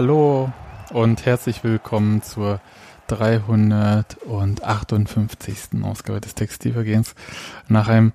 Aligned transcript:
Hallo 0.00 0.48
und 0.94 1.26
herzlich 1.26 1.62
willkommen 1.62 2.22
zur 2.22 2.62
358. 3.08 5.82
Ausgabe 5.82 6.22
des 6.22 6.34
Textilvergehens. 6.34 7.14
Nach 7.68 7.88
einem, 7.88 8.14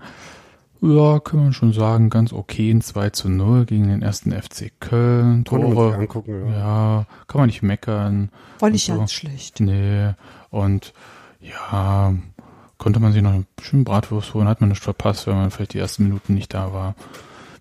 ja, 0.81 1.19
kann 1.19 1.41
man 1.41 1.53
schon 1.53 1.73
sagen, 1.73 2.09
ganz 2.09 2.33
okayen 2.33 2.81
2 2.81 3.11
zu 3.11 3.29
0 3.29 3.67
gegen 3.67 3.87
den 3.87 4.01
ersten 4.01 4.31
FC 4.31 4.71
Köln. 4.79 5.45
Tore, 5.45 5.91
sich 5.91 5.99
angucken, 5.99 6.53
ja. 6.53 6.57
ja, 6.57 7.05
kann 7.27 7.41
man 7.41 7.49
nicht 7.49 7.61
meckern. 7.61 8.31
War 8.57 8.71
nicht 8.71 8.87
so. 8.87 8.97
ganz 8.97 9.13
schlecht. 9.13 9.59
Nee, 9.59 10.13
und 10.49 10.91
ja, 11.39 12.15
konnte 12.79 12.99
man 12.99 13.13
sich 13.13 13.21
noch 13.21 13.33
ein 13.33 13.45
bisschen 13.57 13.83
Bratwurst 13.83 14.33
holen, 14.33 14.47
hat 14.47 14.59
man 14.59 14.69
nicht 14.69 14.81
verpasst, 14.81 15.27
wenn 15.27 15.35
man 15.35 15.51
vielleicht 15.51 15.75
die 15.75 15.79
ersten 15.79 16.05
Minuten 16.05 16.33
nicht 16.33 16.55
da 16.55 16.73
war. 16.73 16.95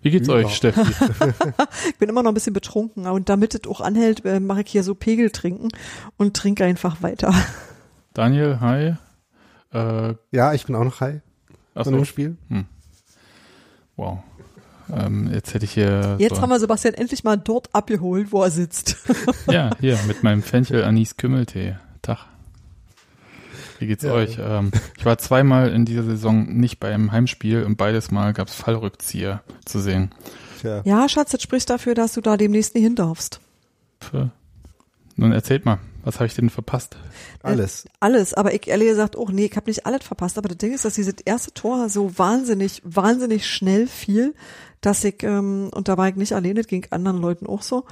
Wie 0.05 0.11
geht's 0.11 0.27
Ja. 0.27 0.35
euch, 0.35 0.55
Steffi? 0.55 0.81
Ich 1.89 1.97
bin 1.97 2.09
immer 2.09 2.21
noch 2.21 2.29
ein 2.29 2.35
bisschen 2.35 2.53
betrunken 2.53 3.07
und 3.07 3.27
damit 3.27 3.55
es 3.55 3.67
auch 3.67 3.81
anhält, 3.81 4.23
äh, 4.23 4.39
mache 4.39 4.61
ich 4.61 4.69
hier 4.71 4.83
so 4.83 4.93
Pegel 4.93 5.31
trinken 5.31 5.69
und 6.17 6.35
trinke 6.37 6.63
einfach 6.63 7.01
weiter. 7.01 7.33
Daniel, 8.13 8.59
hi. 8.61 8.93
Äh, 9.73 10.13
Ja, 10.31 10.53
ich 10.53 10.67
bin 10.67 10.75
auch 10.75 10.83
noch 10.83 10.99
high 11.01 11.21
von 11.73 11.81
achso, 11.81 11.89
dem 11.91 12.05
Spiel. 12.05 12.37
wow. 13.95 14.19
Ähm, 14.93 15.31
jetzt 15.33 15.55
hätte 15.55 15.65
ich 15.65 15.71
hier. 15.71 16.17
Jetzt 16.19 16.35
so, 16.35 16.41
haben 16.43 16.51
wir 16.51 16.59
Sebastian 16.59 16.93
endlich 16.93 17.23
mal 17.23 17.37
dort 17.37 17.73
abgeholt, 17.73 18.31
wo 18.31 18.43
er 18.43 18.51
sitzt. 18.51 18.97
Ja, 19.49 19.71
hier 19.79 19.97
mit 20.05 20.21
meinem 20.21 20.43
Fenchel 20.43 20.83
Anis 20.83 21.17
Kümmeltee. 21.17 21.77
Tag. 22.03 22.27
Wie 23.79 23.87
geht's 23.87 24.03
Ja. 24.03 24.13
euch? 24.13 24.37
Ähm, 24.39 24.71
ich 24.97 25.05
war 25.05 25.17
zweimal 25.17 25.69
in 25.71 25.85
dieser 25.85 26.03
Saison 26.03 26.45
nicht 26.57 26.79
beim 26.79 27.11
Heimspiel 27.11 27.63
und 27.63 27.75
beides 27.77 28.11
Mal 28.11 28.33
gab's 28.33 28.55
Fallrückzieher 28.55 29.41
zu 29.65 29.79
sehen. 29.79 30.11
Tja. 30.61 30.81
Ja, 30.85 31.09
Schatz, 31.09 31.31
das 31.31 31.41
spricht 31.41 31.69
dafür, 31.69 31.93
dass 31.95 32.13
du 32.13 32.21
da 32.21 32.37
demnächst 32.37 32.75
nicht 32.75 32.83
hin 32.83 32.95
darfst. 32.95 33.39
Für, 34.01 34.31
nun 35.15 35.31
erzählt 35.31 35.65
mal, 35.65 35.79
was 36.03 36.15
habe 36.15 36.27
ich 36.27 36.35
denn 36.35 36.49
verpasst? 36.49 36.97
Alles. 37.41 37.85
Alles, 37.99 38.33
aber 38.33 38.53
ich 38.53 38.67
ehrlich 38.67 38.89
gesagt 38.89 39.15
auch, 39.17 39.31
nee, 39.31 39.45
ich 39.45 39.55
habe 39.55 39.69
nicht 39.69 39.85
alles 39.85 40.03
verpasst, 40.03 40.37
aber 40.37 40.49
das 40.49 40.57
Ding 40.57 40.73
ist, 40.73 40.85
dass 40.85 40.95
dieses 40.95 41.15
erste 41.25 41.53
Tor 41.53 41.89
so 41.89 42.17
wahnsinnig, 42.17 42.81
wahnsinnig 42.83 43.47
schnell 43.47 43.87
fiel, 43.87 44.35
dass 44.81 45.03
ich, 45.03 45.23
ähm, 45.23 45.69
und 45.73 45.87
da 45.87 45.97
war 45.97 46.07
ich 46.09 46.15
nicht 46.15 46.33
alleine, 46.33 46.55
das 46.55 46.67
ging 46.67 46.85
anderen 46.91 47.19
Leuten 47.19 47.47
auch 47.47 47.63
so, 47.63 47.85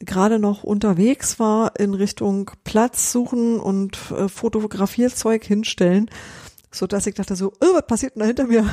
gerade 0.00 0.38
noch 0.38 0.62
unterwegs 0.62 1.38
war 1.38 1.78
in 1.78 1.94
Richtung 1.94 2.50
Platz 2.64 3.12
suchen 3.12 3.58
und 3.60 3.98
äh, 4.10 4.28
Fotografierzeug 4.28 5.44
hinstellen, 5.44 6.10
so 6.70 6.86
dass 6.86 7.06
ich 7.06 7.14
dachte 7.14 7.36
so, 7.36 7.52
oh, 7.60 7.74
was 7.74 7.86
passiert 7.86 8.14
denn 8.14 8.20
da 8.20 8.26
hinter 8.26 8.46
mir? 8.46 8.68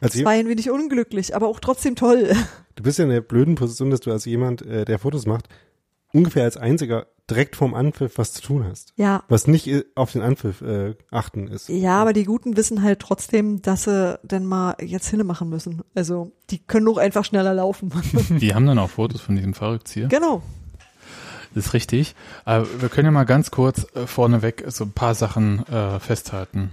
Also 0.00 0.18
Das 0.18 0.24
war 0.24 0.32
ein 0.32 0.48
wenig 0.48 0.70
unglücklich, 0.70 1.36
aber 1.36 1.48
auch 1.48 1.60
trotzdem 1.60 1.96
toll. 1.96 2.32
du 2.76 2.82
bist 2.82 2.98
ja 2.98 3.04
in 3.04 3.10
der 3.10 3.20
blöden 3.20 3.56
Position, 3.56 3.90
dass 3.90 4.00
du 4.00 4.10
als 4.10 4.24
jemand, 4.24 4.62
äh, 4.62 4.84
der 4.84 4.98
Fotos 4.98 5.26
macht, 5.26 5.48
ungefähr 6.12 6.44
als 6.44 6.56
einziger 6.56 7.06
direkt 7.30 7.56
vorm 7.56 7.74
Anpfiff 7.74 8.18
was 8.18 8.32
zu 8.32 8.42
tun 8.42 8.64
hast. 8.68 8.92
Ja, 8.96 9.22
Was 9.28 9.46
nicht 9.46 9.66
äh, 9.66 9.84
auf 9.94 10.12
den 10.12 10.22
Anpfiff 10.22 10.60
äh, 10.60 10.94
achten 11.10 11.48
ist. 11.48 11.68
Ja, 11.68 12.00
aber 12.00 12.12
die 12.12 12.24
Guten 12.24 12.56
wissen 12.56 12.82
halt 12.82 13.00
trotzdem, 13.00 13.62
dass 13.62 13.84
sie 13.84 14.18
denn 14.22 14.44
mal 14.44 14.76
jetzt 14.80 15.08
Hinne 15.08 15.24
machen 15.24 15.48
müssen. 15.48 15.82
Also 15.94 16.32
die 16.50 16.58
können 16.58 16.88
auch 16.88 16.98
einfach 16.98 17.24
schneller 17.24 17.54
laufen. 17.54 17.92
Die 18.40 18.54
haben 18.54 18.66
dann 18.66 18.78
auch 18.78 18.90
Fotos 18.90 19.20
von 19.20 19.36
diesem 19.36 19.54
Fallrückzieher. 19.54 20.08
genau. 20.08 20.42
Das 21.54 21.66
ist 21.66 21.74
richtig. 21.74 22.14
Aber 22.46 22.66
wir 22.80 22.88
können 22.88 23.06
ja 23.06 23.10
mal 23.10 23.24
ganz 23.24 23.50
kurz 23.50 23.86
äh, 23.94 24.06
vorneweg 24.06 24.64
so 24.68 24.84
ein 24.84 24.92
paar 24.92 25.14
Sachen 25.14 25.66
äh, 25.66 26.00
festhalten. 26.00 26.72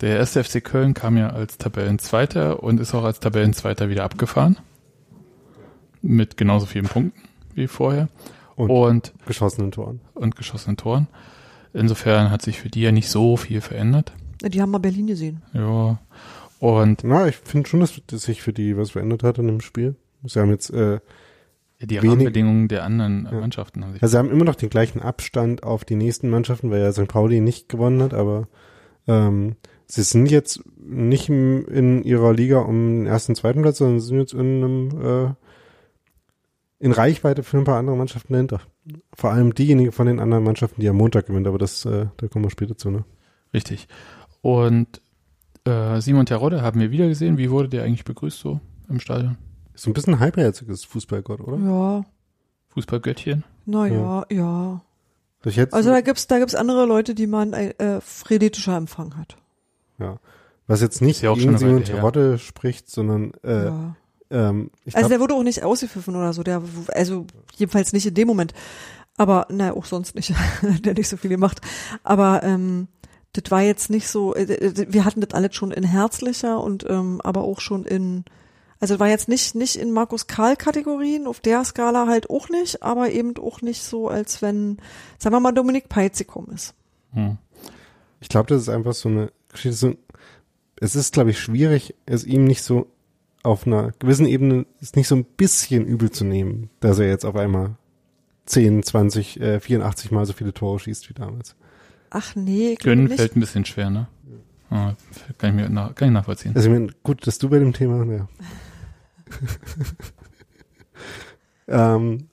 Der 0.00 0.16
erste 0.16 0.42
FC 0.42 0.62
Köln 0.62 0.94
kam 0.94 1.16
ja 1.16 1.30
als 1.30 1.58
Tabellenzweiter 1.58 2.62
und 2.62 2.80
ist 2.80 2.92
auch 2.92 3.04
als 3.04 3.20
Tabellenzweiter 3.20 3.88
wieder 3.88 4.04
abgefahren. 4.04 4.58
Mit 6.02 6.36
genauso 6.36 6.66
vielen 6.66 6.86
Punkten 6.86 7.22
wie 7.54 7.68
vorher. 7.68 8.08
Und 8.56 8.70
Und, 8.70 9.12
geschossenen 9.26 9.70
Toren. 9.70 10.00
und 10.14 10.34
geschossenen 10.36 10.76
Toren. 10.76 11.06
Insofern 11.72 12.30
hat 12.30 12.42
sich 12.42 12.58
für 12.58 12.70
die 12.70 12.80
ja 12.82 12.90
nicht 12.92 13.08
so 13.10 13.36
viel 13.36 13.60
verändert. 13.60 14.12
Die 14.42 14.60
haben 14.62 14.70
mal 14.70 14.78
Berlin 14.78 15.06
gesehen. 15.06 15.42
Ja. 15.52 15.98
Und 16.58 17.04
Na, 17.04 17.28
ich 17.28 17.36
finde 17.36 17.68
schon, 17.68 17.80
dass, 17.80 18.00
dass 18.06 18.22
sich 18.22 18.40
für 18.42 18.52
die 18.54 18.76
was 18.76 18.92
verändert 18.92 19.22
hat 19.22 19.38
in 19.38 19.46
dem 19.46 19.60
Spiel. 19.60 19.94
Sie 20.24 20.40
haben 20.40 20.50
jetzt, 20.50 20.70
äh, 20.70 21.00
die 21.80 21.96
Wenig- 21.96 22.10
Rahmenbedingungen 22.10 22.68
der 22.68 22.84
anderen 22.84 23.28
Ja. 23.30 23.40
Mannschaften 23.40 23.84
haben 23.84 23.92
sich 23.92 24.02
also 24.02 24.12
sie 24.12 24.18
haben 24.18 24.30
immer 24.30 24.44
noch 24.46 24.54
den 24.54 24.70
gleichen 24.70 25.00
Abstand 25.02 25.62
auf 25.62 25.84
die 25.84 25.96
nächsten 25.96 26.30
Mannschaften, 26.30 26.70
weil 26.70 26.80
ja 26.80 26.90
St. 26.92 27.08
Pauli 27.08 27.40
nicht 27.40 27.68
gewonnen 27.68 28.02
hat, 28.02 28.14
aber 28.14 28.48
ähm, 29.06 29.56
sie 29.86 30.02
sind 30.02 30.30
jetzt 30.30 30.62
nicht 30.78 31.28
im, 31.28 31.66
in 31.68 32.02
ihrer 32.02 32.32
Liga 32.32 32.60
um 32.60 33.00
den 33.00 33.06
ersten, 33.06 33.34
zweiten 33.34 33.60
Platz, 33.60 33.78
sondern 33.78 34.00
sind 34.00 34.18
jetzt 34.18 34.32
in 34.32 34.40
einem 34.40 34.88
äh, 35.02 35.34
in 36.78 36.92
Reichweite 36.92 37.42
für 37.42 37.58
ein 37.58 37.64
paar 37.64 37.78
andere 37.78 37.96
Mannschaften 37.96 38.32
dahinter. 38.32 38.60
Vor 39.14 39.30
allem 39.30 39.54
diejenigen 39.54 39.92
von 39.92 40.06
den 40.06 40.20
anderen 40.20 40.44
Mannschaften, 40.44 40.80
die 40.80 40.88
am 40.88 40.96
Montag 40.96 41.26
gewinnen, 41.26 41.46
aber 41.46 41.58
das, 41.58 41.84
äh, 41.84 42.06
da 42.16 42.28
kommen 42.28 42.44
wir 42.44 42.50
später 42.50 42.76
zu, 42.76 42.90
ne? 42.90 43.04
Richtig. 43.54 43.88
Und 44.42 45.00
äh, 45.64 46.00
Simon 46.00 46.26
Terodde 46.26 46.62
haben 46.62 46.80
wir 46.80 46.90
wieder 46.90 47.08
gesehen. 47.08 47.38
Wie 47.38 47.50
wurde 47.50 47.68
der 47.68 47.84
eigentlich 47.84 48.04
begrüßt 48.04 48.38
so 48.38 48.60
im 48.88 49.00
Stadion? 49.00 49.38
So 49.74 49.90
ein 49.90 49.94
bisschen 49.94 50.20
halbherziges 50.20 50.84
Fußballgott, 50.84 51.40
oder? 51.40 51.58
Ja, 51.58 52.04
Fußballgöttchen? 52.68 53.44
na 53.64 53.86
ja, 53.86 54.24
ja. 54.30 54.82
Hätte, 55.42 55.72
Also 55.74 55.90
da 55.90 56.00
gibt's, 56.00 56.26
da 56.26 56.38
gibt's 56.38 56.54
andere 56.56 56.86
Leute, 56.86 57.14
die 57.14 57.26
man 57.28 57.52
äh, 57.52 58.00
frenetischer 58.00 58.76
Empfang 58.76 59.16
hat. 59.16 59.36
ja. 59.98 60.18
Was 60.68 60.80
jetzt 60.80 61.00
nicht 61.00 61.18
Ist 61.18 61.22
ja 61.22 61.30
auch 61.30 61.36
gegen 61.38 61.56
Simon. 61.58 61.84
Terodde 61.84 62.38
spricht, 62.38 62.90
sondern 62.90 63.30
äh, 63.44 63.66
ja. 63.66 63.96
Ähm, 64.30 64.70
ich 64.84 64.96
Also 64.96 65.08
glaub, 65.08 65.10
der 65.10 65.20
wurde 65.20 65.34
auch 65.34 65.42
nicht 65.42 65.62
ausgepfiffen 65.62 66.16
oder 66.16 66.32
so. 66.32 66.42
Der, 66.42 66.62
also 66.88 67.26
jedenfalls 67.56 67.92
nicht 67.92 68.06
in 68.06 68.14
dem 68.14 68.28
Moment. 68.28 68.52
Aber 69.16 69.46
na 69.50 69.72
auch 69.72 69.84
sonst 69.84 70.14
nicht. 70.14 70.34
der 70.62 70.90
hat 70.90 70.98
nicht 70.98 71.08
so 71.08 71.16
viel 71.16 71.30
gemacht. 71.30 71.60
Aber 72.02 72.42
ähm, 72.42 72.88
das 73.32 73.50
war 73.50 73.62
jetzt 73.62 73.90
nicht 73.90 74.08
so. 74.08 74.34
Äh, 74.34 74.44
äh, 74.44 74.86
wir 74.88 75.04
hatten 75.04 75.20
das 75.20 75.34
alles 75.34 75.54
schon 75.54 75.70
in 75.70 75.84
herzlicher 75.84 76.62
und 76.62 76.84
ähm, 76.88 77.20
aber 77.22 77.42
auch 77.42 77.60
schon 77.60 77.84
in. 77.84 78.24
Also 78.78 78.94
das 78.94 79.00
war 79.00 79.08
jetzt 79.08 79.28
nicht 79.28 79.54
nicht 79.54 79.76
in 79.76 79.90
Markus 79.90 80.26
Karl 80.26 80.54
Kategorien 80.54 81.26
auf 81.26 81.40
der 81.40 81.64
Skala 81.64 82.06
halt 82.08 82.28
auch 82.28 82.50
nicht, 82.50 82.82
aber 82.82 83.10
eben 83.10 83.34
auch 83.38 83.62
nicht 83.62 83.82
so, 83.82 84.08
als 84.08 84.42
wenn, 84.42 84.76
sagen 85.18 85.34
wir 85.34 85.40
mal, 85.40 85.52
Dominik 85.52 85.88
gekommen 85.88 86.52
ist. 86.52 86.74
Hm. 87.14 87.38
Ich 88.20 88.28
glaube, 88.28 88.48
das 88.48 88.62
ist 88.62 88.68
einfach 88.68 88.92
so 88.92 89.08
eine 89.08 89.32
Geschichte. 89.48 89.76
So, 89.76 89.94
es 90.78 90.94
ist, 90.94 91.14
glaube 91.14 91.30
ich, 91.30 91.40
schwierig, 91.40 91.94
es 92.04 92.24
ihm 92.24 92.44
nicht 92.44 92.62
so 92.62 92.86
auf 93.46 93.66
einer 93.66 93.92
gewissen 93.98 94.26
Ebene 94.26 94.66
ist 94.80 94.96
nicht 94.96 95.08
so 95.08 95.14
ein 95.14 95.24
bisschen 95.24 95.86
übel 95.86 96.10
zu 96.10 96.24
nehmen, 96.24 96.68
dass 96.80 96.98
er 96.98 97.08
jetzt 97.08 97.24
auf 97.24 97.36
einmal 97.36 97.76
10, 98.46 98.82
20, 98.82 99.40
äh, 99.40 99.60
84 99.60 100.10
Mal 100.10 100.26
so 100.26 100.32
viele 100.32 100.52
Tore 100.52 100.78
schießt 100.80 101.08
wie 101.08 101.14
damals. 101.14 101.54
Ach 102.10 102.34
nee, 102.34 102.74
Gönnen 102.74 103.04
nicht. 103.04 103.16
fällt 103.16 103.36
ein 103.36 103.40
bisschen 103.40 103.64
schwer, 103.64 103.90
ne? 103.90 104.08
Ah, 104.70 104.94
kann, 105.38 105.50
ich 105.50 105.56
mir 105.56 105.70
nach, 105.70 105.94
kann 105.94 106.08
ich 106.08 106.14
nachvollziehen. 106.14 106.56
Also 106.56 106.68
ich 106.68 106.74
meine, 106.74 106.92
gut, 107.04 107.24
dass 107.26 107.38
du 107.38 107.48
bei 107.48 107.60
dem 107.60 107.72
Thema, 107.72 108.04
ja. 108.12 108.28
ähm, 112.00 112.28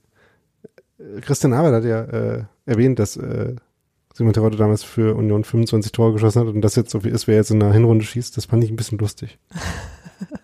Christian 1.21 1.53
Arbeit 1.53 1.73
hat 1.73 1.83
ja 1.83 2.01
äh, 2.01 2.43
erwähnt, 2.65 2.97
dass 2.97 3.17
äh, 3.17 3.55
Simon 4.15 4.33
Terodde 4.33 4.57
damals 4.57 4.83
für 4.83 5.15
Union 5.15 5.43
25 5.43 5.91
Tore 5.91 6.13
geschossen 6.13 6.41
hat 6.41 6.47
und 6.47 6.61
das 6.61 6.75
jetzt 6.75 6.89
so 6.89 7.01
viel 7.01 7.11
ist, 7.11 7.27
wer 7.27 7.35
jetzt 7.35 7.51
in 7.51 7.59
der 7.59 7.71
Hinrunde 7.71 8.05
schießt, 8.05 8.35
das 8.35 8.45
fand 8.45 8.63
ich 8.63 8.71
ein 8.71 8.75
bisschen 8.75 8.97
lustig. 8.97 9.37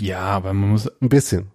Ja, 0.00 0.20
aber 0.20 0.52
man 0.52 0.70
muss 0.70 0.88
Ein 1.00 1.08
bisschen. 1.08 1.50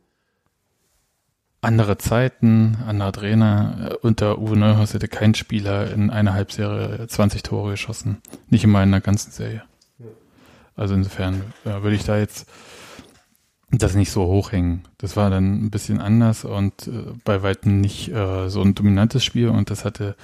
andere 1.62 1.98
Zeiten, 1.98 2.78
anderer 2.88 3.12
Trainer. 3.12 3.92
Äh, 3.92 4.08
Unter 4.08 4.40
Uwe 4.40 4.58
Neuhaus 4.58 4.94
hätte 4.94 5.08
kein 5.08 5.36
Spieler 5.36 5.92
in 5.92 6.10
einer 6.10 6.34
Halbserie 6.34 7.08
20 7.08 7.44
Tore 7.44 7.72
geschossen. 7.72 8.22
Nicht 8.50 8.64
immer 8.64 8.82
in 8.84 8.92
der 8.92 9.02
ganzen 9.02 9.32
Serie. 9.32 9.64
Also 10.76 10.96
insofern 10.96 11.54
äh, 11.66 11.82
würde 11.84 11.96
ich 11.96 12.06
da 12.06 12.18
jetzt 12.18 12.48
das 13.70 13.96
nicht 13.96 14.12
so 14.12 14.26
hochhängen. 14.26 14.84
Das 14.98 15.16
war 15.16 15.30
dann 15.30 15.66
ein 15.66 15.70
bisschen 15.72 16.02
anders 16.02 16.44
und 16.44 16.88
äh, 16.88 17.14
bei 17.24 17.44
weitem 17.44 17.80
nicht 17.82 18.10
äh, 18.12 18.50
so 18.50 18.62
ein 18.62 18.76
dominantes 18.76 19.24
Spiel 19.24 19.50
und 19.50 19.70
das 19.70 19.86
hatte 19.86 20.16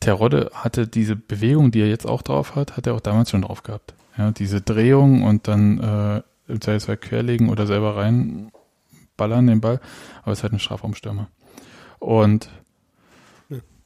Terodde 0.00 0.50
hatte 0.54 0.86
diese 0.86 1.16
Bewegung, 1.16 1.70
die 1.72 1.80
er 1.80 1.88
jetzt 1.88 2.06
auch 2.06 2.22
drauf 2.22 2.54
hat, 2.54 2.76
hat 2.76 2.86
er 2.86 2.94
auch 2.94 3.00
damals 3.00 3.30
schon 3.30 3.42
drauf 3.42 3.62
gehabt. 3.64 3.94
Ja, 4.16 4.30
diese 4.30 4.60
Drehung 4.60 5.24
und 5.24 5.48
dann 5.48 6.22
äh, 6.48 6.52
im 6.52 6.60
Zweifelsfall 6.60 6.96
querlegen 6.96 7.48
oder 7.50 7.66
selber 7.66 7.96
reinballern 7.96 9.46
den 9.46 9.60
Ball, 9.60 9.80
aber 10.22 10.32
es 10.32 10.38
ist 10.38 10.42
halt 10.42 10.52
ein 10.54 10.58
Strafraumstürmer. 10.58 11.28
Und 11.98 12.50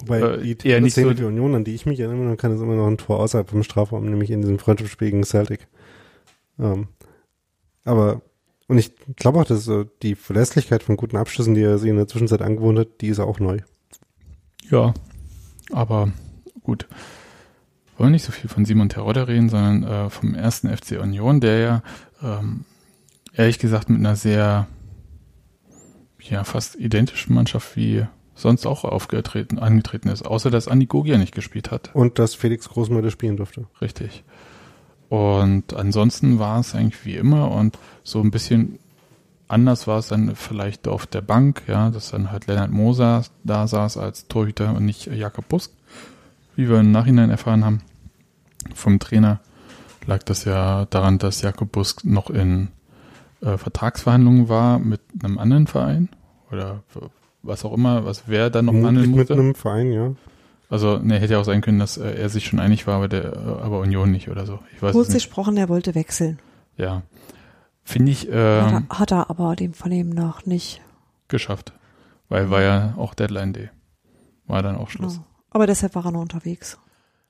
Wobei 0.05 0.21
Äh, 0.21 0.55
die 0.57 0.69
eher 0.69 0.81
nicht 0.81 0.95
Szene 0.95 1.11
so- 1.11 1.17
für 1.17 1.27
Union, 1.29 1.55
an 1.55 1.63
die 1.65 1.75
ich 1.75 1.87
mich 1.87 2.01
erinnere, 2.01 2.37
kann 2.37 2.51
es 2.53 2.61
immer 2.61 2.75
noch 2.75 2.89
ein 2.89 2.99
Tor 2.99 3.21
außerhalb 3.21 3.49
vom 3.49 3.63
Strafraum, 3.63 4.05
nämlich 4.05 4.31
in 4.33 4.41
diesem 4.41 4.59
Freundschaftsspiel 4.59 5.11
gegen 5.11 5.23
Celtic. 5.23 5.69
Ähm, 6.59 6.89
aber, 7.85 8.21
und 8.67 8.79
ich 8.79 8.93
glaube 9.15 9.39
auch, 9.41 9.45
dass 9.45 9.65
so 9.65 9.85
die 9.85 10.17
Verlässlichkeit 10.17 10.83
von 10.83 10.97
guten 10.97 11.17
Abschlüssen, 11.17 11.55
die 11.55 11.63
er 11.63 11.79
sich 11.79 11.89
in 11.89 11.97
der 11.97 12.09
Zwischenzeit 12.09 12.43
angewohnt 12.43 12.81
hat, 12.81 13.01
die 13.01 13.09
ist 13.09 13.21
auch 13.21 13.39
neu. 13.39 13.59
Ja, 14.71 14.93
aber 15.73 16.11
gut. 16.65 16.89
Wollen 17.97 18.13
nicht 18.13 18.25
so 18.25 18.33
viel 18.33 18.49
von 18.49 18.65
Simon 18.65 18.89
Terodde 18.89 19.29
reden, 19.29 19.49
sondern 19.49 19.83
äh, 19.85 20.11
vom 20.11 20.35
ersten 20.35 20.75
FC 20.75 21.01
Union, 21.01 21.41
der 21.41 21.59
ja 21.59 21.83
ähm, 22.23 22.65
ehrlich 23.35 23.59
gesagt 23.59 23.91
mit 23.91 23.99
einer 23.99 24.17
sehr 24.17 24.67
ja 26.21 26.45
fast 26.45 26.77
identischen 26.77 27.35
Mannschaft 27.35 27.77
wie 27.77 28.07
sonst 28.35 28.67
auch 28.67 28.85
aufgetreten, 28.85 29.59
angetreten 29.59 30.09
ist, 30.09 30.23
außer 30.23 30.51
dass 30.51 30.69
Andi 30.69 30.87
Gogia 30.87 31.19
nicht 31.19 31.35
gespielt 31.35 31.71
hat. 31.71 31.91
Und 31.95 32.19
dass 32.19 32.35
Felix 32.35 32.69
Großmüller 32.69 33.11
spielen 33.11 33.37
durfte. 33.37 33.67
Richtig. 33.81 34.25
Und 35.09 35.75
ansonsten 35.75 36.39
war 36.39 36.61
es 36.61 36.75
eigentlich 36.75 37.05
wie 37.05 37.17
immer 37.17 37.51
und 37.51 37.79
so 38.03 38.21
ein 38.21 38.31
bisschen 38.31 38.79
anders 39.47 39.87
war 39.87 39.99
es 39.99 40.09
dann 40.09 40.35
vielleicht 40.35 40.89
auf 40.89 41.07
der 41.07 41.21
Bank, 41.21 41.65
ja, 41.69 41.91
dass 41.91 42.11
dann 42.11 42.33
halt 42.33 42.47
Lennart 42.47 42.71
Moser 42.71 43.23
da 43.45 43.67
saß 43.69 43.99
als 43.99 44.27
Torhüter 44.27 44.75
und 44.75 44.87
nicht 44.87 45.07
Jakob 45.07 45.49
Busk, 45.49 45.73
wie 46.57 46.69
wir 46.69 46.81
im 46.81 46.93
Nachhinein 46.93 47.31
erfahren 47.31 47.65
haben. 47.65 47.83
Vom 48.75 48.99
Trainer 48.99 49.41
lag 50.07 50.23
das 50.23 50.45
ja 50.45 50.87
daran, 50.87 51.19
dass 51.19 51.43
Jakob 51.43 51.73
Busk 51.73 52.05
noch 52.05 52.31
in 52.31 52.69
äh, 53.41 53.57
Vertragsverhandlungen 53.57 54.49
war 54.49 54.79
mit 54.79 55.01
einem 55.23 55.39
anderen 55.39 55.67
Verein 55.67 56.09
oder 56.51 56.83
was 57.43 57.65
auch 57.65 57.73
immer, 57.73 58.05
was 58.05 58.25
wer 58.27 58.51
dann 58.51 58.67
noch 58.67 58.75
handeln 58.75 59.11
musste. 59.11 59.35
Mit 59.35 59.43
einem 59.43 59.55
Verein, 59.55 59.93
ja. 59.93 60.15
Also, 60.69 60.99
ne, 60.99 61.19
hätte 61.19 61.35
ja 61.35 61.41
auch 61.41 61.45
sein 61.45 61.61
können, 61.61 61.79
dass 61.79 61.99
äh, 61.99 62.15
er 62.15 62.29
sich 62.29 62.47
schon 62.47 62.59
einig 62.59 62.87
war, 62.87 62.97
aber 62.97 63.09
der, 63.09 63.33
äh, 63.33 63.37
aber 63.37 63.81
Union 63.81 64.11
nicht 64.11 64.31
oder 64.31 64.47
so. 64.47 64.59
Ich 64.75 64.83
weiß 64.83 64.93
Kurz 64.93 65.13
gesprochen, 65.13 65.57
er 65.57 65.69
wollte 65.69 65.95
wechseln. 65.95 66.39
Ja. 66.77 67.03
Finde 67.85 68.13
ich. 68.13 68.29
Ähm, 68.31 68.35
hat, 68.35 68.73
er, 68.73 68.99
hat 68.99 69.13
er 69.13 69.31
aber 69.31 69.55
dem 69.57 69.75
Vernehmen 69.75 70.11
nach 70.11 70.47
nicht. 70.47 70.81
Geschafft. 71.29 71.73
Weil 72.29 72.51
war 72.51 72.63
ja 72.63 72.95
auch 72.97 73.13
Deadline 73.13 73.53
Day. 73.53 73.69
War 74.47 74.63
dann 74.63 74.77
auch 74.77 74.89
Schluss. 74.89 75.17
Ja. 75.17 75.25
Aber 75.53 75.67
deshalb 75.67 75.95
war 75.95 76.07
er 76.07 76.13
noch 76.13 76.23
unterwegs. 76.23 76.79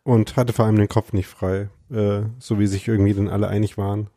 Und 0.04 0.36
hatte 0.36 0.52
vor 0.52 0.64
allem 0.64 0.76
den 0.76 0.88
Kopf 0.88 1.12
nicht 1.12 1.28
frei, 1.28 1.68
äh, 1.90 2.22
so 2.38 2.58
wie 2.58 2.66
sich 2.66 2.88
irgendwie 2.88 3.14
dann 3.14 3.28
alle 3.28 3.48
einig 3.48 3.76
waren. 3.78 4.08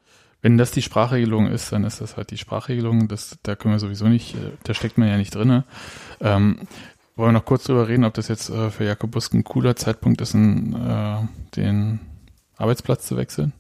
Wenn 0.42 0.58
das 0.58 0.72
die 0.72 0.84
Sprachregelung 0.84 1.48
ist, 1.48 1.72
dann 1.72 1.84
ist 1.84 2.02
das 2.02 2.18
halt 2.18 2.30
die 2.30 2.38
Sprachregelung. 2.38 3.08
Das, 3.08 3.38
da 3.44 3.56
können 3.56 3.74
wir 3.74 3.80
sowieso 3.80 4.08
nicht, 4.08 4.36
äh, 4.36 4.52
da 4.64 4.74
steckt 4.74 4.98
man 4.98 5.08
ja 5.08 5.18
nicht 5.18 5.34
drinne. 5.34 5.64
Ähm, 6.22 6.60
wollen 7.16 7.30
wir 7.30 7.40
noch 7.40 7.46
kurz 7.46 7.64
drüber 7.64 7.88
reden, 7.88 8.04
ob 8.04 8.14
das 8.14 8.28
jetzt 8.28 8.50
äh, 8.50 8.70
für 8.70 8.84
Jakob 8.84 9.12
Busk 9.12 9.34
ein 9.34 9.44
cooler 9.44 9.76
Zeitpunkt 9.76 10.22
ist, 10.22 10.34
in, 10.34 10.74
äh, 10.74 11.18
den 11.56 12.00
Arbeitsplatz 12.58 13.08
zu 13.08 13.18
wechseln? 13.18 13.54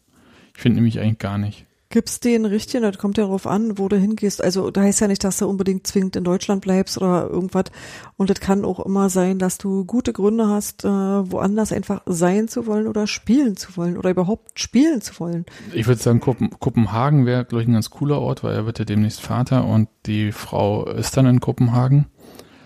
Ich 0.53 0.61
finde 0.61 0.75
nämlich 0.75 0.99
eigentlich 0.99 1.19
gar 1.19 1.37
nicht. 1.37 1.65
Gibt's 1.95 2.19
den 2.19 2.43
richtigen? 2.43 2.83
Das 2.83 2.97
kommt 2.97 3.17
ja 3.17 3.23
darauf 3.23 3.47
an, 3.47 3.77
wo 3.77 3.87
du 3.87 3.95
hingehst. 3.95 4.43
Also 4.43 4.69
da 4.69 4.81
heißt 4.81 4.99
ja 4.99 5.07
nicht, 5.07 5.23
dass 5.23 5.37
du 5.37 5.47
unbedingt 5.47 5.87
zwingend 5.87 6.17
in 6.17 6.25
Deutschland 6.25 6.59
bleibst 6.59 6.97
oder 6.97 7.29
irgendwas. 7.29 7.71
Und 8.17 8.29
es 8.29 8.41
kann 8.41 8.65
auch 8.65 8.85
immer 8.85 9.09
sein, 9.09 9.39
dass 9.39 9.57
du 9.57 9.85
gute 9.85 10.11
Gründe 10.11 10.49
hast, 10.49 10.83
äh, 10.83 10.89
woanders 10.89 11.71
einfach 11.71 12.01
sein 12.05 12.49
zu 12.49 12.67
wollen 12.67 12.87
oder 12.87 13.07
spielen 13.07 13.55
zu 13.55 13.77
wollen 13.77 13.95
oder 13.95 14.09
überhaupt 14.09 14.59
spielen 14.59 14.99
zu 14.99 15.17
wollen. 15.21 15.45
Ich 15.71 15.87
würde 15.87 16.01
sagen, 16.01 16.19
Kopen 16.19 16.49
Kopenhagen 16.59 17.25
wäre, 17.25 17.45
glaube 17.45 17.61
ich, 17.61 17.69
ein 17.69 17.75
ganz 17.75 17.89
cooler 17.91 18.19
Ort, 18.19 18.43
weil 18.43 18.55
er 18.55 18.65
wird 18.65 18.77
ja 18.77 18.83
demnächst 18.83 19.21
Vater 19.21 19.63
und 19.63 19.87
die 20.05 20.33
Frau 20.33 20.83
ist 20.87 21.15
dann 21.15 21.27
in 21.27 21.39
Kopenhagen. 21.39 22.07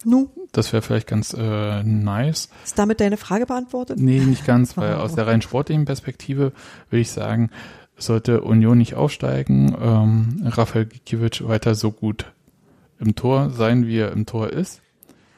Nu. 0.03 0.31
Das 0.53 0.73
wäre 0.73 0.81
vielleicht 0.81 1.05
ganz 1.05 1.35
äh, 1.37 1.83
nice. 1.83 2.49
Ist 2.65 2.79
damit 2.79 2.99
deine 2.99 3.17
Frage 3.17 3.45
beantwortet? 3.45 3.99
Nee, 3.99 4.21
nicht 4.21 4.45
ganz, 4.45 4.75
weil 4.77 4.95
aus 4.95 5.13
der 5.13 5.27
rein 5.27 5.43
sportlichen 5.43 5.85
Perspektive 5.85 6.51
würde 6.89 7.01
ich 7.01 7.11
sagen, 7.11 7.51
sollte 7.99 8.41
Union 8.41 8.77
nicht 8.77 8.95
aufsteigen, 8.95 9.75
ähm, 9.81 10.43
Rafael 10.45 10.85
Gikiewicz 10.85 11.41
weiter 11.43 11.75
so 11.75 11.91
gut 11.91 12.31
im 12.99 13.15
Tor 13.15 13.49
sein, 13.49 13.87
wie 13.87 13.97
er 13.97 14.11
im 14.11 14.25
Tor 14.25 14.49
ist. 14.49 14.81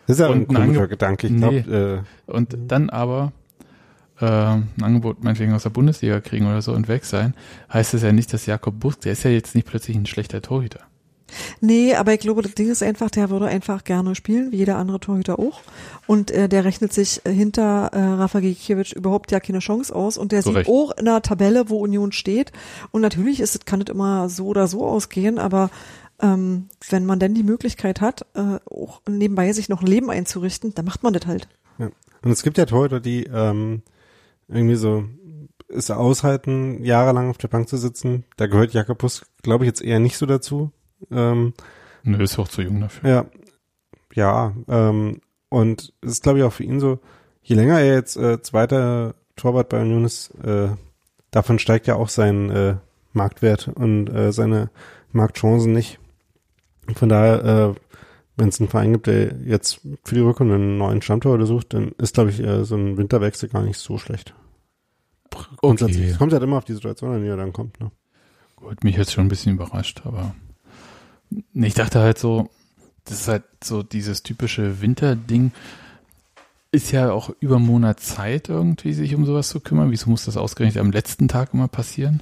Das 0.07 0.17
ist 0.17 0.19
ja 0.19 0.31
ein 0.31 0.47
komischer 0.47 0.87
Gedanke. 0.87 1.27
Ich 1.27 1.33
nee. 1.33 1.61
glaub, 1.61 1.73
äh, 1.73 2.01
und 2.27 2.57
dann 2.67 2.89
aber 2.89 3.31
äh, 4.19 4.25
ein 4.25 4.69
Angebot 4.81 5.23
meinetwegen 5.23 5.53
aus 5.53 5.63
der 5.63 5.69
Bundesliga 5.69 6.19
kriegen 6.21 6.47
oder 6.47 6.61
so 6.61 6.73
und 6.73 6.87
weg 6.87 7.05
sein, 7.05 7.33
heißt 7.71 7.93
es 7.93 8.03
ja 8.03 8.11
nicht, 8.11 8.33
dass 8.33 8.45
Jakob 8.45 8.79
Busk, 8.79 9.01
der 9.01 9.13
ist 9.13 9.23
ja 9.23 9.31
jetzt 9.31 9.55
nicht 9.55 9.67
plötzlich 9.67 9.95
ein 9.95 10.05
schlechter 10.05 10.41
Torhüter. 10.41 10.81
Nee, 11.59 11.95
aber 11.95 12.13
ich 12.13 12.19
glaube, 12.19 12.41
das 12.41 12.53
Ding 12.55 12.69
ist 12.69 12.83
einfach, 12.83 13.09
der 13.09 13.29
würde 13.29 13.47
einfach 13.47 13.83
gerne 13.83 14.15
spielen, 14.15 14.51
wie 14.51 14.57
jeder 14.57 14.77
andere 14.77 14.99
Torhüter 14.99 15.39
auch. 15.39 15.61
Und 16.07 16.31
äh, 16.31 16.49
der 16.49 16.65
rechnet 16.65 16.93
sich 16.93 17.21
hinter 17.25 17.89
äh, 17.93 17.99
Rafa 17.99 18.39
Gikiewicz 18.39 18.91
überhaupt 18.91 19.31
ja 19.31 19.39
keine 19.39 19.59
Chance 19.59 19.95
aus. 19.95 20.17
Und 20.17 20.31
der 20.31 20.41
so 20.41 20.49
sieht 20.49 20.57
recht. 20.59 20.69
auch 20.69 20.91
in 20.97 21.05
der 21.05 21.21
Tabelle, 21.21 21.69
wo 21.69 21.79
Union 21.79 22.11
steht. 22.11 22.51
Und 22.91 23.01
natürlich 23.01 23.39
ist 23.39 23.55
es, 23.55 23.65
kann 23.65 23.81
es 23.81 23.89
immer 23.89 24.29
so 24.29 24.47
oder 24.47 24.67
so 24.67 24.85
ausgehen, 24.85 25.39
aber 25.39 25.69
ähm, 26.21 26.67
wenn 26.89 27.05
man 27.05 27.19
denn 27.19 27.33
die 27.33 27.43
Möglichkeit 27.43 28.01
hat, 28.01 28.25
äh, 28.35 28.59
auch 28.69 29.01
nebenbei 29.09 29.51
sich 29.53 29.69
noch 29.69 29.81
ein 29.81 29.87
Leben 29.87 30.09
einzurichten, 30.09 30.73
dann 30.73 30.85
macht 30.85 31.03
man 31.03 31.13
das 31.13 31.25
halt. 31.25 31.47
Ja. 31.79 31.89
Und 32.21 32.31
es 32.31 32.43
gibt 32.43 32.57
ja 32.57 32.65
Torhüter, 32.65 32.99
die 32.99 33.23
ähm, 33.23 33.81
irgendwie 34.47 34.75
so 34.75 35.05
es 35.67 35.89
aushalten, 35.89 36.83
jahrelang 36.83 37.29
auf 37.29 37.37
der 37.37 37.47
Bank 37.47 37.69
zu 37.69 37.77
sitzen. 37.77 38.25
Da 38.37 38.47
gehört 38.47 38.73
Jakobus, 38.73 39.25
glaube 39.41 39.63
ich, 39.63 39.67
jetzt 39.67 39.81
eher 39.81 39.99
nicht 39.99 40.17
so 40.17 40.25
dazu. 40.25 40.71
Ähm, 41.09 41.53
Nö, 42.03 42.24
ist 42.24 42.38
auch 42.39 42.48
zu 42.48 42.62
jung 42.62 42.81
dafür. 42.81 43.09
Ja, 43.09 43.25
ja. 44.13 44.53
Ähm, 44.68 45.21
und 45.50 45.94
es 46.01 46.13
ist, 46.13 46.24
glaube 46.24 46.39
ich, 46.39 46.45
auch 46.45 46.53
für 46.53 46.63
ihn 46.63 46.80
so, 46.80 47.00
je 47.44 47.56
länger 47.56 47.80
er 47.80 47.95
jetzt 47.95 48.18
äh, 48.18 48.42
zweiter 48.42 49.15
Torwart 49.36 49.69
bei 49.69 49.81
Union 49.81 50.06
ist, 50.06 50.31
äh, 50.44 50.69
davon 51.31 51.59
steigt 51.59 51.88
ja 51.88 51.95
auch 51.95 52.09
sein 52.09 52.50
äh, 52.50 52.75
Marktwert 53.13 53.68
und 53.68 54.09
äh, 54.09 54.31
seine 54.31 54.69
Marktchancen 55.12 55.74
nicht. 55.74 56.00
Von 56.95 57.09
daher, 57.09 57.44
äh, 57.44 57.80
wenn 58.38 58.50
es 58.50 58.59
einen 58.59 58.69
Verein 58.69 58.94
gibt, 58.94 59.07
der 59.07 59.36
jetzt 59.45 59.81
für 60.03 60.15
die 60.15 60.21
Rückrunde 60.21 60.56
einen 60.56 60.77
neuen 60.77 61.01
Stammtorhüter 61.01 61.45
sucht, 61.45 61.74
dann 61.74 61.92
ist, 61.98 62.15
glaube 62.15 62.31
ich, 62.31 62.39
äh, 62.39 62.63
so 62.63 62.75
ein 62.75 62.98
Winterwechsel 62.98 63.50
gar 63.50 63.63
nicht 63.63 63.77
so 63.77 63.98
schlecht. 63.98 64.33
Grundsätzlich. 65.58 66.03
Okay. 66.03 66.12
Es 66.12 66.17
kommt 66.17 66.34
halt 66.34 66.43
immer 66.43 66.58
auf 66.58 66.65
die 66.65 66.74
Situation 66.74 67.13
an, 67.13 67.22
die 67.22 67.29
er 67.29 67.38
dann 67.38 67.53
kommt. 67.53 67.79
Ne? 67.79 67.91
Gut, 68.55 68.84
mich 68.84 68.98
jetzt 68.98 69.13
schon 69.13 69.25
ein 69.25 69.29
bisschen 69.29 69.53
überrascht, 69.53 70.01
aber 70.05 70.36
ich 71.53 71.73
dachte 71.73 72.00
halt 72.00 72.17
so, 72.17 72.50
das 73.05 73.21
ist 73.21 73.27
halt 73.27 73.43
so 73.63 73.83
dieses 73.83 74.23
typische 74.23 74.81
Winterding. 74.81 75.51
Ist 76.71 76.91
ja 76.91 77.11
auch 77.11 77.31
über 77.39 77.57
einen 77.57 77.65
Monat 77.65 78.00
Zeit 78.00 78.50
irgendwie, 78.50 78.93
sich 78.93 79.13
um 79.15 79.25
sowas 79.25 79.50
zu 79.50 79.59
kümmern. 79.59 79.91
Wieso 79.91 80.09
muss 80.09 80.25
das 80.25 80.38
ausgerechnet 80.38 80.81
am 80.81 80.91
letzten 80.91 81.27
Tag 81.27 81.53
immer 81.53 81.67
passieren? 81.67 82.21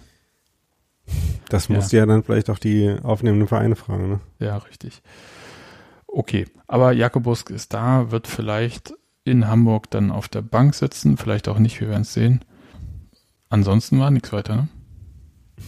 Das 1.50 1.70
muss 1.70 1.92
ja. 1.92 2.00
ja 2.00 2.06
dann 2.06 2.24
vielleicht 2.24 2.50
auch 2.50 2.60
die 2.60 2.96
aufnehmenden 3.04 3.48
Vereine 3.48 3.76
fragen, 3.76 4.10
ne? 4.10 4.20
Ja, 4.40 4.58
richtig. 4.58 5.02
Okay, 6.08 6.48
aber 6.68 6.92
Jakobusk 6.92 7.50
ist 7.52 7.74
da, 7.74 8.12
wird 8.12 8.28
vielleicht 8.28 8.94
in 9.24 9.48
Hamburg 9.48 9.90
dann 9.92 10.12
auf 10.12 10.28
der 10.28 10.42
Bank 10.42 10.74
sitzen, 10.74 11.18
vielleicht 11.18 11.48
auch 11.48 11.60
nicht, 11.60 11.80
wir 11.80 11.90
werden 11.90 12.02
es 12.02 12.14
sehen. 12.14 12.44
Ansonsten 13.50 14.00
war 14.00 14.12
nichts 14.12 14.32
weiter, 14.32 14.56
ne? 14.56 14.68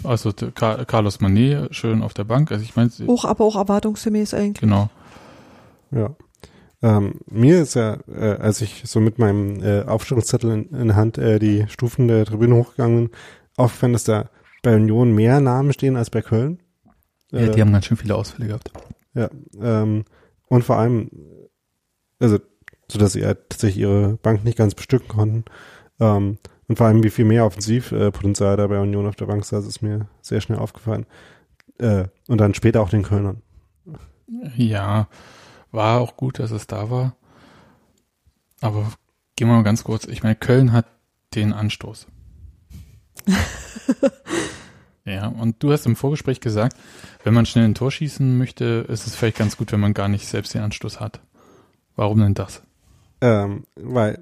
Also 0.03 0.31
Carlos 0.31 1.21
Manet 1.21 1.75
schön 1.75 2.01
auf 2.01 2.13
der 2.13 2.23
Bank. 2.23 2.51
Also 2.51 2.63
ich 2.63 2.75
meine, 2.75 2.89
hoch, 3.07 3.25
aber 3.25 3.45
auch 3.45 3.55
erwartungsgemäß 3.55 4.33
eigentlich. 4.33 4.61
Genau. 4.61 4.89
Ja. 5.91 6.15
Ähm, 6.83 7.19
mir 7.27 7.61
ist 7.61 7.75
ja, 7.75 7.99
äh, 8.07 8.37
als 8.39 8.61
ich 8.61 8.83
so 8.85 8.99
mit 8.99 9.19
meinem 9.19 9.61
äh, 9.61 9.83
Aufstellungszettel 9.83 10.51
in, 10.51 10.69
in 10.69 10.87
der 10.87 10.95
Hand 10.95 11.17
äh, 11.17 11.37
die 11.37 11.67
Stufen 11.67 12.07
der 12.07 12.25
Tribüne 12.25 12.55
hochgegangen 12.55 13.09
bin, 13.09 13.17
aufgefallen, 13.55 13.93
dass 13.93 14.03
da 14.03 14.29
bei 14.63 14.75
Union 14.75 15.13
mehr 15.13 15.39
Namen 15.41 15.73
stehen 15.73 15.95
als 15.95 16.09
bei 16.09 16.21
Köln. 16.21 16.59
Ja, 17.31 17.47
die 17.47 17.61
haben 17.61 17.71
ganz 17.71 17.85
schön 17.85 17.97
viele 17.97 18.15
Ausfälle 18.15 18.47
gehabt. 18.47 18.71
Ja, 19.13 19.29
ähm, 19.61 20.05
und 20.47 20.63
vor 20.63 20.77
allem, 20.77 21.11
also, 22.19 22.39
so 22.91 22.99
dass 22.99 23.13
sie 23.13 23.21
ja 23.21 23.33
tatsächlich 23.33 23.81
ihre 23.81 24.17
Bank 24.17 24.43
nicht 24.43 24.57
ganz 24.57 24.75
bestücken 24.75 25.07
konnten. 25.07 25.45
Ähm, 25.99 26.39
und 26.71 26.77
vor 26.77 26.87
allem, 26.87 27.03
wie 27.03 27.09
viel 27.09 27.25
mehr 27.25 27.45
Offensivpotenzial 27.45 28.55
da 28.55 28.65
bei 28.65 28.79
Union 28.79 29.05
auf 29.05 29.17
der 29.17 29.25
Bank 29.25 29.43
saß, 29.43 29.67
ist 29.67 29.81
mir 29.81 30.07
sehr 30.21 30.39
schnell 30.39 30.57
aufgefallen. 30.57 31.05
Äh, 31.79 32.05
und 32.29 32.37
dann 32.37 32.53
später 32.53 32.81
auch 32.81 32.87
den 32.87 33.03
Kölnern. 33.03 33.41
Ja, 34.55 35.09
war 35.73 35.99
auch 35.99 36.15
gut, 36.15 36.39
dass 36.39 36.51
es 36.51 36.67
da 36.67 36.89
war. 36.89 37.17
Aber 38.61 38.89
gehen 39.35 39.49
wir 39.49 39.55
mal 39.55 39.63
ganz 39.63 39.83
kurz. 39.83 40.05
Ich 40.05 40.23
meine, 40.23 40.37
Köln 40.37 40.71
hat 40.71 40.85
den 41.35 41.51
Anstoß. 41.51 42.07
ja, 45.03 45.27
und 45.27 45.61
du 45.61 45.73
hast 45.73 45.85
im 45.85 45.97
Vorgespräch 45.97 46.39
gesagt, 46.39 46.77
wenn 47.25 47.33
man 47.33 47.45
schnell 47.45 47.65
ein 47.65 47.75
Tor 47.75 47.91
schießen 47.91 48.37
möchte, 48.37 48.85
ist 48.87 49.07
es 49.07 49.15
vielleicht 49.17 49.37
ganz 49.37 49.57
gut, 49.57 49.73
wenn 49.73 49.81
man 49.81 49.93
gar 49.93 50.07
nicht 50.07 50.25
selbst 50.25 50.53
den 50.53 50.61
Anstoß 50.61 51.01
hat. 51.01 51.19
Warum 51.97 52.21
denn 52.21 52.33
das? 52.33 52.63
Ähm, 53.19 53.65
weil 53.75 54.19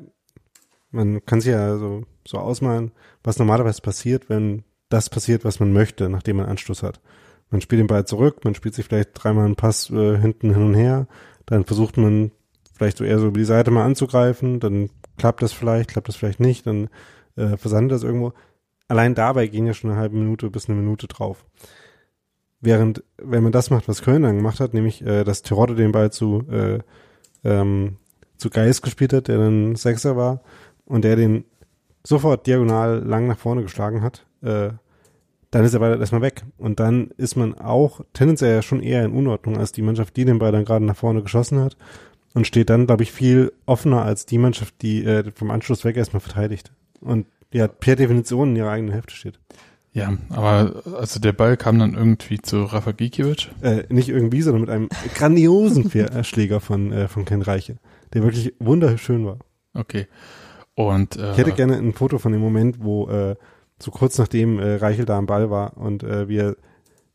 man 0.89 1.23
kann 1.27 1.41
sich 1.41 1.51
ja 1.51 1.77
so 1.77 2.05
so 2.29 2.37
ausmalen, 2.37 2.91
was 3.23 3.39
normalerweise 3.39 3.81
passiert, 3.81 4.29
wenn 4.29 4.63
das 4.89 5.09
passiert, 5.09 5.43
was 5.45 5.59
man 5.59 5.73
möchte, 5.73 6.09
nachdem 6.09 6.37
man 6.37 6.45
Anstoß 6.45 6.83
hat. 6.83 7.01
Man 7.49 7.61
spielt 7.61 7.79
den 7.79 7.87
Ball 7.87 8.05
zurück, 8.05 8.45
man 8.45 8.53
spielt 8.53 8.75
sich 8.75 8.85
vielleicht 8.85 9.11
dreimal 9.13 9.45
einen 9.45 9.55
Pass 9.55 9.89
äh, 9.89 10.17
hinten 10.17 10.53
hin 10.53 10.63
und 10.63 10.75
her, 10.75 11.07
dann 11.47 11.65
versucht 11.65 11.97
man 11.97 12.31
vielleicht 12.75 12.97
so 12.97 13.03
eher 13.03 13.17
so 13.17 13.27
über 13.27 13.39
die 13.39 13.45
Seite 13.45 13.71
mal 13.71 13.83
anzugreifen, 13.83 14.59
dann 14.59 14.91
klappt 15.17 15.41
das 15.41 15.53
vielleicht, 15.53 15.89
klappt 15.89 16.07
das 16.07 16.15
vielleicht 16.15 16.39
nicht, 16.39 16.67
dann 16.67 16.89
äh, 17.35 17.57
versandet 17.57 17.93
das 17.93 18.03
irgendwo. 18.03 18.33
Allein 18.87 19.15
dabei 19.15 19.47
gehen 19.47 19.65
ja 19.65 19.73
schon 19.73 19.89
eine 19.89 19.99
halbe 19.99 20.17
Minute 20.17 20.51
bis 20.51 20.69
eine 20.69 20.79
Minute 20.79 21.07
drauf. 21.07 21.45
Während, 22.61 23.03
wenn 23.17 23.41
man 23.41 23.51
das 23.51 23.71
macht, 23.71 23.87
was 23.87 24.03
Köln 24.03 24.21
dann 24.21 24.35
gemacht 24.35 24.59
hat, 24.59 24.75
nämlich, 24.75 25.01
äh, 25.03 25.23
dass 25.23 25.41
Terodde 25.41 25.75
den 25.75 25.91
Ball 25.91 26.11
zu, 26.11 26.43
äh, 26.51 26.79
ähm, 27.43 27.97
zu 28.37 28.51
Geist 28.51 28.83
gespielt 28.83 29.13
hat, 29.13 29.27
der 29.29 29.39
dann 29.39 29.75
Sechser 29.75 30.15
war, 30.15 30.43
und 30.85 31.03
der 31.03 31.15
den 31.15 31.45
sofort 32.03 32.47
diagonal 32.47 32.99
lang 32.99 33.27
nach 33.27 33.37
vorne 33.37 33.61
geschlagen 33.61 34.01
hat, 34.01 34.25
äh, 34.41 34.69
dann 35.51 35.65
ist 35.65 35.73
er 35.73 35.79
Ball 35.79 35.99
erstmal 35.99 36.21
weg. 36.21 36.43
Und 36.57 36.79
dann 36.79 37.11
ist 37.17 37.35
man 37.35 37.57
auch 37.57 38.01
tendenziell 38.13 38.55
ja 38.55 38.61
schon 38.61 38.81
eher 38.81 39.03
in 39.03 39.13
Unordnung 39.13 39.57
als 39.57 39.71
die 39.71 39.81
Mannschaft, 39.81 40.15
die 40.15 40.25
den 40.25 40.39
Ball 40.39 40.51
dann 40.51 40.65
gerade 40.65 40.85
nach 40.85 40.95
vorne 40.95 41.23
geschossen 41.23 41.59
hat. 41.59 41.75
und 42.33 42.45
steht 42.45 42.69
dann, 42.69 42.85
glaube 42.85 43.03
ich, 43.03 43.11
viel 43.11 43.51
offener 43.65 44.03
als 44.03 44.25
die 44.25 44.37
Mannschaft, 44.37 44.75
die 44.81 45.03
äh, 45.03 45.31
vom 45.33 45.51
Anschluss 45.51 45.83
weg 45.83 45.97
erstmal 45.97 46.21
verteidigt. 46.21 46.71
Und 47.01 47.25
ja, 47.51 47.67
per 47.67 47.95
Definition 47.95 48.49
in 48.49 48.55
ihrer 48.57 48.71
eigenen 48.71 48.93
Hälfte 48.93 49.15
steht. 49.15 49.39
Ja, 49.91 50.13
aber 50.29 50.83
also 50.97 51.19
der 51.19 51.33
Ball 51.33 51.57
kam 51.57 51.79
dann 51.79 51.95
irgendwie 51.95 52.39
zu 52.39 52.63
Rafa 52.63 52.91
Gikiewicz. 52.91 53.47
Äh, 53.61 53.83
nicht 53.89 54.09
irgendwie, 54.09 54.43
sondern 54.43 54.61
mit 54.61 54.69
einem 54.69 54.89
grandiosen 55.15 55.89
Schläger 56.23 56.59
von, 56.59 56.91
äh, 56.91 57.07
von 57.07 57.25
Ken 57.25 57.41
Reiche, 57.41 57.77
der 58.13 58.21
wirklich 58.21 58.53
wunderschön 58.59 59.25
war. 59.25 59.39
Okay. 59.73 60.07
Und 60.87 61.17
äh, 61.17 61.31
Ich 61.33 61.37
hätte 61.37 61.51
gerne 61.51 61.75
ein 61.75 61.91
Foto 61.91 62.19
von 62.19 62.31
dem 62.31 62.39
Moment, 62.39 62.77
wo 62.81 63.09
äh, 63.09 63.35
so 63.79 63.91
kurz 63.91 64.17
nachdem 64.17 64.59
äh, 64.59 64.75
Reichel 64.75 65.03
da 65.03 65.17
am 65.17 65.25
Ball 65.25 65.49
war 65.49 65.75
und 65.75 66.03
äh, 66.03 66.29
wie 66.29 66.37
er 66.37 66.55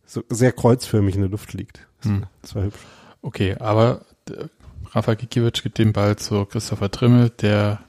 so 0.05 0.23
sehr 0.29 0.53
kreuzförmig 0.53 1.15
in 1.15 1.23
der 1.23 1.31
Luft 1.31 1.55
liegt. 1.55 1.87
Das, 2.03 2.11
Hm. 2.11 2.25
das 2.43 2.55
war 2.55 2.65
hübsch. 2.65 2.81
Okay, 3.23 3.57
aber 3.59 4.03
äh, 4.29 4.45
Rafa 4.91 5.15
Gikiewicz 5.15 5.63
gibt 5.63 5.79
den 5.79 5.95
Ball 5.95 6.17
zu 6.17 6.45
Christopher 6.45 6.91
Trimmel, 6.91 7.31
der 7.31 7.81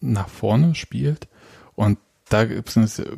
nach 0.00 0.28
vorne 0.30 0.74
spielt. 0.74 1.28
Und 1.74 1.98
da 2.30 2.46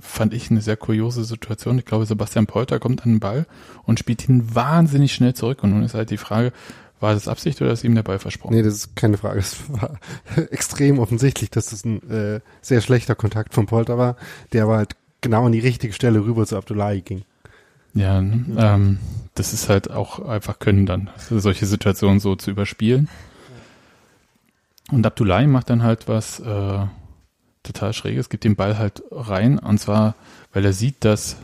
fand 0.00 0.34
ich 0.34 0.50
eine 0.50 0.62
sehr 0.62 0.76
kuriose 0.76 1.22
Situation. 1.22 1.78
Ich 1.78 1.84
glaube, 1.84 2.04
Sebastian 2.04 2.46
Polter 2.48 2.80
kommt 2.80 3.04
an 3.04 3.12
den 3.12 3.20
Ball 3.20 3.46
und 3.84 4.00
spielt 4.00 4.28
ihn 4.28 4.56
wahnsinnig 4.56 5.12
schnell 5.12 5.34
zurück. 5.34 5.62
Und 5.62 5.70
nun 5.70 5.84
ist 5.84 5.94
halt 5.94 6.10
die 6.10 6.16
Frage, 6.16 6.52
war 7.00 7.14
das 7.14 7.28
Absicht 7.28 7.60
oder 7.60 7.72
ist 7.72 7.84
ihm 7.84 7.94
der 7.94 8.02
Ball 8.02 8.18
versprochen? 8.18 8.54
Nee, 8.54 8.62
das 8.62 8.74
ist 8.74 8.96
keine 8.96 9.16
Frage. 9.16 9.40
Es 9.40 9.56
war 9.68 9.98
extrem 10.50 10.98
offensichtlich, 10.98 11.50
dass 11.50 11.66
das 11.70 11.84
ein 11.84 12.08
äh, 12.10 12.40
sehr 12.60 12.80
schlechter 12.80 13.14
Kontakt 13.14 13.54
von 13.54 13.66
Polter 13.66 13.98
war, 13.98 14.16
der 14.52 14.64
aber 14.64 14.76
halt 14.76 14.96
genau 15.20 15.46
an 15.46 15.52
die 15.52 15.60
richtige 15.60 15.92
Stelle 15.92 16.24
rüber 16.24 16.46
zu 16.46 16.56
Abdullahi 16.56 17.00
ging. 17.00 17.22
Ja, 17.94 18.20
ne? 18.20 18.44
ähm, 18.56 18.98
das 19.34 19.52
ist 19.52 19.68
halt 19.68 19.90
auch 19.90 20.20
einfach 20.20 20.58
können 20.58 20.86
dann, 20.86 21.10
solche 21.16 21.66
Situationen 21.66 22.20
so 22.20 22.36
zu 22.36 22.50
überspielen. 22.50 23.08
Und 24.90 25.06
Abdullahi 25.06 25.46
macht 25.46 25.70
dann 25.70 25.82
halt 25.82 26.08
was 26.08 26.40
äh, 26.40 26.86
total 27.62 27.92
Schräges, 27.92 28.28
gibt 28.28 28.44
den 28.44 28.56
Ball 28.56 28.78
halt 28.78 29.02
rein 29.10 29.58
und 29.58 29.78
zwar, 29.78 30.14
weil 30.52 30.64
er 30.64 30.72
sieht, 30.72 31.04
dass, 31.04 31.36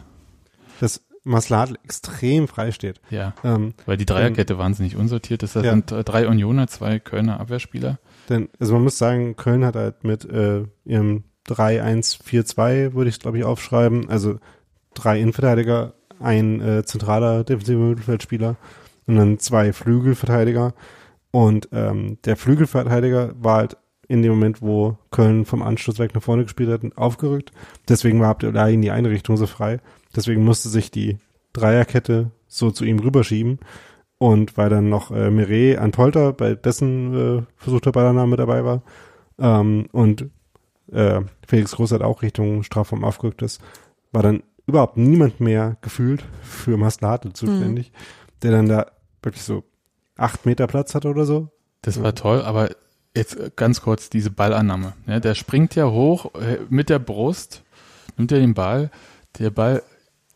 Dass 0.80 1.00
Masladl 1.26 1.76
extrem 1.84 2.48
frei 2.48 2.70
steht. 2.72 3.00
ja, 3.10 3.34
Ähm, 3.44 3.74
weil 3.84 3.96
die 3.96 4.06
Dreierkette 4.06 4.58
wahnsinnig 4.58 4.96
unsortiert 4.96 5.42
ist. 5.42 5.56
Das 5.56 5.64
Ja. 5.64 5.72
sind 5.72 5.90
äh, 5.92 6.04
drei 6.04 6.28
Unioner, 6.28 6.68
zwei 6.68 6.98
Kölner 6.98 7.40
Abwehrspieler. 7.40 7.98
denn, 8.28 8.48
also 8.60 8.74
man 8.74 8.84
muss 8.84 8.96
sagen, 8.98 9.36
Köln 9.36 9.64
hat 9.64 9.76
halt 9.76 10.04
mit 10.04 10.24
äh, 10.24 10.64
ihrem 10.84 11.24
3-1-4-2, 11.48 12.94
würde 12.94 13.08
ich 13.10 13.20
glaube 13.20 13.38
ich 13.38 13.44
aufschreiben, 13.44 14.08
also 14.08 14.38
drei 14.94 15.20
Innenverteidiger, 15.20 15.94
ein 16.20 16.60
äh, 16.60 16.84
zentraler 16.84 17.44
defensiver 17.44 17.78
Mittelfeldspieler 17.80 18.56
und 19.06 19.16
dann 19.16 19.38
zwei 19.38 19.72
Flügelverteidiger. 19.72 20.74
Und 21.30 21.68
ähm, 21.72 22.18
der 22.24 22.36
Flügelverteidiger 22.36 23.34
war 23.38 23.56
halt 23.58 23.76
in 24.08 24.22
dem 24.22 24.30
Moment, 24.32 24.62
wo 24.62 24.96
Köln 25.10 25.44
vom 25.44 25.62
Anschluss 25.62 25.98
weg 25.98 26.14
nach 26.14 26.22
vorne 26.22 26.44
gespielt 26.44 26.70
hat, 26.70 26.96
aufgerückt. 26.96 27.50
Deswegen 27.88 28.20
war 28.20 28.28
Abdullahi 28.30 28.74
in 28.74 28.82
die 28.82 28.90
eine 28.92 29.10
Richtung 29.10 29.36
so 29.36 29.46
frei. 29.46 29.80
Deswegen 30.16 30.44
musste 30.44 30.68
sich 30.68 30.90
die 30.90 31.18
Dreierkette 31.52 32.30
so 32.48 32.70
zu 32.70 32.84
ihm 32.84 32.98
rüberschieben. 32.98 33.58
Und 34.18 34.56
weil 34.56 34.70
dann 34.70 34.88
noch 34.88 35.10
äh, 35.10 35.30
Mireille 35.30 35.78
an 35.78 35.92
Polter, 35.92 36.32
bei 36.32 36.54
dessen 36.54 37.14
äh, 37.14 37.42
versuchter 37.56 37.92
Ballannahme 37.92 38.36
dabei 38.36 38.64
war, 38.64 38.82
ähm, 39.38 39.86
und 39.92 40.30
äh, 40.90 41.20
Felix 41.46 41.72
Groß 41.72 41.92
hat 41.92 42.02
auch 42.02 42.22
Richtung 42.22 42.62
Strafraum 42.62 43.04
aufgerückt 43.04 43.42
ist, 43.42 43.60
war 44.12 44.22
dann 44.22 44.42
überhaupt 44.66 44.96
niemand 44.96 45.40
mehr 45.40 45.76
gefühlt 45.80 46.24
für 46.42 46.76
Masladl 46.76 47.32
zuständig, 47.32 47.92
der 48.42 48.52
dann 48.52 48.68
da 48.68 48.86
wirklich 49.22 49.42
so 49.42 49.64
acht 50.16 50.46
Meter 50.46 50.66
Platz 50.66 50.94
hatte 50.94 51.08
oder 51.08 51.24
so. 51.24 51.48
Das 51.82 52.02
war 52.02 52.14
toll, 52.14 52.42
aber 52.42 52.70
jetzt 53.14 53.38
äh, 53.38 53.50
ganz 53.54 53.82
kurz 53.82 54.10
diese 54.10 54.30
Ballannahme. 54.30 54.94
Ja, 55.06 55.20
der 55.20 55.34
springt 55.34 55.74
ja 55.74 55.90
hoch 55.90 56.34
äh, 56.34 56.58
mit 56.68 56.88
der 56.88 56.98
Brust, 56.98 57.62
nimmt 58.16 58.32
er 58.32 58.40
den 58.40 58.54
Ball, 58.54 58.90
der 59.38 59.50
Ball 59.50 59.82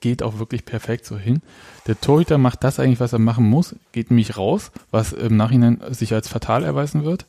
geht 0.01 0.23
auch 0.23 0.39
wirklich 0.39 0.65
perfekt 0.65 1.05
so 1.05 1.17
hin. 1.17 1.43
Der 1.87 2.01
Torhüter 2.01 2.39
macht 2.39 2.65
das 2.65 2.81
eigentlich, 2.81 3.01
was 3.01 3.13
er 3.13 3.19
machen 3.19 3.49
muss, 3.49 3.77
geht 3.93 4.11
nämlich 4.11 4.37
raus, 4.37 4.73
was 4.91 5.13
im 5.13 5.37
Nachhinein 5.37 5.81
sich 5.91 6.15
als 6.15 6.29
fatal 6.29 6.65
erweisen 6.65 7.05
wird, 7.05 7.27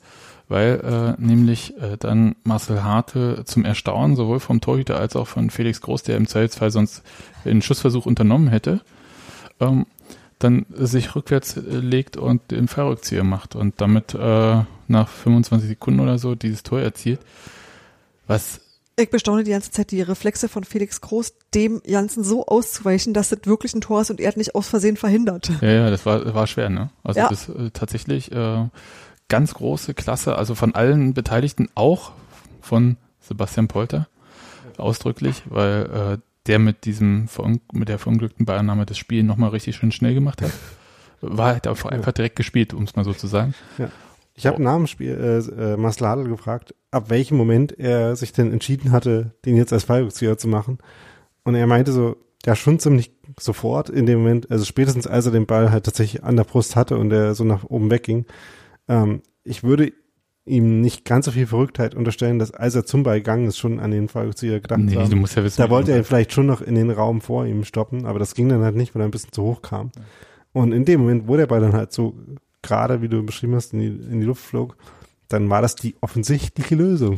weil 0.47 1.15
äh, 1.19 1.21
nämlich 1.21 1.77
äh, 1.77 1.97
dann 1.97 2.35
Marcel 2.43 2.83
Harte 2.83 3.43
zum 3.45 3.65
Erstaunen 3.65 4.15
sowohl 4.15 4.39
vom 4.39 4.61
Torhüter 4.61 4.97
als 4.97 5.15
auch 5.15 5.27
von 5.27 5.49
Felix 5.49 5.81
Groß, 5.81 6.03
der 6.03 6.17
im 6.17 6.27
Zweifelsfall 6.27 6.71
sonst 6.71 7.03
einen 7.45 7.61
Schussversuch 7.61 8.05
unternommen 8.05 8.47
hätte, 8.47 8.81
ähm, 9.59 9.85
dann 10.39 10.65
sich 10.73 11.15
rückwärts 11.15 11.57
äh, 11.57 11.61
legt 11.61 12.17
und 12.17 12.51
den 12.51 12.67
Fallrückzieher 12.67 13.23
macht 13.23 13.55
und 13.55 13.79
damit 13.79 14.13
äh, 14.13 14.63
nach 14.87 15.07
25 15.07 15.69
Sekunden 15.69 15.99
oder 15.99 16.17
so 16.17 16.35
dieses 16.35 16.63
Tor 16.63 16.81
erzielt. 16.81 17.19
Was 18.27 18.61
Ich 18.97 19.09
bestaune 19.09 19.43
die 19.43 19.51
ganze 19.51 19.71
Zeit 19.71 19.91
die 19.91 20.01
Reflexe 20.01 20.49
von 20.49 20.63
Felix 20.63 21.01
Groß, 21.01 21.33
dem 21.53 21.81
Janssen 21.85 22.23
so 22.23 22.45
auszuweichen, 22.45 23.13
dass 23.13 23.29
das 23.29 23.39
wirklich 23.45 23.73
ein 23.73 23.81
Tor 23.81 24.01
ist 24.01 24.11
und 24.11 24.19
er 24.19 24.27
hat 24.27 24.37
nicht 24.37 24.53
aus 24.53 24.67
Versehen 24.67 24.97
verhindert. 24.97 25.49
Ja, 25.61 25.69
ja, 25.71 25.89
das 25.89 26.05
war, 26.05 26.33
war 26.33 26.45
schwer, 26.47 26.69
ne? 26.69 26.89
Also 27.03 27.19
Ja. 27.21 27.29
das 27.29 27.49
äh, 27.49 27.71
tatsächlich 27.71 28.31
äh, 28.31 28.67
ganz 29.29 29.53
große 29.53 29.93
Klasse, 29.93 30.35
also 30.35 30.55
von 30.55 30.75
allen 30.75 31.13
Beteiligten, 31.13 31.69
auch 31.73 32.11
von 32.61 32.97
Sebastian 33.21 33.67
Polter 33.67 34.07
ausdrücklich, 34.77 35.43
weil 35.45 36.17
äh, 36.17 36.17
der 36.47 36.59
mit 36.59 36.85
diesem 36.85 37.29
mit 37.71 37.87
der 37.87 37.99
verunglückten 37.99 38.45
Ballannahme 38.45 38.85
das 38.85 38.97
Spiel 38.97 39.23
nochmal 39.23 39.51
richtig 39.51 39.75
schön 39.75 39.91
schnell 39.91 40.13
gemacht 40.13 40.41
hat. 40.41 40.51
War 41.21 41.53
halt 41.53 41.67
einfach, 41.67 41.91
einfach 41.91 42.11
direkt 42.11 42.35
gespielt, 42.35 42.73
um 42.73 42.83
es 42.83 42.95
mal 42.95 43.05
so 43.05 43.13
zu 43.13 43.27
sagen. 43.27 43.53
Ich 44.33 44.47
habe 44.47 44.61
nach 44.61 44.75
dem 44.75 44.87
Spiel 44.87 45.11
äh, 45.11 45.73
äh, 45.73 45.77
Masladl 45.77 46.27
gefragt, 46.27 46.73
ab 46.91 47.09
welchem 47.09 47.37
Moment 47.37 47.77
er 47.79 48.15
sich 48.15 48.33
denn 48.33 48.51
entschieden 48.51 48.91
hatte, 48.91 49.33
den 49.45 49.55
jetzt 49.55 49.73
als 49.73 49.85
Fallrückzieher 49.85 50.37
zu 50.37 50.47
machen. 50.47 50.77
Und 51.43 51.55
er 51.55 51.65
meinte 51.65 51.91
so, 51.91 52.17
ja 52.45 52.55
schon 52.55 52.79
ziemlich 52.79 53.11
sofort 53.39 53.89
in 53.89 54.05
dem 54.05 54.19
Moment, 54.19 54.51
also 54.51 54.65
spätestens 54.65 55.07
als 55.07 55.25
er 55.25 55.31
den 55.31 55.45
Ball 55.45 55.71
halt 55.71 55.85
tatsächlich 55.85 56.23
an 56.23 56.35
der 56.35 56.43
Brust 56.43 56.75
hatte 56.75 56.97
und 56.97 57.11
er 57.11 57.33
so 57.33 57.43
nach 57.43 57.63
oben 57.63 57.89
wegging. 57.89 58.25
Ähm, 58.87 59.21
ich 59.43 59.63
würde 59.63 59.93
ihm 60.45 60.81
nicht 60.81 61.05
ganz 61.05 61.25
so 61.25 61.31
viel 61.31 61.47
Verrücktheit 61.47 61.95
unterstellen, 61.95 62.39
dass 62.39 62.51
als 62.51 62.75
er 62.75 62.85
zum 62.85 63.03
Ball 63.03 63.19
gegangen 63.19 63.47
ist, 63.47 63.57
schon 63.57 63.79
an 63.79 63.91
den 63.91 64.07
Fallrückzieher 64.07 64.59
gedacht 64.59 64.81
Nee, 64.81 64.95
du 65.07 65.15
musst 65.15 65.35
ja 65.35 65.43
wissen, 65.43 65.61
Da 65.61 65.69
wollte 65.69 65.91
er 65.91 66.03
vielleicht 66.03 66.33
schon 66.33 66.47
noch 66.47 66.61
in 66.61 66.75
den 66.75 66.89
Raum 66.89 67.21
vor 67.21 67.45
ihm 67.45 67.63
stoppen, 67.63 68.05
aber 68.05 68.19
das 68.19 68.33
ging 68.33 68.49
dann 68.49 68.63
halt 68.63 68.75
nicht, 68.75 68.95
weil 68.95 69.03
er 69.03 69.07
ein 69.07 69.11
bisschen 69.11 69.31
zu 69.31 69.43
hoch 69.43 69.61
kam. 69.61 69.91
Und 70.51 70.73
in 70.73 70.83
dem 70.83 71.01
Moment, 71.01 71.27
wo 71.27 71.37
der 71.37 71.47
Ball 71.47 71.61
dann 71.61 71.73
halt 71.73 71.93
so 71.93 72.15
gerade, 72.61 73.01
wie 73.01 73.07
du 73.07 73.23
beschrieben 73.23 73.55
hast, 73.55 73.73
in 73.73 73.79
die, 73.79 73.87
in 73.87 74.19
die 74.19 74.25
Luft 74.25 74.43
flog, 74.43 74.75
dann 75.33 75.49
war 75.49 75.61
das 75.61 75.75
die 75.75 75.95
offensichtliche 76.01 76.75
Lösung. 76.75 77.17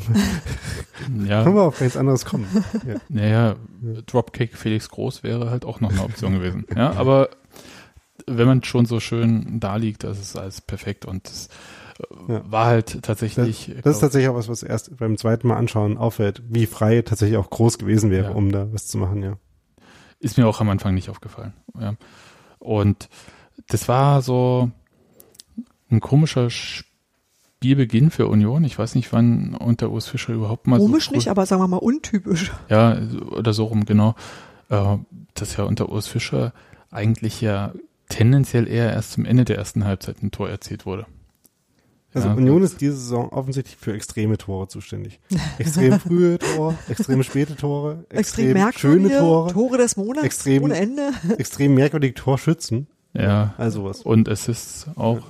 ja, 1.27 1.43
Können 1.43 1.55
wir 1.55 1.63
auf 1.63 1.81
nichts 1.81 1.97
anderes 1.97 2.25
kommen. 2.25 2.45
Ja. 2.87 2.95
Naja, 3.09 3.55
Dropkick 4.05 4.55
Felix 4.57 4.89
Groß 4.89 5.23
wäre 5.23 5.49
halt 5.49 5.65
auch 5.65 5.79
noch 5.81 5.91
eine 5.91 6.03
Option 6.03 6.33
gewesen. 6.33 6.65
Ja, 6.75 6.91
aber 6.93 7.29
wenn 8.27 8.47
man 8.47 8.63
schon 8.63 8.85
so 8.85 8.99
schön 8.99 9.59
da 9.59 9.75
liegt, 9.75 10.03
das 10.03 10.19
ist 10.19 10.37
alles 10.37 10.61
perfekt 10.61 11.05
und 11.05 11.27
das 11.27 11.47
äh, 12.27 12.33
Ja. 12.33 12.41
war 12.49 12.65
halt 12.67 13.01
tatsächlich. 13.03 13.71
Das 13.83 13.95
ist 13.95 14.01
tatsächlich 14.01 14.29
auch 14.29 14.35
was, 14.35 14.47
was 14.49 14.63
erst 14.63 14.95
beim 14.97 15.17
zweiten 15.17 15.47
Mal 15.47 15.57
anschauen 15.57 15.97
auffällt, 15.97 16.41
wie 16.49 16.65
frei 16.65 17.01
tatsächlich 17.01 17.37
auch 17.37 17.49
groß 17.49 17.77
gewesen 17.77 18.11
wäre, 18.11 18.29
Ja. 18.31 18.35
um 18.35 18.51
da 18.51 18.71
was 18.71 18.87
zu 18.87 18.97
machen, 18.97 19.21
ja. 19.23 19.37
ist 20.19 20.37
mir 20.37 20.47
auch 20.47 20.61
am 20.61 20.69
Anfang 20.69 20.93
nicht 20.93 21.09
aufgefallen. 21.09 21.53
Ja. 21.79 21.95
Und 22.59 23.09
das 23.67 23.87
war 23.87 24.21
so 24.21 24.71
ein 25.91 25.99
komischer 25.99 26.49
Spielbeginn 27.63 28.11
für 28.11 28.27
Union. 28.27 28.65
Ich 28.65 28.77
weiß 28.77 28.95
nicht, 28.95 29.13
wann 29.13 29.55
unter 29.55 29.89
Urs 29.89 30.07
Fischer 30.09 30.33
überhaupt 30.33 30.67
mal 30.67 30.79
Komisch 30.79 31.05
so 31.05 31.11
früh- 31.11 31.15
nicht, 31.15 31.29
aber 31.29 31.45
sagen 31.45 31.61
wir 31.61 31.67
mal 31.69 31.77
untypisch. 31.77 32.51
Ja, 32.69 32.97
oder 33.31 33.53
so 33.53 33.63
rum, 33.65 33.85
genau. 33.85 34.15
Äh, 34.69 34.97
dass 35.33 35.55
ja 35.55 35.63
unter 35.63 35.87
Urs 35.89 36.07
Fischer 36.07 36.51
eigentlich 36.91 37.39
ja 37.39 37.71
tendenziell 38.09 38.67
eher 38.67 38.91
erst 38.91 39.13
zum 39.13 39.23
Ende 39.23 39.45
der 39.45 39.57
ersten 39.57 39.85
Halbzeit 39.85 40.21
ein 40.21 40.31
Tor 40.31 40.49
erzielt 40.49 40.85
wurde. 40.85 41.05
Also 42.13 42.27
Ja, 42.27 42.33
Union 42.35 42.61
ist 42.63 42.81
diese 42.81 42.97
Saison 42.97 43.29
offensichtlich 43.29 43.77
für 43.77 43.93
extreme 43.93 44.37
Tore 44.37 44.67
zuständig. 44.67 45.21
Extrem 45.57 45.99
frühe 46.01 46.37
Tore, 46.39 46.75
extrem 46.89 47.23
späte 47.23 47.55
Tore, 47.55 48.03
Extrem, 48.09 48.19
extrem, 48.19 48.53
merkwürdige 48.53 49.07
schöne 49.09 49.19
Tore, 49.19 49.53
Tore 49.53 49.77
des 49.77 49.95
Monats 49.95 50.25
extrem- 50.25 50.63
ohne 50.63 50.75
Ende. 50.75 51.11
extrem 51.37 51.73
merkwürdige 51.75 52.13
Torschützen. 52.13 52.87
Ja, 53.13 53.53
Also 53.57 53.85
was. 53.85 54.01
und 54.01 54.27
Assists 54.27 54.87
auch. 54.95 55.21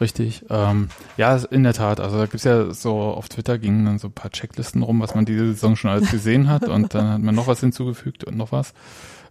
Richtig. 0.00 0.46
Ähm, 0.48 0.88
ja, 1.18 1.36
in 1.36 1.62
der 1.62 1.74
Tat. 1.74 2.00
Also 2.00 2.16
da 2.16 2.24
gibt's 2.24 2.44
ja 2.44 2.72
so 2.72 3.00
auf 3.00 3.28
Twitter 3.28 3.58
gingen 3.58 3.84
dann 3.84 3.98
so 3.98 4.08
ein 4.08 4.12
paar 4.12 4.30
Checklisten 4.30 4.82
rum, 4.82 5.00
was 5.00 5.14
man 5.14 5.26
diese 5.26 5.46
Saison 5.52 5.76
schon 5.76 5.90
alles 5.90 6.10
gesehen 6.10 6.48
hat 6.48 6.68
und 6.68 6.94
dann 6.94 7.08
hat 7.08 7.20
man 7.20 7.34
noch 7.34 7.46
was 7.46 7.60
hinzugefügt 7.60 8.24
und 8.24 8.36
noch 8.36 8.50
was. 8.50 8.72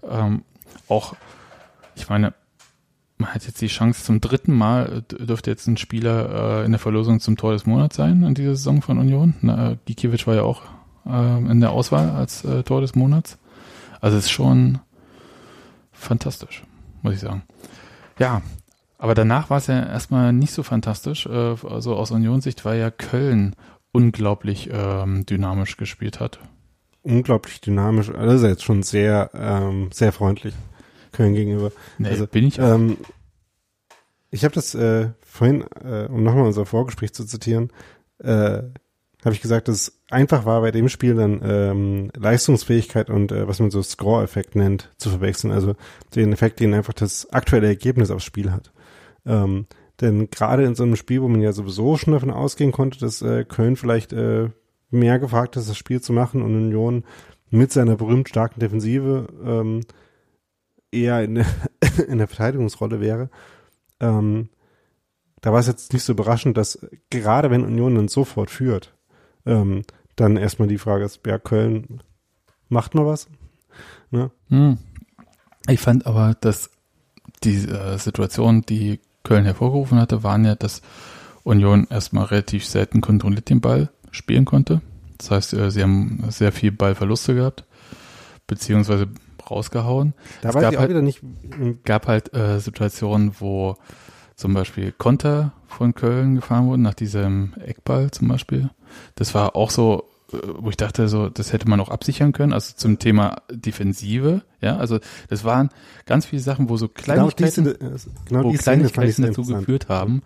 Ähm, 0.07 0.43
auch, 0.87 1.15
ich 1.95 2.07
meine, 2.09 2.33
man 3.17 3.33
hat 3.33 3.45
jetzt 3.45 3.61
die 3.61 3.67
Chance 3.67 4.03
zum 4.03 4.21
dritten 4.21 4.53
Mal, 4.53 5.03
äh, 5.11 5.25
dürfte 5.25 5.49
jetzt 5.49 5.67
ein 5.67 5.77
Spieler 5.77 6.61
äh, 6.61 6.65
in 6.65 6.71
der 6.71 6.79
Verlosung 6.79 7.19
zum 7.19 7.35
Tor 7.35 7.53
des 7.53 7.65
Monats 7.65 7.95
sein 7.95 8.23
in 8.23 8.35
dieser 8.35 8.55
Saison 8.55 8.81
von 8.81 8.99
Union. 8.99 9.35
Na, 9.41 9.71
äh, 9.71 9.77
Gikiewicz 9.85 10.27
war 10.27 10.35
ja 10.35 10.43
auch 10.43 10.61
äh, 11.05 11.37
in 11.51 11.59
der 11.59 11.71
Auswahl 11.71 12.11
als 12.11 12.45
äh, 12.45 12.63
Tor 12.63 12.81
des 12.81 12.95
Monats. 12.95 13.39
Also 14.01 14.17
es 14.17 14.25
ist 14.25 14.31
schon 14.31 14.79
fantastisch, 15.91 16.63
muss 17.01 17.15
ich 17.15 17.19
sagen. 17.19 17.41
Ja, 18.19 18.41
Aber 18.99 19.15
danach 19.15 19.49
war 19.49 19.57
es 19.57 19.67
ja 19.67 19.83
erstmal 19.83 20.33
nicht 20.33 20.53
so 20.53 20.61
fantastisch. 20.61 21.25
Äh, 21.25 21.55
also 21.63 21.95
aus 21.95 22.11
Unionssicht, 22.11 22.65
weil 22.65 22.79
ja 22.79 22.91
Köln 22.91 23.55
unglaublich 23.91 24.69
ähm, 24.71 25.25
dynamisch 25.25 25.77
gespielt 25.77 26.19
hat. 26.19 26.39
Unglaublich 27.01 27.61
dynamisch, 27.61 28.09
also 28.11 28.45
jetzt 28.45 28.63
schon 28.63 28.83
sehr, 28.83 29.31
ähm, 29.33 29.89
sehr 29.91 30.11
freundlich 30.11 30.53
Köln 31.13 31.33
gegenüber. 31.33 31.71
Nee, 31.97 32.09
also, 32.09 32.27
bin 32.27 32.45
ich 32.45 32.61
auch. 32.61 32.75
Ähm, 32.75 32.97
ich 34.31 34.43
habe 34.43 34.53
das 34.53 34.75
äh, 34.75 35.09
vorhin, 35.21 35.63
äh, 35.83 36.05
um 36.05 36.21
nochmal 36.21 36.45
unser 36.45 36.65
Vorgespräch 36.65 37.13
zu 37.13 37.25
zitieren, 37.25 37.71
äh, 38.19 38.61
habe 39.23 39.33
ich 39.33 39.41
gesagt, 39.41 39.69
dass 39.69 39.75
es 39.75 39.99
einfach 40.09 40.45
war, 40.45 40.61
bei 40.61 40.71
dem 40.71 40.89
Spiel 40.89 41.15
dann 41.15 41.41
ähm, 41.43 42.11
Leistungsfähigkeit 42.15 43.09
und 43.09 43.31
äh, 43.31 43.47
was 43.47 43.59
man 43.59 43.71
so 43.71 43.81
Score-Effekt 43.81 44.55
nennt, 44.55 44.91
zu 44.97 45.09
verwechseln. 45.09 45.51
Also 45.51 45.75
den 46.15 46.31
Effekt, 46.31 46.59
den 46.59 46.73
einfach 46.73 46.93
das 46.93 47.29
aktuelle 47.31 47.67
Ergebnis 47.67 48.11
aufs 48.11 48.25
Spiel 48.25 48.51
hat. 48.51 48.71
Ähm, 49.25 49.67
denn 50.01 50.29
gerade 50.29 50.63
in 50.63 50.75
so 50.75 50.83
einem 50.83 50.95
Spiel, 50.95 51.21
wo 51.21 51.27
man 51.27 51.41
ja 51.41 51.51
sowieso 51.51 51.97
schon 51.97 52.13
davon 52.13 52.31
ausgehen 52.31 52.71
konnte, 52.71 52.99
dass 52.99 53.21
äh, 53.21 53.43
Köln 53.43 53.75
vielleicht 53.75 54.13
äh, 54.13 54.49
mehr 54.89 55.19
gefragt 55.19 55.55
ist, 55.55 55.69
das 55.69 55.77
Spiel 55.77 56.01
zu 56.01 56.13
machen 56.13 56.41
und 56.41 56.55
Union 56.55 57.03
mit 57.49 57.71
seiner 57.71 57.95
berühmt 57.95 58.29
starken 58.29 58.59
Defensive 58.59 59.27
ähm, 59.43 59.81
eher 60.91 61.23
in, 61.23 61.43
in 62.07 62.17
der 62.17 62.27
Verteidigungsrolle 62.27 62.99
wäre, 62.99 63.29
ähm, 63.99 64.49
da 65.41 65.53
war 65.53 65.59
es 65.59 65.67
jetzt 65.67 65.93
nicht 65.93 66.03
so 66.03 66.13
überraschend, 66.13 66.57
dass 66.57 66.85
gerade 67.09 67.49
wenn 67.49 67.63
Union 67.63 67.95
dann 67.95 68.07
sofort 68.07 68.49
führt, 68.49 68.95
ähm, 69.45 69.83
dann 70.15 70.37
erstmal 70.37 70.67
die 70.67 70.77
Frage 70.77 71.05
ist, 71.05 71.21
ja, 71.25 71.39
Köln 71.39 72.03
macht 72.67 72.93
mal 72.93 73.05
was. 73.05 73.27
Ne? 74.11 74.31
Hm. 74.49 74.77
Ich 75.67 75.79
fand 75.79 76.05
aber, 76.05 76.35
dass 76.41 76.71
die 77.43 77.55
äh, 77.55 77.97
Situation, 77.97 78.63
die 78.63 78.99
Köln 79.29 79.45
hervorgerufen 79.45 79.99
hatte, 79.99 80.23
waren 80.23 80.43
ja, 80.43 80.55
dass 80.55 80.81
Union 81.43 81.85
erstmal 81.91 82.25
relativ 82.25 82.65
selten 82.65 82.99
kontrolliert 82.99 83.47
den 83.49 83.61
Ball 83.61 83.89
spielen 84.09 84.43
konnte. 84.43 84.81
Das 85.19 85.29
heißt, 85.29 85.53
äh, 85.53 85.69
sie 85.69 85.83
haben 85.83 86.23
sehr 86.29 86.51
viel 86.51 86.71
Ballverluste 86.71 87.35
gehabt, 87.35 87.63
beziehungsweise 88.47 89.07
rausgehauen. 89.47 90.15
Da 90.41 90.49
es 90.49 90.55
weiß 90.55 90.61
gab 90.63 90.71
ich 90.71 90.77
auch 90.77 90.81
halt, 90.81 90.89
wieder 90.89 91.03
nicht, 91.03 91.21
gab 91.83 92.07
halt 92.07 92.33
äh, 92.33 92.59
Situationen, 92.59 93.33
wo 93.39 93.75
zum 94.35 94.55
Beispiel 94.55 94.91
Konter 94.91 95.53
von 95.67 95.93
Köln 95.93 96.33
gefahren 96.33 96.65
wurden, 96.65 96.81
nach 96.81 96.95
diesem 96.95 97.53
Eckball 97.63 98.09
zum 98.09 98.29
Beispiel. 98.29 98.71
Das 99.13 99.35
war 99.35 99.55
auch 99.55 99.69
so, 99.69 100.08
wo 100.31 100.69
ich 100.69 100.77
dachte, 100.77 101.07
so, 101.07 101.29
das 101.29 101.53
hätte 101.53 101.67
man 101.67 101.79
auch 101.79 101.89
absichern 101.89 102.31
können, 102.31 102.53
also 102.53 102.73
zum 102.75 102.99
Thema 102.99 103.41
Defensive, 103.51 104.43
ja, 104.61 104.77
also 104.77 104.99
das 105.27 105.43
waren 105.43 105.69
ganz 106.05 106.25
viele 106.25 106.41
Sachen, 106.41 106.69
wo 106.69 106.77
so 106.77 106.87
genau 106.87 107.29
Kleinigkeiten, 107.29 107.63
diese, 107.63 107.81
äh, 107.81 107.97
genau 108.25 108.43
wo 108.43 108.53
Kleinigkeiten 108.53 109.23
dazu 109.23 109.43
geführt 109.43 109.89
haben, 109.89 110.21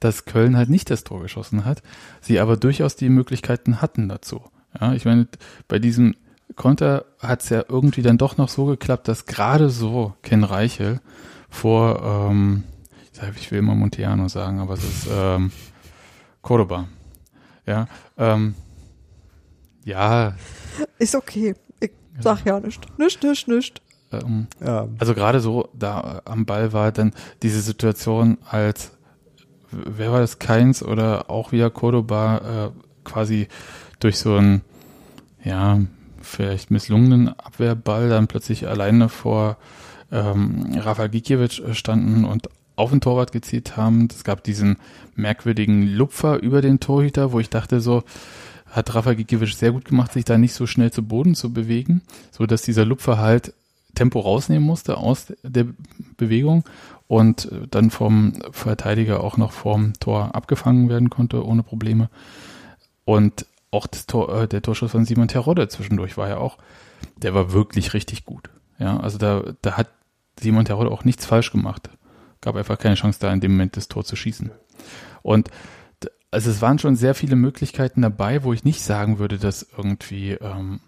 dass 0.00 0.24
Köln 0.24 0.56
halt 0.56 0.68
nicht 0.68 0.90
das 0.90 1.04
Tor 1.04 1.22
geschossen 1.22 1.64
hat, 1.64 1.82
sie 2.20 2.38
aber 2.38 2.56
durchaus 2.56 2.96
die 2.96 3.08
Möglichkeiten 3.08 3.80
hatten 3.80 4.08
dazu. 4.08 4.42
Ja, 4.78 4.92
ich 4.92 5.04
meine, 5.04 5.26
bei 5.68 5.78
diesem 5.78 6.14
Konter 6.54 7.06
hat 7.18 7.42
es 7.42 7.48
ja 7.48 7.64
irgendwie 7.68 8.02
dann 8.02 8.18
doch 8.18 8.36
noch 8.36 8.48
so 8.48 8.66
geklappt, 8.66 9.08
dass 9.08 9.26
gerade 9.26 9.70
so 9.70 10.14
Ken 10.22 10.44
Reichel 10.44 11.00
vor, 11.48 12.02
ähm, 12.30 12.64
ich 13.36 13.50
will 13.50 13.58
immer 13.58 13.74
Monteano 13.74 14.28
sagen, 14.28 14.60
aber 14.60 14.74
es 14.74 14.84
ist 14.84 15.08
ähm, 15.10 15.50
Cordoba. 16.42 16.88
Ja, 17.66 17.88
ähm, 18.16 18.54
ja, 19.86 20.34
Ist 20.98 21.14
okay. 21.14 21.54
Ich 21.80 21.90
sag 22.20 22.44
ja 22.44 22.58
nicht. 22.60 22.98
Nicht, 22.98 23.22
nicht, 23.22 23.48
nicht. 23.48 23.82
ähm, 24.12 24.48
Ja, 24.60 24.88
also 24.98 25.14
gerade 25.14 25.40
so 25.40 25.68
da 25.72 26.22
am 26.24 26.44
Ball 26.44 26.72
war 26.72 26.92
dann 26.92 27.12
diese 27.42 27.60
Situation 27.60 28.38
als 28.48 28.92
wer 29.70 30.12
war 30.12 30.20
das 30.20 30.38
Keins 30.38 30.82
oder 30.82 31.30
auch 31.30 31.52
wieder 31.52 31.70
Cordoba 31.70 32.72
äh, 32.74 32.80
quasi 33.04 33.48
durch 34.00 34.18
so 34.18 34.36
einen 34.36 34.62
ja 35.44 35.80
vielleicht 36.20 36.70
misslungenen 36.70 37.28
Abwehrball 37.38 38.08
dann 38.08 38.26
plötzlich 38.26 38.66
alleine 38.66 39.08
vor 39.08 39.56
ähm, 40.10 40.76
Rafa 40.76 41.06
Gikiewicz 41.06 41.60
standen 41.72 42.24
und 42.24 42.48
auf 42.74 42.90
den 42.90 43.00
Torwart 43.00 43.32
gezielt 43.32 43.76
haben. 43.76 44.08
Es 44.10 44.24
gab 44.24 44.44
diesen 44.44 44.76
merkwürdigen 45.14 45.86
Lupfer 45.86 46.42
über 46.42 46.60
den 46.60 46.80
Torhüter, 46.80 47.32
wo 47.32 47.40
ich 47.40 47.48
dachte 47.50 47.80
so, 47.80 48.02
hat 48.70 48.94
Rafa 48.94 49.14
Gikiewicz 49.14 49.58
sehr 49.58 49.72
gut 49.72 49.84
gemacht, 49.84 50.12
sich 50.12 50.24
da 50.24 50.38
nicht 50.38 50.54
so 50.54 50.66
schnell 50.66 50.90
zu 50.90 51.02
Boden 51.02 51.34
zu 51.34 51.52
bewegen, 51.52 52.02
so 52.30 52.46
dass 52.46 52.62
dieser 52.62 52.84
Lupfer 52.84 53.18
halt 53.18 53.52
Tempo 53.94 54.20
rausnehmen 54.20 54.64
musste 54.64 54.98
aus 54.98 55.32
der 55.42 55.66
Bewegung 56.16 56.64
und 57.08 57.50
äh, 57.50 57.66
dann 57.70 57.90
vom 57.90 58.34
Verteidiger 58.50 59.24
auch 59.24 59.36
noch 59.36 59.52
vorm 59.52 59.94
Tor 60.00 60.34
abgefangen 60.34 60.88
werden 60.88 61.10
konnte 61.10 61.44
ohne 61.44 61.62
Probleme. 61.62 62.10
Und 63.04 63.46
auch 63.70 63.86
das 63.86 64.06
Tor, 64.06 64.42
äh, 64.42 64.48
der 64.48 64.62
Torschuss 64.62 64.92
von 64.92 65.04
Simon 65.04 65.28
Terodde 65.28 65.68
zwischendurch 65.68 66.16
war 66.16 66.28
ja 66.28 66.38
auch, 66.38 66.58
der 67.16 67.34
war 67.34 67.52
wirklich 67.52 67.94
richtig 67.94 68.24
gut. 68.24 68.50
Ja, 68.78 68.98
also 68.98 69.18
da, 69.18 69.42
da 69.62 69.76
hat 69.76 69.88
Simon 70.38 70.64
Terodde 70.64 70.90
auch 70.90 71.04
nichts 71.04 71.24
falsch 71.24 71.50
gemacht. 71.50 71.88
Gab 72.40 72.56
einfach 72.56 72.78
keine 72.78 72.94
Chance 72.94 73.18
da 73.20 73.32
in 73.32 73.40
dem 73.40 73.52
Moment 73.52 73.76
das 73.76 73.88
Tor 73.88 74.04
zu 74.04 74.16
schießen. 74.16 74.50
Und 75.22 75.50
also 76.36 76.50
es 76.50 76.60
waren 76.60 76.78
schon 76.78 76.96
sehr 76.96 77.14
viele 77.14 77.34
Möglichkeiten 77.34 78.02
dabei, 78.02 78.44
wo 78.44 78.52
ich 78.52 78.62
nicht 78.62 78.82
sagen 78.82 79.18
würde, 79.18 79.38
dass 79.38 79.66
irgendwie, 79.74 80.32
ähm, 80.32 80.80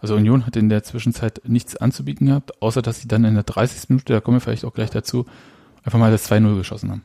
also 0.00 0.14
Union 0.14 0.46
hat 0.46 0.56
in 0.56 0.70
der 0.70 0.82
Zwischenzeit 0.82 1.42
nichts 1.44 1.76
anzubieten 1.76 2.28
gehabt, 2.28 2.62
außer 2.62 2.80
dass 2.80 2.98
sie 2.98 3.06
dann 3.06 3.24
in 3.24 3.34
der 3.34 3.42
30. 3.42 3.90
Minute, 3.90 4.14
da 4.14 4.20
kommen 4.22 4.38
wir 4.38 4.40
vielleicht 4.40 4.64
auch 4.64 4.72
gleich 4.72 4.88
dazu, 4.88 5.26
einfach 5.84 5.98
mal 5.98 6.10
das 6.10 6.30
2-0 6.30 6.56
geschossen 6.56 6.92
haben. 6.92 7.02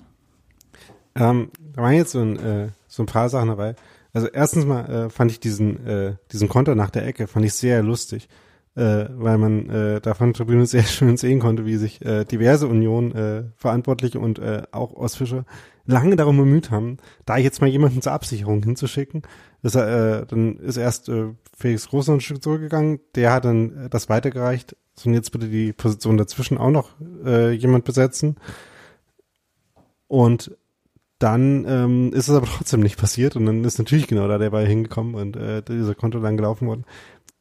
Ähm, 1.16 1.52
da 1.74 1.82
waren 1.82 1.96
jetzt 1.96 2.14
so 2.14 2.22
ein, 2.22 2.40
äh, 2.40 2.70
so 2.88 3.04
ein 3.04 3.08
paar 3.08 3.28
Sachen 3.28 3.50
dabei. 3.50 3.76
Also 4.14 4.28
erstens 4.28 4.64
mal 4.64 4.90
äh, 4.90 5.10
fand 5.10 5.32
ich 5.32 5.42
diesen, 5.42 5.86
äh, 5.86 6.16
diesen 6.32 6.48
Konter 6.48 6.76
nach 6.76 6.92
der 6.92 7.06
Ecke, 7.06 7.28
fand 7.28 7.46
ich 7.46 7.56
sehr 7.56 7.84
lustig, 7.84 8.30
äh, 8.76 9.06
weil 9.10 9.38
man 9.38 9.70
äh, 9.70 10.02
da 10.02 10.14
von 10.14 10.28
der 10.28 10.34
Tribüne 10.36 10.66
sehr 10.66 10.84
schön 10.84 11.18
sehen 11.18 11.40
konnte, 11.40 11.66
wie 11.66 11.78
sich 11.78 12.04
äh, 12.06 12.26
diverse 12.26 12.68
Union 12.68 13.14
äh, 13.14 13.44
Verantwortliche 13.56 14.20
und 14.20 14.40
äh, 14.40 14.64
auch 14.72 14.94
Ostfischer 14.94 15.46
lange 15.86 16.16
darum 16.16 16.38
bemüht 16.38 16.72
haben, 16.72 16.98
da 17.26 17.38
jetzt 17.38 17.62
mal 17.62 17.68
jemanden 17.68 18.02
zur 18.02 18.12
Absicherung 18.12 18.64
hinzuschicken. 18.64 19.22
Das, 19.62 19.76
äh, 19.76 20.26
dann 20.26 20.58
ist 20.58 20.78
erst 20.78 21.10
äh, 21.10 21.34
Felix 21.56 21.88
Groß 21.90 22.08
noch 22.08 22.16
ein 22.16 22.22
Stück 22.22 22.44
zurückgegangen, 22.44 23.00
der 23.16 23.34
hat 23.34 23.46
dann 23.46 23.86
äh, 23.86 23.90
das 23.90 24.10
weitergereicht. 24.10 24.76
So, 24.96 25.10
und 25.10 25.16
jetzt 25.16 25.32
bitte 25.32 25.48
die 25.48 25.74
Position 25.74 26.18
dazwischen 26.18 26.58
auch 26.58 26.72
noch 26.72 26.90
äh, 27.26 27.52
jemand 27.52 27.86
besetzen. 27.86 28.38
Und 30.08 30.56
dann 31.20 31.66
ähm, 31.68 32.14
ist 32.14 32.28
es 32.28 32.36
aber 32.36 32.46
trotzdem 32.46 32.82
nicht 32.82 33.00
passiert 33.00 33.36
und 33.36 33.46
dann 33.46 33.64
ist 33.64 33.78
natürlich 33.78 34.08
genau 34.08 34.28
da 34.28 34.38
der 34.38 34.50
Ball 34.50 34.66
hingekommen 34.66 35.16
und 35.16 35.38
äh, 35.38 35.62
dieser 35.62 35.96
Konto 35.96 36.20
dann 36.20 36.38
gelaufen 36.38 36.68
worden. 36.68 36.86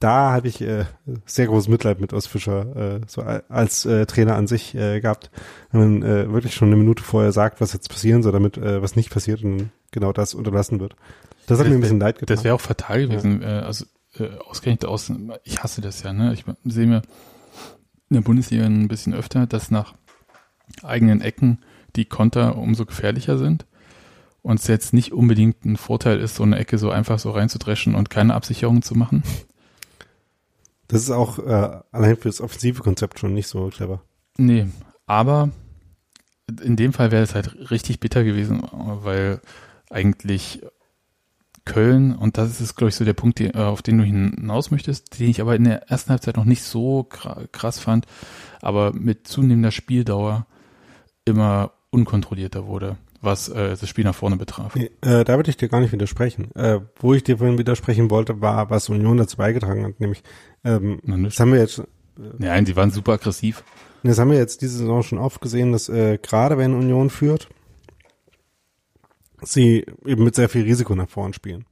Da 0.05 0.33
habe 0.33 0.49
ich 0.49 0.61
äh, 0.61 0.85
sehr 1.25 1.47
großes 1.47 1.69
Mitleid 1.69 1.99
mit 1.99 2.13
Ostfischer 2.13 2.97
äh, 2.97 3.01
so 3.07 3.23
als 3.23 3.87
äh, 3.87 4.05
Trainer 4.05 4.37
an 4.37 4.47
sich 4.47 4.75
äh, 4.75 5.01
gehabt, 5.01 5.31
wenn 5.73 5.81
man 5.81 6.03
äh, 6.03 6.31
wirklich 6.31 6.55
schon 6.55 6.69
eine 6.69 6.77
Minute 6.77 7.03
vorher 7.03 7.33
sagt, 7.33 7.63
was 7.63 7.73
jetzt 7.73 7.89
passieren 7.89 8.23
soll, 8.23 8.33
damit 8.33 8.59
äh, 8.59 8.83
was 8.83 8.97
nicht 8.97 9.09
passiert 9.09 9.43
und 9.43 9.71
genau 9.93 10.13
das 10.13 10.35
unterlassen 10.35 10.79
wird. 10.79 10.95
Das 11.47 11.59
hat 11.59 11.65
Das 11.65 11.71
mir 11.71 11.79
ein 11.79 11.81
bisschen 11.81 12.01
leid 12.01 12.19
getan. 12.19 12.37
Das 12.37 12.45
wäre 12.45 12.55
auch 12.55 12.61
fatal 12.61 13.07
gewesen. 13.07 13.41
Äh, 13.41 13.47
also 13.47 13.87
äh, 14.19 14.29
ausgerechnet 14.47 14.85
aus, 14.85 15.11
ich 15.43 15.63
hasse 15.63 15.81
das 15.81 16.03
ja, 16.03 16.13
ne? 16.13 16.35
Ich 16.35 16.45
sehe 16.67 16.87
mir 16.87 17.01
in 18.11 18.17
der 18.17 18.21
Bundesliga 18.21 18.67
ein 18.67 18.89
bisschen 18.89 19.15
öfter, 19.15 19.47
dass 19.47 19.71
nach 19.71 19.95
eigenen 20.83 21.23
Ecken 21.23 21.65
die 21.97 22.05
Konter 22.05 22.59
umso 22.59 22.85
gefährlicher 22.85 23.39
sind. 23.39 23.65
Und 24.43 24.61
es 24.61 24.67
jetzt 24.67 24.93
nicht 24.93 25.15
unbedingt 25.15 25.65
ein 25.65 25.79
Vorteil 25.79 26.21
ist, 26.21 26.35
so 26.35 26.43
eine 26.43 26.59
Ecke 26.59 26.77
so 26.77 26.91
einfach 26.91 27.19
so 27.19 27.31
reinzudreschen 27.31 27.95
und 27.95 28.11
keine 28.11 28.35
Absicherung 28.35 28.83
zu 28.83 28.95
machen. 28.97 29.23
Das 30.89 31.03
ist 31.03 31.11
auch 31.11 31.39
äh, 31.39 31.81
allein 31.93 32.17
für 32.17 32.29
das 32.29 32.41
offensive 32.41 32.83
Konzept 32.83 33.19
schon 33.19 33.35
nicht 33.35 33.49
so 33.49 33.69
clever. 33.69 34.03
Nee, 34.37 34.67
aber 35.07 35.51
in 36.63 36.77
dem 36.77 36.93
Fall 36.93 37.11
wäre 37.11 37.23
es 37.23 37.35
halt 37.35 37.71
richtig 37.71 38.01
bitter 38.01 38.23
gewesen, 38.25 38.63
weil 38.73 39.41
eigentlich 39.91 40.63
Köln, 41.65 42.15
und 42.15 42.37
das 42.37 42.61
ist, 42.61 42.75
glaube 42.75 42.91
ich, 42.91 42.95
so 42.95 43.07
der 43.07 43.15
Punkt, 43.15 43.39
die, 43.39 43.47
äh, 43.47 43.57
auf 43.57 43.81
den 43.81 43.97
du 43.97 44.05
hinaus 44.05 44.71
möchtest, 44.71 45.19
den 45.19 45.31
ich 45.31 45.41
aber 45.41 45.57
in 45.57 45.65
der 45.65 45.89
ersten 45.91 46.11
Halbzeit 46.11 46.37
noch 46.37 46.45
nicht 46.45 46.63
so 46.63 47.09
kra- 47.11 47.47
krass 47.53 47.79
fand, 47.79 48.07
aber 48.61 48.93
mit 48.93 49.27
zunehmender 49.27 49.71
Spieldauer 49.71 50.47
immer 51.25 51.73
unkontrollierter 51.91 52.67
wurde, 52.67 52.99
was 53.25 53.49
äh, 53.49 53.77
das 53.77 53.89
Spiel 53.89 54.05
nach 54.05 54.15
vorne 54.15 54.37
betraf. 54.37 54.75
Nee, 54.75 54.91
äh, 55.01 55.25
da 55.25 55.37
würde 55.37 55.51
ich 55.51 55.57
dir 55.57 55.69
gar 55.69 55.81
nicht 55.81 55.93
widersprechen. 55.93 56.55
Äh, 56.55 56.81
wo 57.01 57.15
ich 57.15 57.25
dir 57.25 57.39
vorhin 57.39 57.59
widersprechen 57.59 58.11
wollte, 58.11 58.41
war, 58.41 58.71
was 58.71 58.89
Union 58.89 59.17
dazu 59.17 59.37
beigetragen 59.37 59.85
hat, 59.85 60.01
nämlich 60.01 60.23
ähm, 60.65 61.01
Na, 61.05 61.17
das 61.17 61.39
haben 61.41 61.53
wir 61.53 61.61
jetzt 61.61 61.83
Nein, 62.39 62.65
die 62.65 62.77
waren 62.77 62.91
super 62.91 63.15
aggressiv. 63.15 63.65
Das 64.03 64.19
haben 64.19 64.31
wir 64.31 64.39
jetzt 64.39 64.63
diese 64.63 64.79
Saison 64.79 65.03
schon 65.03 65.19
oft 65.19 65.41
gesehen, 65.41 65.73
dass 65.73 65.89
äh, 65.89 66.19
gerade 66.19 66.59
wenn 66.59 66.75
Union 66.75 67.11
führt, 67.11 67.49
sie 69.43 69.87
eben 70.05 70.25
mit 70.25 70.35
sehr 70.35 70.49
viel 70.49 70.63
Risiko 70.63 70.95
nach 70.95 71.09
vorn 71.09 71.33
spielen. 71.33 71.65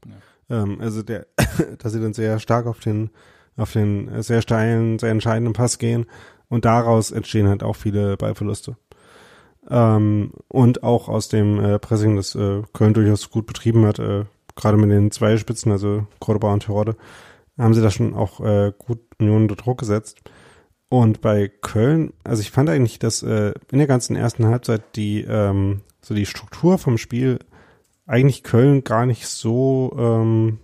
Ähm, 0.48 0.80
also 0.80 1.02
der, 1.02 1.26
dass 1.78 1.92
sie 1.92 2.00
dann 2.00 2.14
sehr 2.14 2.38
stark 2.38 2.66
auf 2.66 2.80
den 2.80 3.10
auf 3.56 3.72
den 3.72 4.08
äh, 4.08 4.22
sehr 4.22 4.40
steilen, 4.40 4.98
sehr 4.98 5.10
entscheidenden 5.10 5.52
Pass 5.52 5.78
gehen 5.78 6.06
und 6.48 6.64
daraus 6.64 7.10
entstehen 7.10 7.48
halt 7.48 7.62
auch 7.62 7.76
viele 7.76 8.16
Ballverluste. 8.16 8.76
Ähm, 9.70 10.32
und 10.48 10.82
auch 10.82 11.08
aus 11.08 11.28
dem 11.28 11.58
äh, 11.60 11.78
Pressing, 11.78 12.16
das 12.16 12.34
äh, 12.34 12.62
Köln 12.72 12.94
durchaus 12.94 13.30
gut 13.30 13.46
betrieben 13.46 13.86
hat, 13.86 13.98
äh, 13.98 14.24
gerade 14.56 14.76
mit 14.76 14.90
den 14.90 15.10
zwei 15.10 15.36
Spitzen, 15.36 15.72
also 15.72 16.06
Cordoba 16.18 16.52
und 16.52 16.64
Terode, 16.64 16.96
haben 17.58 17.74
sie 17.74 17.82
da 17.82 17.90
schon 17.90 18.14
auch 18.14 18.40
äh, 18.40 18.72
gut 18.76 19.00
Union 19.18 19.42
unter 19.42 19.56
Druck 19.56 19.78
gesetzt. 19.78 20.20
Und 20.88 21.20
bei 21.20 21.48
Köln, 21.48 22.12
also 22.24 22.42
ich 22.42 22.50
fand 22.50 22.68
eigentlich, 22.68 22.98
dass 22.98 23.22
äh, 23.22 23.54
in 23.70 23.78
der 23.78 23.86
ganzen 23.86 24.16
ersten 24.16 24.46
Halbzeit 24.46 24.82
die 24.96 25.22
ähm, 25.22 25.80
so 26.02 26.14
die 26.14 26.26
Struktur 26.26 26.76
vom 26.76 26.98
Spiel 26.98 27.38
eigentlich 28.06 28.42
Köln 28.42 28.84
gar 28.84 29.06
nicht 29.06 29.26
so 29.26 29.94
ähm, 29.98 30.58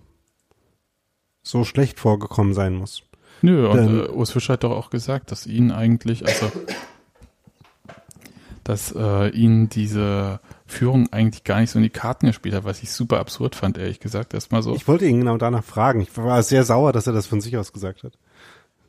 so 1.41 1.63
schlecht 1.63 1.99
vorgekommen 1.99 2.53
sein 2.53 2.75
muss. 2.75 3.03
Nö, 3.41 3.67
und 3.67 3.77
Denn, 3.77 3.99
äh, 4.01 4.09
Urs 4.09 4.31
Fischer 4.31 4.53
hat 4.53 4.63
doch 4.63 4.71
auch 4.71 4.89
gesagt, 4.89 5.31
dass 5.31 5.47
ihn 5.47 5.71
eigentlich, 5.71 6.27
also 6.27 6.51
dass 8.69 8.93
äh, 8.95 9.29
ihn 9.29 9.67
diese 9.67 10.41
Führung 10.67 11.11
eigentlich 11.11 11.43
gar 11.43 11.59
nicht 11.59 11.71
so 11.71 11.79
in 11.79 11.83
die 11.83 11.89
Karten 11.89 12.27
gespielt 12.27 12.53
hat, 12.53 12.65
was 12.65 12.83
ich 12.83 12.91
super 12.91 13.19
absurd 13.19 13.55
fand, 13.55 13.79
ehrlich 13.79 13.99
gesagt, 13.99 14.35
erstmal 14.35 14.61
so. 14.61 14.75
Ich 14.75 14.87
wollte 14.87 15.07
ihn 15.07 15.17
genau 15.17 15.37
danach 15.37 15.63
fragen. 15.63 16.01
Ich 16.01 16.15
war 16.15 16.43
sehr 16.43 16.63
sauer, 16.63 16.93
dass 16.93 17.07
er 17.07 17.13
das 17.13 17.25
von 17.25 17.41
sich 17.41 17.57
aus 17.57 17.73
gesagt 17.73 18.03
hat. 18.03 18.13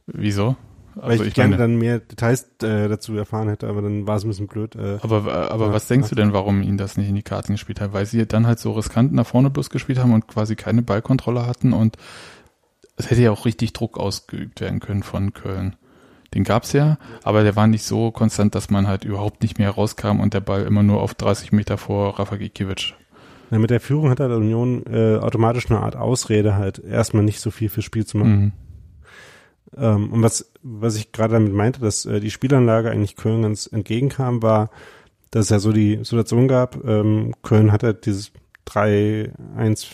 Wieso? 0.06 0.56
Also 0.96 1.08
Weil 1.08 1.20
ich, 1.22 1.28
ich 1.28 1.34
gerne 1.34 1.56
meine, 1.56 1.62
dann 1.62 1.76
mehr 1.78 1.98
Details 1.98 2.42
äh, 2.62 2.88
dazu 2.88 3.16
erfahren 3.16 3.48
hätte, 3.48 3.68
aber 3.68 3.80
dann 3.80 4.06
war 4.06 4.16
es 4.16 4.24
ein 4.24 4.28
bisschen 4.28 4.48
blöd. 4.48 4.76
Äh, 4.76 4.98
aber 5.00 5.50
aber 5.50 5.68
ja, 5.68 5.72
was 5.72 5.88
denkst 5.88 6.10
du 6.10 6.14
denn, 6.14 6.34
warum 6.34 6.60
ihn 6.60 6.76
das 6.76 6.98
nicht 6.98 7.08
in 7.08 7.14
die 7.14 7.22
Karten 7.22 7.52
gespielt 7.52 7.80
hat? 7.80 7.94
Weil 7.94 8.04
sie 8.04 8.26
dann 8.26 8.46
halt 8.46 8.58
so 8.58 8.72
riskant 8.72 9.14
nach 9.14 9.26
vorne 9.26 9.48
bloß 9.48 9.70
gespielt 9.70 9.98
haben 9.98 10.12
und 10.12 10.28
quasi 10.28 10.56
keine 10.56 10.82
Ballkontrolle 10.82 11.46
hatten 11.46 11.72
und 11.72 11.96
es 12.96 13.10
hätte 13.10 13.22
ja 13.22 13.30
auch 13.30 13.46
richtig 13.46 13.72
Druck 13.72 13.96
ausgeübt 13.96 14.60
werden 14.60 14.80
können 14.80 15.02
von 15.02 15.32
Köln. 15.32 15.76
Den 16.34 16.44
gab's 16.44 16.72
ja, 16.72 16.96
aber 17.24 17.42
der 17.42 17.56
war 17.56 17.66
nicht 17.66 17.84
so 17.84 18.12
konstant, 18.12 18.54
dass 18.54 18.70
man 18.70 18.86
halt 18.86 19.04
überhaupt 19.04 19.42
nicht 19.42 19.58
mehr 19.58 19.70
rauskam 19.70 20.20
und 20.20 20.32
der 20.32 20.40
Ball 20.40 20.62
immer 20.62 20.82
nur 20.82 21.02
auf 21.02 21.14
30 21.14 21.50
Meter 21.50 21.76
vor 21.76 22.18
Rafa 22.18 22.36
Gikiewicz. 22.36 22.92
Ja, 23.50 23.58
mit 23.58 23.70
der 23.70 23.80
Führung 23.80 24.10
hat 24.10 24.20
halt 24.20 24.30
Union 24.30 24.84
äh, 24.86 25.16
automatisch 25.16 25.68
eine 25.70 25.80
Art 25.80 25.96
Ausrede, 25.96 26.54
halt 26.54 26.78
erstmal 26.78 27.24
nicht 27.24 27.40
so 27.40 27.50
viel 27.50 27.68
fürs 27.68 27.84
Spiel 27.84 28.06
zu 28.06 28.18
machen. 28.18 28.40
Mhm. 28.40 28.52
Ähm, 29.76 30.12
und 30.12 30.22
was, 30.22 30.52
was 30.62 30.96
ich 30.96 31.10
gerade 31.10 31.34
damit 31.34 31.52
meinte, 31.52 31.80
dass 31.80 32.06
äh, 32.06 32.20
die 32.20 32.30
Spielanlage 32.30 32.90
eigentlich 32.90 33.16
Köln 33.16 33.42
ganz 33.42 33.66
entgegenkam, 33.66 34.42
war, 34.42 34.70
dass 35.30 35.46
es 35.46 35.50
ja 35.50 35.58
so 35.58 35.72
die 35.72 35.96
Situation 36.02 36.48
gab, 36.48 36.84
ähm, 36.84 37.34
Köln 37.42 37.72
hatte 37.72 37.94
dieses 37.94 38.32
3-1 38.68 39.86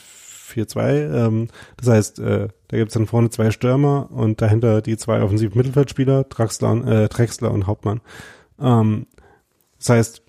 4-2. 0.47 1.27
Ähm, 1.27 1.49
das 1.77 1.89
heißt, 1.89 2.19
äh, 2.21 2.49
da 2.69 2.77
gibt's 2.77 2.95
dann 2.95 3.07
vorne 3.07 3.31
zwei 3.31 3.51
Stürmer 3.51 4.11
und 4.11 4.41
dahinter 4.41 4.83
die 4.83 4.97
zwei 4.97 5.23
offensiven 5.23 5.57
Mittelfeldspieler, 5.57 6.25
Draxler 6.25 6.71
und, 6.73 6.87
äh, 6.87 7.09
Drexler 7.09 7.51
und 7.51 7.67
Hauptmann. 7.67 8.01
Ähm, 8.61 9.07
das 9.79 9.91
heißt, 9.91 10.23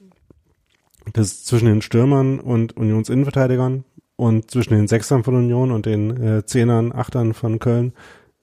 das 1.14 1.46
zwischen 1.46 1.68
den 1.68 1.82
Stürmern 1.82 2.40
und 2.40 2.76
Unionsinnenverteidigern 2.76 3.86
und 4.16 4.52
zwischen 4.52 4.74
den 4.74 4.88
Sechsern 4.88 5.24
von 5.24 5.36
Union 5.36 5.72
und 5.72 5.86
den 5.86 6.22
äh, 6.22 6.46
Zehnern, 6.46 6.92
Achtern 6.94 7.34
von 7.34 7.60
Köln 7.60 7.94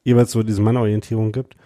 jeweils 0.03 0.33
so 0.33 0.43
diese 0.43 0.63
Mannorientierung 0.63 1.33
gibt. 1.33 1.57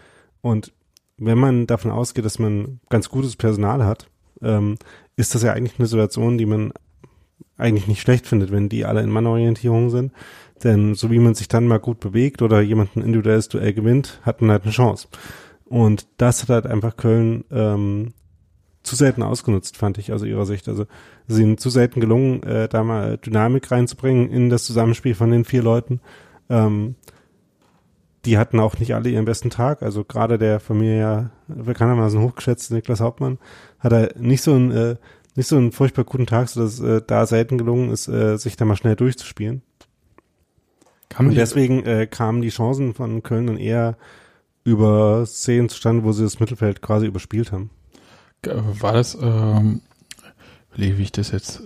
Und 0.40 0.72
wenn 1.16 1.38
man 1.38 1.66
davon 1.66 1.90
ausgeht, 1.90 2.24
dass 2.24 2.38
man 2.38 2.80
ganz 2.88 3.08
gutes 3.08 3.36
Personal 3.36 3.84
hat, 3.84 4.08
ähm, 4.42 4.76
ist 5.16 5.34
das 5.34 5.42
ja 5.42 5.52
eigentlich 5.52 5.78
eine 5.78 5.88
Situation, 5.88 6.38
die 6.38 6.46
man 6.46 6.72
eigentlich 7.58 7.88
nicht 7.88 8.00
schlecht 8.00 8.26
findet, 8.26 8.50
wenn 8.50 8.68
die 8.68 8.84
alle 8.84 9.02
in 9.02 9.10
Mannorientierung 9.10 9.90
sind. 9.90 10.12
Denn 10.64 10.94
so 10.94 11.10
wie 11.10 11.18
man 11.18 11.34
sich 11.34 11.48
dann 11.48 11.66
mal 11.66 11.78
gut 11.78 12.00
bewegt 12.00 12.42
oder 12.42 12.60
jemand 12.60 12.96
ein 12.96 13.02
individuelles 13.02 13.48
Duell 13.48 13.74
gewinnt, 13.74 14.20
hat 14.22 14.40
man 14.40 14.50
halt 14.50 14.62
eine 14.62 14.72
Chance. 14.72 15.08
Und 15.66 16.06
das 16.16 16.42
hat 16.42 16.48
halt 16.48 16.66
einfach 16.66 16.96
Köln 16.96 17.44
ähm, 17.50 18.14
zu 18.82 18.96
selten 18.96 19.22
ausgenutzt, 19.22 19.76
fand 19.76 19.98
ich 19.98 20.12
aus 20.12 20.22
ihrer 20.22 20.46
Sicht. 20.46 20.68
Also 20.68 20.86
sie 21.26 21.36
sind 21.36 21.60
zu 21.60 21.70
selten 21.70 22.00
gelungen, 22.00 22.42
äh, 22.42 22.68
da 22.68 22.82
mal 22.82 23.18
Dynamik 23.18 23.70
reinzubringen 23.70 24.30
in 24.30 24.48
das 24.48 24.64
Zusammenspiel 24.64 25.14
von 25.14 25.30
den 25.30 25.44
vier 25.44 25.62
Leuten. 25.62 26.00
Ähm, 26.48 26.96
die 28.24 28.38
hatten 28.38 28.58
auch 28.58 28.78
nicht 28.78 28.94
alle 28.94 29.10
ihren 29.10 29.26
besten 29.26 29.50
Tag. 29.50 29.82
Also 29.82 30.04
gerade 30.04 30.38
der 30.38 30.58
von 30.58 30.78
mir 30.78 30.96
ja 30.96 31.30
bekanntermaßen 31.46 32.20
hochgeschätzte 32.20 32.74
Niklas 32.74 33.00
Hauptmann 33.00 33.38
hat 33.78 33.92
er 33.92 34.14
nicht 34.18 34.42
so 34.42 34.54
ein 34.54 34.70
äh, 34.70 34.96
nicht 35.38 35.46
so 35.46 35.56
einen 35.56 35.70
furchtbar 35.70 36.04
guten 36.04 36.26
Tag, 36.26 36.48
so 36.48 36.60
dass 36.60 36.80
äh, 36.80 37.00
da 37.06 37.24
selten 37.24 37.58
gelungen 37.58 37.90
ist, 37.90 38.08
äh, 38.08 38.36
sich 38.38 38.56
da 38.56 38.64
mal 38.64 38.74
schnell 38.74 38.96
durchzuspielen. 38.96 39.62
Kam 41.08 41.28
und 41.28 41.36
deswegen 41.36 41.86
äh, 41.86 42.08
kamen 42.08 42.42
die 42.42 42.48
Chancen 42.48 42.92
von 42.92 43.22
Köln 43.22 43.46
dann 43.46 43.56
eher 43.56 43.96
über 44.64 45.24
Szenen 45.26 45.68
zustande, 45.68 46.02
wo 46.02 46.10
sie 46.10 46.24
das 46.24 46.40
Mittelfeld 46.40 46.82
quasi 46.82 47.06
überspielt 47.06 47.52
haben. 47.52 47.70
War 48.42 48.92
das, 48.92 49.16
ähm, 49.20 49.80
wie 50.74 50.90
ich 51.00 51.12
das 51.12 51.30
jetzt 51.30 51.62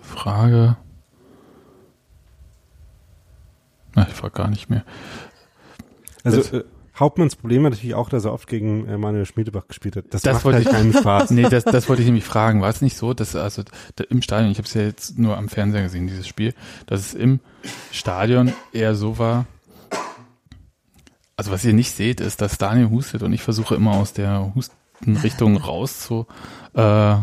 frage? 0.00 0.76
Na, 3.96 4.06
ich 4.08 4.14
frage 4.14 4.34
gar 4.34 4.48
nicht 4.48 4.70
mehr. 4.70 4.84
Also 6.22 6.58
äh, 6.58 6.64
Hauptmanns 6.98 7.36
Problem 7.36 7.62
war 7.62 7.70
natürlich 7.70 7.94
auch, 7.94 8.08
dass 8.08 8.24
er 8.24 8.32
oft 8.32 8.48
gegen 8.48 8.88
äh, 8.88 8.96
Manuel 8.96 9.26
Schmiedebach 9.26 9.68
gespielt 9.68 9.96
hat. 9.96 10.04
Das, 10.10 10.22
das 10.22 10.34
macht 10.34 10.44
wollte 10.46 10.58
halt 10.58 10.66
ich, 10.66 10.72
keinen 10.72 10.92
Spaß. 10.92 11.30
Nee, 11.36 11.48
das, 11.48 11.64
das 11.64 11.88
wollte 11.88 12.02
ich 12.02 12.06
nämlich 12.06 12.24
fragen. 12.24 12.62
War 12.62 12.70
es 12.70 12.80
nicht 12.80 12.96
so, 12.96 13.12
dass 13.12 13.36
also 13.36 13.62
da, 13.96 14.04
im 14.04 14.22
Stadion, 14.22 14.50
ich 14.50 14.58
habe 14.58 14.66
es 14.66 14.74
ja 14.74 14.82
jetzt 14.82 15.18
nur 15.18 15.36
am 15.36 15.48
Fernseher 15.48 15.82
gesehen, 15.82 16.06
dieses 16.06 16.26
Spiel, 16.26 16.54
dass 16.86 17.00
es 17.00 17.14
im 17.14 17.40
Stadion 17.92 18.52
eher 18.72 18.94
so 18.94 19.18
war, 19.18 19.46
also 21.36 21.50
was 21.50 21.64
ihr 21.64 21.74
nicht 21.74 21.92
seht, 21.92 22.20
ist, 22.20 22.40
dass 22.40 22.56
Daniel 22.56 22.88
hustet 22.88 23.22
und 23.22 23.32
ich 23.32 23.42
versuche 23.42 23.74
immer 23.74 23.92
aus 23.92 24.14
der 24.14 24.54
Hustenrichtung 24.54 25.56
raus 25.58 26.00
zu 26.00 26.26
äh, 26.72 27.16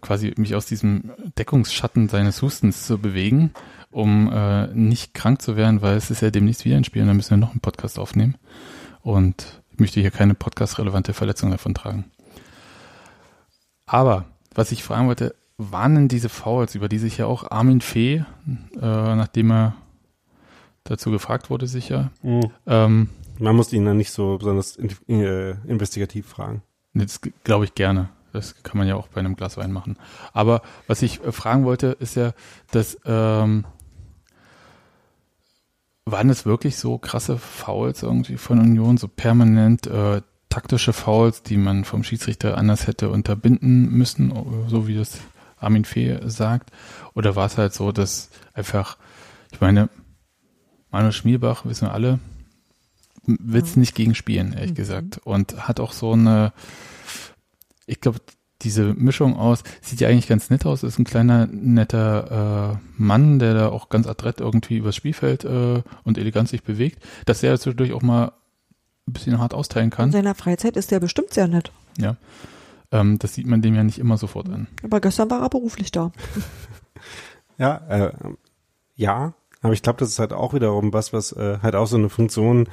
quasi 0.00 0.34
mich 0.36 0.54
aus 0.54 0.66
diesem 0.66 1.12
Deckungsschatten 1.38 2.08
seines 2.08 2.42
Hustens 2.42 2.86
zu 2.86 2.98
bewegen 2.98 3.52
um 3.90 4.30
äh, 4.32 4.66
nicht 4.68 5.14
krank 5.14 5.42
zu 5.42 5.56
werden, 5.56 5.82
weil 5.82 5.96
es 5.96 6.10
ist 6.10 6.22
ja 6.22 6.30
demnächst 6.30 6.64
wieder 6.64 6.76
ein 6.76 6.84
Spiel 6.84 7.02
und 7.02 7.08
dann 7.08 7.16
müssen 7.16 7.30
wir 7.30 7.36
noch 7.38 7.52
einen 7.52 7.60
Podcast 7.60 7.98
aufnehmen. 7.98 8.36
Und 9.02 9.62
ich 9.72 9.78
möchte 9.78 10.00
hier 10.00 10.10
keine 10.10 10.34
podcast-relevante 10.34 11.14
Verletzung 11.14 11.50
davon 11.50 11.74
tragen. 11.74 12.04
Aber, 13.86 14.26
was 14.54 14.72
ich 14.72 14.84
fragen 14.84 15.08
wollte, 15.08 15.34
waren 15.56 15.94
denn 15.94 16.08
diese 16.08 16.28
Fouls, 16.28 16.74
über 16.74 16.88
die 16.88 16.98
sich 16.98 17.18
ja 17.18 17.26
auch 17.26 17.50
Armin 17.50 17.80
Fee, 17.80 18.16
äh, 18.16 18.24
nachdem 18.80 19.50
er 19.50 19.74
dazu 20.84 21.10
gefragt 21.10 21.50
wurde, 21.50 21.66
sicher. 21.66 22.10
Mhm. 22.22 22.50
Ähm, 22.66 23.08
Man 23.38 23.56
muss 23.56 23.72
ihn 23.72 23.84
dann 23.84 23.96
nicht 23.96 24.12
so 24.12 24.38
besonders 24.38 24.76
in, 24.76 24.90
äh, 25.08 25.50
investigativ 25.66 26.26
fragen. 26.26 26.62
Das 26.94 27.20
glaube 27.44 27.64
ich 27.64 27.74
gerne. 27.74 28.08
Das 28.32 28.62
kann 28.62 28.78
man 28.78 28.86
ja 28.86 28.94
auch 28.94 29.08
bei 29.08 29.20
einem 29.20 29.36
Glas 29.36 29.56
Wein 29.56 29.72
machen. 29.72 29.96
Aber 30.32 30.62
was 30.86 31.02
ich 31.02 31.24
äh, 31.24 31.32
fragen 31.32 31.64
wollte, 31.64 31.96
ist 31.98 32.14
ja, 32.16 32.32
dass 32.70 32.98
ähm, 33.04 33.64
waren 36.10 36.30
es 36.30 36.46
wirklich 36.46 36.76
so 36.76 36.98
krasse 36.98 37.38
Fouls 37.38 38.02
irgendwie 38.02 38.36
von 38.36 38.58
Union, 38.58 38.96
so 38.96 39.08
permanent 39.08 39.86
äh, 39.86 40.22
taktische 40.48 40.92
Fouls, 40.92 41.42
die 41.42 41.56
man 41.56 41.84
vom 41.84 42.04
Schiedsrichter 42.04 42.56
anders 42.56 42.86
hätte 42.86 43.10
unterbinden 43.10 43.90
müssen, 43.90 44.32
so 44.68 44.86
wie 44.88 44.94
das 44.94 45.18
Armin 45.58 45.84
Fee 45.84 46.18
sagt? 46.24 46.70
Oder 47.14 47.36
war 47.36 47.46
es 47.46 47.58
halt 47.58 47.74
so, 47.74 47.92
dass 47.92 48.30
einfach, 48.54 48.96
ich 49.52 49.60
meine, 49.60 49.88
Manuel 50.90 51.12
Schmierbach, 51.12 51.64
wissen 51.64 51.88
wir 51.88 51.92
alle, 51.92 52.18
will 53.24 53.62
es 53.62 53.76
nicht 53.76 53.94
gegen 53.94 54.14
spielen, 54.14 54.54
ehrlich 54.54 54.70
mhm. 54.70 54.76
gesagt. 54.76 55.20
Und 55.24 55.68
hat 55.68 55.80
auch 55.80 55.92
so 55.92 56.12
eine, 56.12 56.52
ich 57.86 58.00
glaube, 58.00 58.20
diese 58.62 58.94
Mischung 58.94 59.36
aus, 59.36 59.62
sieht 59.80 60.00
ja 60.00 60.08
eigentlich 60.08 60.26
ganz 60.26 60.50
nett 60.50 60.66
aus, 60.66 60.82
ist 60.82 60.98
ein 60.98 61.04
kleiner, 61.04 61.46
netter 61.46 62.72
äh, 62.74 62.78
Mann, 62.96 63.38
der 63.38 63.54
da 63.54 63.68
auch 63.68 63.88
ganz 63.88 64.06
adrett 64.06 64.40
irgendwie 64.40 64.78
übers 64.78 64.96
Spielfeld 64.96 65.44
äh, 65.44 65.82
und 66.04 66.18
elegant 66.18 66.48
sich 66.48 66.62
bewegt, 66.62 67.02
dass 67.24 67.40
der 67.40 67.58
zwischendurch 67.58 67.92
auch 67.92 68.02
mal 68.02 68.32
ein 69.06 69.12
bisschen 69.12 69.38
hart 69.38 69.54
austeilen 69.54 69.90
kann. 69.90 70.06
In 70.06 70.12
seiner 70.12 70.34
Freizeit 70.34 70.76
ist 70.76 70.90
der 70.90 71.00
bestimmt 71.00 71.32
sehr 71.32 71.48
nett. 71.48 71.70
Ja. 71.98 72.16
Ähm, 72.90 73.18
das 73.18 73.34
sieht 73.34 73.46
man 73.46 73.62
dem 73.62 73.74
ja 73.74 73.84
nicht 73.84 73.98
immer 73.98 74.16
sofort 74.16 74.48
an. 74.48 74.66
Aber 74.82 75.00
gestern 75.00 75.30
war 75.30 75.42
er 75.42 75.50
beruflich 75.50 75.92
da. 75.92 76.10
ja, 77.58 77.76
äh, 77.88 78.12
ja, 78.96 79.34
aber 79.60 79.72
ich 79.72 79.82
glaube, 79.82 79.98
das 79.98 80.10
ist 80.10 80.18
halt 80.18 80.32
auch 80.32 80.54
wiederum 80.54 80.92
was, 80.92 81.12
was 81.12 81.32
äh, 81.32 81.58
halt 81.62 81.74
auch 81.74 81.86
so 81.86 81.96
eine 81.96 82.08
Funktion 82.08 82.68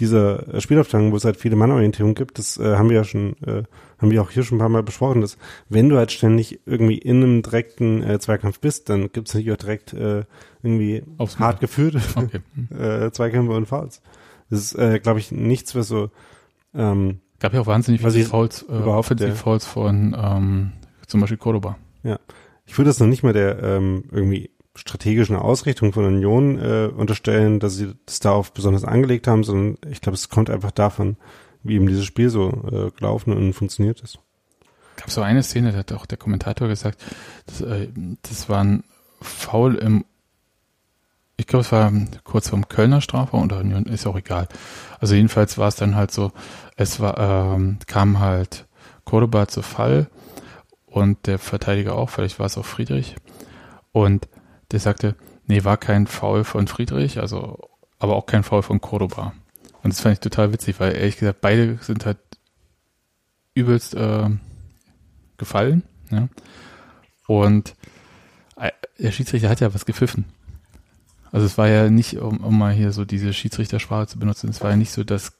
dieser 0.00 0.54
äh, 0.54 0.60
Spielaufteilung, 0.60 1.12
wo 1.12 1.16
es 1.16 1.24
halt 1.24 1.36
viele 1.36 1.56
Mannorientierung 1.56 2.14
gibt, 2.14 2.38
das 2.38 2.56
äh, 2.58 2.76
haben 2.76 2.88
wir 2.88 2.96
ja 2.96 3.04
schon, 3.04 3.36
äh, 3.44 3.62
haben 3.98 4.10
wir 4.10 4.22
auch 4.22 4.30
hier 4.30 4.42
schon 4.42 4.56
ein 4.56 4.60
paar 4.60 4.68
Mal 4.68 4.82
besprochen, 4.82 5.20
dass 5.20 5.38
wenn 5.68 5.88
du 5.88 5.96
halt 5.96 6.12
ständig 6.12 6.60
irgendwie 6.66 6.98
in 6.98 7.22
einem 7.22 7.42
direkten 7.42 8.02
äh, 8.02 8.18
Zweikampf 8.18 8.60
bist, 8.60 8.88
dann 8.88 9.12
gibt 9.12 9.28
es 9.28 9.34
natürlich 9.34 9.52
auch 9.52 9.56
direkt 9.56 9.92
äh, 9.92 10.24
irgendwie 10.62 11.02
Aufs 11.18 11.38
hart 11.38 11.60
geführte 11.60 12.00
okay. 12.14 12.40
äh, 12.74 13.10
Zweikämpfe 13.10 13.52
und 13.52 13.66
Fouls. 13.66 14.02
Das 14.50 14.60
ist, 14.60 14.74
äh, 14.74 14.98
glaube 15.00 15.18
ich, 15.18 15.32
nichts, 15.32 15.74
was 15.74 15.88
so 15.88 16.10
ähm, 16.74 17.20
gab 17.40 17.54
ja 17.54 17.60
auch 17.60 17.66
wahnsinnig 17.66 18.00
viele 18.00 18.24
Fouls, 18.24 18.64
äh, 18.68 18.72
Offensiv-Fouls 18.72 19.66
von 19.66 20.16
ähm, 20.18 20.72
zum 21.06 21.20
Beispiel 21.20 21.38
Cordoba. 21.38 21.76
Ja, 22.02 22.18
ich 22.66 22.76
würde 22.76 22.90
das 22.90 23.00
noch 23.00 23.06
nicht 23.06 23.22
mal 23.22 23.32
der 23.32 23.62
ähm, 23.62 24.04
irgendwie 24.10 24.50
strategischen 24.78 25.36
Ausrichtung 25.36 25.92
von 25.92 26.04
Union 26.04 26.58
äh, 26.58 26.86
unterstellen, 26.86 27.60
dass 27.60 27.74
sie 27.74 27.94
das 28.06 28.20
darauf 28.20 28.52
besonders 28.52 28.84
angelegt 28.84 29.26
haben, 29.26 29.44
sondern 29.44 29.78
ich 29.90 30.00
glaube, 30.00 30.14
es 30.14 30.28
kommt 30.28 30.50
einfach 30.50 30.70
davon, 30.70 31.16
wie 31.62 31.74
eben 31.74 31.86
dieses 31.86 32.04
Spiel 32.04 32.30
so 32.30 32.50
äh, 32.70 32.90
gelaufen 32.96 33.32
und 33.32 33.52
funktioniert 33.52 34.00
ist. 34.00 34.18
gab 34.96 35.10
so 35.10 35.20
eine 35.20 35.42
Szene, 35.42 35.72
da 35.72 35.78
hat 35.78 35.92
auch 35.92 36.06
der 36.06 36.18
Kommentator 36.18 36.68
gesagt, 36.68 37.04
das, 37.46 37.60
äh, 37.60 37.88
das 38.22 38.48
war 38.48 38.62
ein 38.62 38.84
Foul 39.20 39.74
im, 39.74 40.04
ich 41.36 41.46
glaube, 41.46 41.64
es 41.64 41.72
war 41.72 41.92
kurz 42.24 42.48
vorm 42.48 42.68
Kölner 42.68 43.00
Strafraum 43.00 43.44
oder 43.44 43.58
Union, 43.58 43.86
ist 43.86 44.06
auch 44.06 44.16
egal. 44.16 44.48
Also 45.00 45.14
jedenfalls 45.14 45.58
war 45.58 45.68
es 45.68 45.76
dann 45.76 45.96
halt 45.96 46.12
so, 46.12 46.32
es 46.76 47.00
war, 47.00 47.18
ähm, 47.18 47.78
kam 47.86 48.20
halt 48.20 48.66
Cordoba 49.04 49.48
zu 49.48 49.62
Fall 49.62 50.08
und 50.86 51.26
der 51.26 51.38
Verteidiger 51.38 51.94
auch, 51.94 52.10
vielleicht 52.10 52.38
war 52.38 52.46
es 52.46 52.56
auch 52.56 52.64
Friedrich. 52.64 53.16
Und 53.92 54.28
der 54.70 54.80
sagte, 54.80 55.14
nee, 55.46 55.64
war 55.64 55.76
kein 55.76 56.06
Foul 56.06 56.44
von 56.44 56.66
Friedrich, 56.68 57.18
also, 57.18 57.70
aber 57.98 58.16
auch 58.16 58.26
kein 58.26 58.44
Foul 58.44 58.62
von 58.62 58.80
Cordoba. 58.80 59.32
Und 59.82 59.92
das 59.92 60.00
fand 60.00 60.14
ich 60.14 60.20
total 60.20 60.52
witzig, 60.52 60.80
weil 60.80 60.94
ehrlich 60.94 61.16
gesagt, 61.16 61.40
beide 61.40 61.78
sind 61.80 62.04
halt 62.04 62.18
übelst 63.54 63.94
äh, 63.94 64.28
gefallen. 65.36 65.82
Ja? 66.10 66.28
Und 67.26 67.74
der 68.98 69.12
Schiedsrichter 69.12 69.48
hat 69.48 69.60
ja 69.60 69.72
was 69.74 69.86
gepfiffen. 69.86 70.24
Also 71.30 71.46
es 71.46 71.58
war 71.58 71.68
ja 71.68 71.90
nicht, 71.90 72.18
um, 72.18 72.38
um 72.38 72.58
mal 72.58 72.72
hier 72.72 72.92
so 72.92 73.04
diese 73.04 73.32
Schiedsrichtersprache 73.32 74.06
zu 74.06 74.18
benutzen, 74.18 74.48
es 74.48 74.60
war 74.62 74.70
ja 74.70 74.76
nicht 74.76 74.92
so, 74.92 75.04
dass 75.04 75.37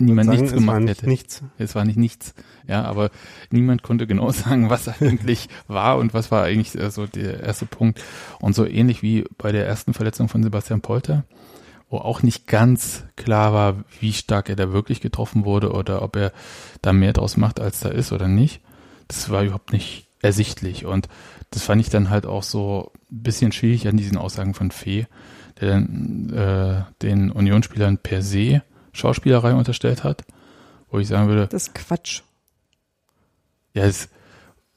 niemand 0.00 0.26
sagen, 0.26 0.40
nichts 0.40 0.54
gemacht 0.54 0.80
nicht 0.80 0.98
hätte. 0.98 1.08
Nichts. 1.08 1.42
Es 1.58 1.74
war 1.74 1.84
nicht 1.84 1.98
nichts. 1.98 2.34
Ja, 2.66 2.84
aber 2.84 3.10
niemand 3.50 3.82
konnte 3.82 4.06
genau 4.06 4.30
sagen, 4.32 4.70
was 4.70 4.88
eigentlich 4.88 5.48
war 5.66 5.98
und 5.98 6.14
was 6.14 6.30
war 6.30 6.44
eigentlich 6.44 6.78
äh, 6.78 6.90
so 6.90 7.06
der 7.06 7.40
erste 7.40 7.66
Punkt. 7.66 8.02
Und 8.40 8.54
so 8.54 8.66
ähnlich 8.66 9.02
wie 9.02 9.24
bei 9.36 9.52
der 9.52 9.66
ersten 9.66 9.94
Verletzung 9.94 10.28
von 10.28 10.42
Sebastian 10.42 10.80
Polter, 10.80 11.24
wo 11.90 11.98
auch 11.98 12.22
nicht 12.22 12.46
ganz 12.46 13.04
klar 13.16 13.52
war, 13.52 13.84
wie 14.00 14.12
stark 14.12 14.48
er 14.48 14.56
da 14.56 14.72
wirklich 14.72 15.00
getroffen 15.00 15.44
wurde 15.44 15.72
oder 15.72 16.02
ob 16.02 16.16
er 16.16 16.32
da 16.82 16.92
mehr 16.92 17.12
draus 17.12 17.36
macht, 17.36 17.60
als 17.60 17.80
da 17.80 17.88
ist 17.88 18.12
oder 18.12 18.28
nicht. 18.28 18.60
Das 19.08 19.30
war 19.30 19.42
überhaupt 19.42 19.72
nicht 19.72 20.08
ersichtlich. 20.20 20.84
Und 20.84 21.08
das 21.50 21.62
fand 21.62 21.80
ich 21.80 21.88
dann 21.88 22.10
halt 22.10 22.26
auch 22.26 22.42
so 22.42 22.92
ein 23.10 23.22
bisschen 23.22 23.52
schwierig 23.52 23.88
an 23.88 23.96
diesen 23.96 24.18
Aussagen 24.18 24.54
von 24.54 24.70
Fee, 24.70 25.06
der 25.60 25.70
dann 25.70 26.30
äh, 26.30 26.82
den 27.02 27.30
Unionsspielern 27.30 27.98
per 27.98 28.22
se 28.22 28.62
Schauspielerei 28.98 29.54
unterstellt 29.54 30.04
hat, 30.04 30.24
wo 30.90 30.98
ich 30.98 31.08
sagen 31.08 31.28
würde, 31.28 31.46
Das 31.48 31.68
ist 31.68 31.74
Quatsch. 31.74 32.22
ja, 33.74 33.84
es, 33.84 34.08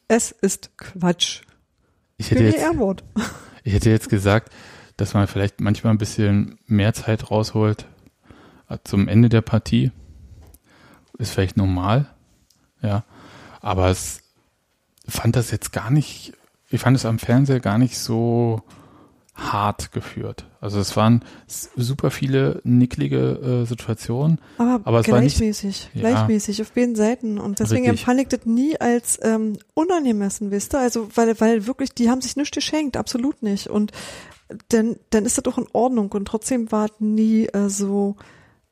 Es 0.07 0.31
ist 0.31 0.77
Quatsch. 0.77 1.41
ich 2.17 2.31
hätte 2.31 2.43
jetzt, 2.43 2.63
ich 3.63 3.73
hätte 3.73 3.89
jetzt 3.89 4.09
gesagt, 4.09 4.53
dass 4.97 5.13
man 5.13 5.27
vielleicht 5.27 5.61
manchmal 5.61 5.93
ein 5.93 5.97
bisschen 5.97 6.59
mehr 6.67 6.93
Zeit 6.93 7.31
rausholt 7.31 7.87
äh, 8.69 8.77
zum 8.83 9.07
Ende 9.07 9.29
der 9.29 9.41
Partie. 9.41 9.91
Ist 11.17 11.33
vielleicht 11.33 11.57
normal, 11.57 12.07
ja. 12.81 13.03
Aber 13.59 13.89
es 13.89 14.21
fand 15.07 15.35
das 15.35 15.51
jetzt 15.51 15.71
gar 15.71 15.91
nicht, 15.91 16.33
ich 16.69 16.81
fand 16.81 16.95
es 16.97 17.05
am 17.05 17.19
Fernseher 17.19 17.59
gar 17.59 17.77
nicht 17.77 17.97
so 17.97 18.63
hart 19.33 19.91
geführt. 19.91 20.45
Also 20.59 20.79
es 20.79 20.95
waren 20.97 21.23
super 21.47 22.11
viele 22.11 22.61
nicklige 22.63 23.61
äh, 23.63 23.65
Situationen. 23.65 24.39
Aber, 24.57 24.81
Aber 24.83 24.99
es 24.99 25.09
war 25.09 25.21
nicht- 25.21 25.37
gleichmäßig, 25.37 25.89
Ja. 25.93 26.01
gleichmäßig 26.01 26.61
auf 26.61 26.71
beiden 26.73 26.95
Seiten. 26.95 27.37
Und 27.39 27.59
deswegen 27.59 27.85
Richtig. 27.89 28.01
empfand 28.01 28.21
ich 28.21 28.27
das 28.27 28.45
nie 28.45 28.77
als 28.79 29.19
ähm, 29.23 29.57
unangemessen, 29.73 30.51
wisst 30.51 30.75
ihr? 30.75 30.79
Also, 30.79 31.07
weil, 31.15 31.39
weil 31.39 31.65
wirklich, 31.65 31.93
die 31.93 32.09
haben 32.09 32.21
sich 32.21 32.35
nichts 32.35 32.53
geschenkt, 32.53 32.97
absolut 32.97 33.41
nicht. 33.41 33.67
Und 33.67 33.91
dann, 34.69 34.97
dann 35.11 35.25
ist 35.25 35.37
das 35.37 35.43
doch 35.43 35.57
in 35.57 35.67
Ordnung. 35.71 36.11
Und 36.11 36.25
trotzdem 36.27 36.71
war 36.71 36.85
es 36.85 36.91
nie 36.99 37.45
äh, 37.47 37.69
so, 37.69 38.17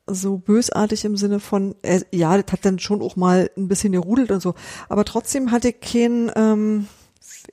so 0.06 0.36
bösartig 0.36 1.04
im 1.06 1.16
Sinne 1.16 1.40
von, 1.40 1.74
äh, 1.82 2.00
ja, 2.12 2.36
das 2.40 2.52
hat 2.52 2.64
dann 2.66 2.78
schon 2.78 3.00
auch 3.00 3.16
mal 3.16 3.50
ein 3.56 3.66
bisschen 3.68 3.92
gerudelt 3.92 4.30
und 4.30 4.40
so. 4.42 4.54
Aber 4.90 5.04
trotzdem 5.06 5.50
hatte 5.52 5.70
ich 5.70 5.80
kein, 5.80 6.30
ähm, 6.36 6.86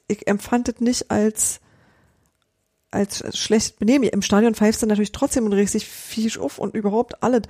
ich 0.10 0.28
empfand 0.28 0.67
das 0.67 0.82
nicht 0.82 1.10
als 1.10 1.62
als 2.91 3.23
schlecht 3.38 3.80
benehmen. 3.80 4.06
Im 4.06 4.21
Stadion 4.21 4.56
pfeifst 4.56 4.82
du 4.82 4.86
natürlich 4.88 5.12
trotzdem 5.12 5.45
und 5.45 5.54
regst 5.54 5.73
dich 5.73 5.86
fies 5.86 6.38
auf 6.38 6.58
und 6.58 6.73
überhaupt 6.76 7.21
alles. 7.23 7.41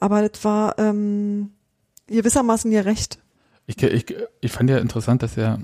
Aber 0.00 0.26
das 0.28 0.44
war 0.44 0.78
ähm, 0.78 1.50
gewissermaßen 2.06 2.70
ihr 2.70 2.84
Recht. 2.84 3.18
Ich, 3.66 3.82
ich, 3.82 4.14
ich 4.40 4.52
fand 4.52 4.70
ja 4.70 4.78
interessant, 4.78 5.22
dass 5.22 5.36
er 5.36 5.58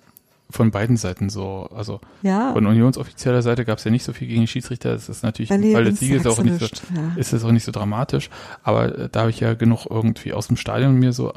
von 0.48 0.72
beiden 0.72 0.96
Seiten 0.96 1.30
so, 1.30 1.68
also 1.72 2.00
Ja. 2.22 2.52
von 2.54 2.66
unionsoffizieller 2.66 3.40
Seite 3.42 3.64
gab 3.64 3.78
es 3.78 3.84
ja 3.84 3.92
nicht 3.92 4.02
so 4.02 4.12
viel 4.12 4.26
gegen 4.26 4.40
die 4.40 4.46
Schiedsrichter. 4.48 4.92
Das 4.92 5.08
ist 5.08 5.22
natürlich 5.22 5.50
Weil 5.50 5.62
im 5.64 5.72
Fall 5.72 5.84
des 5.84 6.00
Sieges 6.00 6.26
auch 6.26 6.42
nicht 6.42 6.58
so. 6.58 6.66
Ja. 6.66 7.14
ist 7.16 7.32
es 7.32 7.44
auch 7.44 7.52
nicht 7.52 7.64
so 7.64 7.70
dramatisch. 7.70 8.30
Aber 8.64 8.98
äh, 8.98 9.08
da 9.10 9.20
habe 9.20 9.30
ich 9.30 9.38
ja 9.38 9.54
genug 9.54 9.86
irgendwie 9.88 10.32
aus 10.32 10.48
dem 10.48 10.56
Stadion 10.56 10.96
mir 10.96 11.12
so 11.12 11.32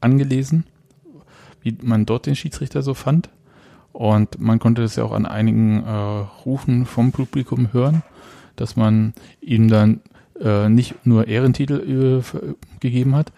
angelesen, 0.00 0.64
wie 1.62 1.76
man 1.82 2.04
dort 2.06 2.26
den 2.26 2.34
Schiedsrichter 2.36 2.82
so 2.82 2.94
fand. 2.94 3.28
Und 3.96 4.38
man 4.38 4.58
konnte 4.58 4.82
das 4.82 4.96
ja 4.96 5.04
auch 5.04 5.12
an 5.12 5.24
einigen 5.24 5.82
äh, 5.82 5.90
Rufen 6.44 6.84
vom 6.84 7.12
Publikum 7.12 7.72
hören, 7.72 8.02
dass 8.54 8.76
man 8.76 9.14
ihm 9.40 9.68
dann 9.68 10.02
äh, 10.38 10.68
nicht 10.68 11.06
nur 11.06 11.28
Ehrentitel 11.28 12.22
äh, 12.22 12.54
gegeben 12.80 13.14
hat. 13.16 13.32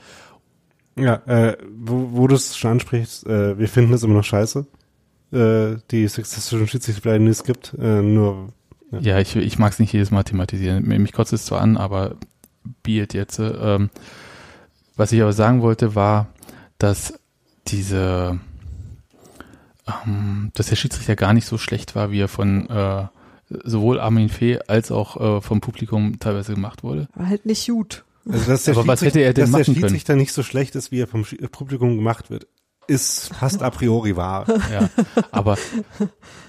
Ja, 0.96 1.22
äh, 1.26 1.56
wo, 1.78 2.08
wo 2.10 2.26
du 2.26 2.34
es 2.34 2.56
schon 2.56 2.72
ansprichst, 2.72 3.24
äh, 3.28 3.56
wir 3.56 3.68
finden 3.68 3.92
es 3.92 4.02
immer 4.02 4.14
noch 4.14 4.24
scheiße. 4.24 4.66
Äh, 5.30 5.76
die 5.92 6.08
sexistischen 6.08 6.66
Schiedsrichter, 6.66 7.16
die 7.16 7.26
es 7.26 7.44
gibt, 7.44 7.74
äh, 7.78 8.02
nur 8.02 8.48
Ja. 8.90 8.98
Ja, 8.98 9.18
ich, 9.20 9.36
ich 9.36 9.60
mag 9.60 9.72
es 9.72 9.78
nicht 9.78 9.92
jedes 9.92 10.10
Mal 10.10 10.24
thematisieren. 10.24 10.88
Mich 10.88 11.12
kotzt 11.12 11.32
es 11.32 11.46
zwar 11.46 11.60
an, 11.60 11.76
aber 11.76 12.16
Beat 12.82 13.14
jetzt. 13.14 13.38
Ähm, 13.38 13.90
was 14.96 15.12
ich 15.12 15.22
aber 15.22 15.32
sagen 15.32 15.62
wollte, 15.62 15.94
war, 15.94 16.28
dass 16.78 17.14
diese, 17.68 18.40
ähm, 20.06 20.50
dass 20.54 20.66
der 20.68 20.76
Schiedsrichter 20.76 21.16
gar 21.16 21.32
nicht 21.32 21.46
so 21.46 21.58
schlecht 21.58 21.94
war, 21.94 22.10
wie 22.10 22.20
er 22.20 22.28
von 22.28 22.68
äh, 22.68 23.06
sowohl 23.64 23.98
Armin 24.00 24.28
Fee 24.28 24.58
als 24.66 24.90
auch 24.90 25.38
äh, 25.38 25.40
vom 25.40 25.60
Publikum 25.60 26.18
teilweise 26.18 26.54
gemacht 26.54 26.82
wurde. 26.82 27.08
War 27.14 27.28
halt 27.28 27.46
nicht 27.46 27.66
gut. 27.68 28.04
Also, 28.30 28.50
dass 28.50 28.64
der 28.64 28.76
Aber 28.76 28.86
was 28.86 29.00
hätte 29.02 29.20
er 29.20 29.32
denn 29.32 29.44
dass 29.44 29.50
der 29.50 29.58
machen 29.60 29.64
können? 29.74 29.76
Schiedsrichter 29.80 30.16
nicht 30.16 30.32
so 30.32 30.42
schlecht 30.42 30.74
ist, 30.76 30.92
wie 30.92 31.00
er 31.00 31.06
vom 31.06 31.22
Schi- 31.22 31.48
Publikum 31.48 31.96
gemacht 31.96 32.28
wird, 32.30 32.46
ist 32.86 33.34
fast 33.34 33.62
a 33.62 33.70
priori 33.70 34.16
wahr. 34.16 34.46
Ja, 34.72 34.88
aber 35.30 35.56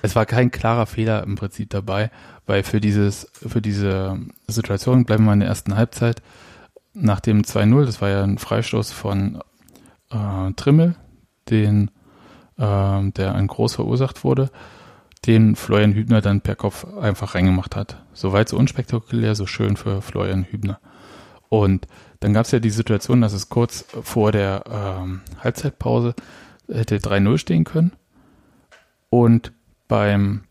es 0.02 0.16
war 0.16 0.26
kein 0.26 0.52
klarer 0.52 0.86
Fehler 0.88 1.24
im 1.24 1.36
Prinzip 1.36 1.70
dabei, 1.70 2.12
weil 2.46 2.64
für 2.64 2.82
dieses, 2.82 3.30
für 3.34 3.62
diese 3.62 4.18
Situation 4.48 5.06
bleiben 5.06 5.24
wir 5.26 5.34
in 5.34 5.40
der 5.40 5.50
ersten 5.50 5.76
Halbzeit 5.78 6.22
nach 6.94 7.20
dem 7.22 7.44
2-0, 7.44 7.86
das 7.86 8.02
war 8.02 8.10
ja 8.10 8.24
ein 8.24 8.38
Freistoß 8.40 8.92
von 8.92 9.42
äh, 10.12 10.52
Trimmel, 10.58 10.96
den, 11.50 11.92
ähm, 12.60 13.14
der 13.14 13.36
ein 13.36 13.48
Groß 13.48 13.76
verursacht 13.76 14.24
wurde, 14.24 14.50
den 15.26 15.56
Florian 15.56 15.94
Hübner 15.94 16.22
dann 16.22 16.42
per 16.42 16.56
Kopf 16.56 16.86
einfach 16.98 17.36
reingemacht 17.36 17.76
hat. 17.76 18.04
Soweit 18.14 18.50
so 18.50 18.58
unspektakulär, 18.58 19.36
so 19.36 19.46
schön 19.46 19.78
für 19.78 20.02
Florian 20.02 20.46
Hübner. 20.50 20.80
Und 21.50 21.88
dann 22.20 22.34
gab 22.34 22.46
es 22.46 22.52
ja 22.52 22.60
die 22.60 22.70
Situation, 22.70 23.22
dass 23.22 23.34
es 23.34 23.50
kurz 23.50 23.86
vor 24.04 24.32
der 24.32 24.64
ähm, 24.70 25.22
Halbzeitpause 25.44 26.14
hätte 26.68 26.98
3-0 26.98 27.38
stehen 27.38 27.64
können. 27.64 27.94
Und 29.10 29.52
beim 29.88 30.44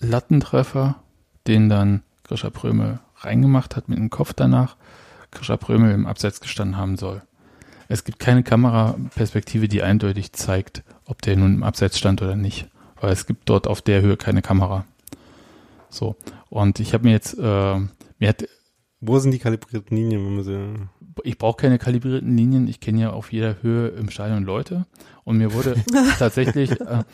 Lattentreffer, 0.00 0.96
den 1.46 1.68
dann 1.68 2.02
Grisha 2.24 2.50
Prömel 2.50 3.00
reingemacht 3.16 3.76
hat 3.76 3.88
mit 3.88 3.98
dem 3.98 4.10
Kopf 4.10 4.32
danach, 4.32 4.76
Grisha 5.30 5.56
Prömel 5.56 5.92
im 5.92 6.06
Abseits 6.06 6.40
gestanden 6.40 6.76
haben 6.76 6.96
soll. 6.96 7.22
Es 7.88 8.04
gibt 8.04 8.18
keine 8.18 8.42
Kameraperspektive, 8.42 9.68
die 9.68 9.82
eindeutig 9.82 10.32
zeigt, 10.32 10.82
ob 11.10 11.20
der 11.22 11.36
nun 11.36 11.54
im 11.56 11.62
Abseits 11.62 11.98
stand 11.98 12.22
oder 12.22 12.36
nicht. 12.36 12.68
Weil 13.00 13.12
es 13.12 13.26
gibt 13.26 13.48
dort 13.48 13.66
auf 13.66 13.82
der 13.82 14.00
Höhe 14.02 14.16
keine 14.16 14.42
Kamera. 14.42 14.84
So. 15.88 16.16
Und 16.48 16.80
ich 16.80 16.94
habe 16.94 17.04
mir 17.04 17.12
jetzt, 17.12 17.36
äh, 17.38 17.42
mir 17.78 18.28
hat 18.28 18.44
Wo 19.00 19.18
sind 19.18 19.30
die 19.32 19.38
kalibrierten 19.38 19.96
Linien, 19.96 20.24
wenn 20.24 20.34
man 20.36 20.44
sie, 20.44 20.58
ich 21.24 21.38
brauche 21.38 21.56
keine 21.56 21.78
kalibrierten 21.78 22.36
Linien. 22.36 22.68
Ich 22.68 22.80
kenne 22.80 23.00
ja 23.00 23.10
auf 23.10 23.32
jeder 23.32 23.56
Höhe 23.62 23.88
im 23.88 24.10
Stadion 24.10 24.44
Leute. 24.44 24.86
Und 25.24 25.38
mir 25.38 25.52
wurde 25.54 25.76
tatsächlich 26.18 26.72
äh, 26.80 26.84
einer 26.84 27.04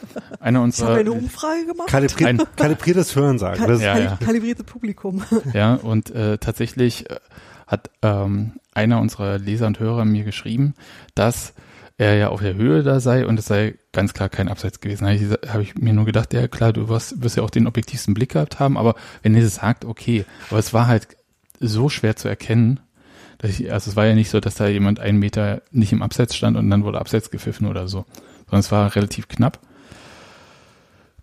Ich 0.40 0.44
habe 0.44 0.60
unserer 0.64 0.94
eine 0.94 1.12
Umfrage 1.12 1.66
gemacht. 1.66 1.88
Kalibri 1.88 2.24
Ein- 2.26 2.42
kalibriertes 2.56 3.14
Hörensagen. 3.14 3.58
Kal 3.58 3.68
Das, 3.68 3.80
Ja, 3.82 3.98
ja. 3.98 4.16
Kalibrierte 4.16 4.64
Publikum. 4.64 5.22
ja 5.54 5.74
und 5.74 6.10
äh, 6.10 6.38
tatsächlich 6.38 7.08
äh, 7.10 7.16
hat 7.66 7.90
ähm, 8.02 8.52
einer 8.74 9.00
unserer 9.00 9.38
Leser 9.38 9.66
und 9.68 9.80
Hörer 9.80 10.04
mir 10.04 10.24
geschrieben, 10.24 10.74
dass 11.14 11.54
er 11.98 12.14
ja 12.16 12.28
auf 12.28 12.42
der 12.42 12.54
Höhe 12.54 12.82
da 12.82 13.00
sei 13.00 13.26
und 13.26 13.38
es 13.38 13.46
sei 13.46 13.76
ganz 13.92 14.12
klar 14.12 14.28
kein 14.28 14.48
Abseits 14.48 14.80
gewesen. 14.80 15.06
Habe 15.06 15.16
ich, 15.16 15.50
hab 15.50 15.60
ich 15.60 15.74
mir 15.76 15.94
nur 15.94 16.04
gedacht, 16.04 16.34
ja 16.34 16.46
klar, 16.46 16.72
du 16.72 16.88
wirst, 16.88 17.22
wirst 17.22 17.36
ja 17.36 17.42
auch 17.42 17.50
den 17.50 17.66
objektivsten 17.66 18.12
Blick 18.14 18.32
gehabt 18.32 18.60
haben, 18.60 18.76
aber 18.76 18.94
wenn 19.22 19.34
ihr 19.34 19.42
das 19.42 19.56
sagt, 19.56 19.84
okay. 19.84 20.24
Aber 20.50 20.58
es 20.58 20.74
war 20.74 20.86
halt 20.86 21.08
so 21.58 21.88
schwer 21.88 22.16
zu 22.16 22.28
erkennen, 22.28 22.80
dass 23.38 23.50
ich, 23.50 23.72
also 23.72 23.90
es 23.90 23.96
war 23.96 24.06
ja 24.06 24.14
nicht 24.14 24.30
so, 24.30 24.40
dass 24.40 24.56
da 24.56 24.66
jemand 24.66 25.00
einen 25.00 25.18
Meter 25.18 25.62
nicht 25.70 25.92
im 25.92 26.02
Abseits 26.02 26.36
stand 26.36 26.56
und 26.56 26.68
dann 26.70 26.84
wurde 26.84 27.00
Abseits 27.00 27.30
gepfiffen 27.30 27.66
oder 27.66 27.88
so, 27.88 28.04
sondern 28.44 28.60
es 28.60 28.72
war 28.72 28.94
relativ 28.94 29.28
knapp. 29.28 29.60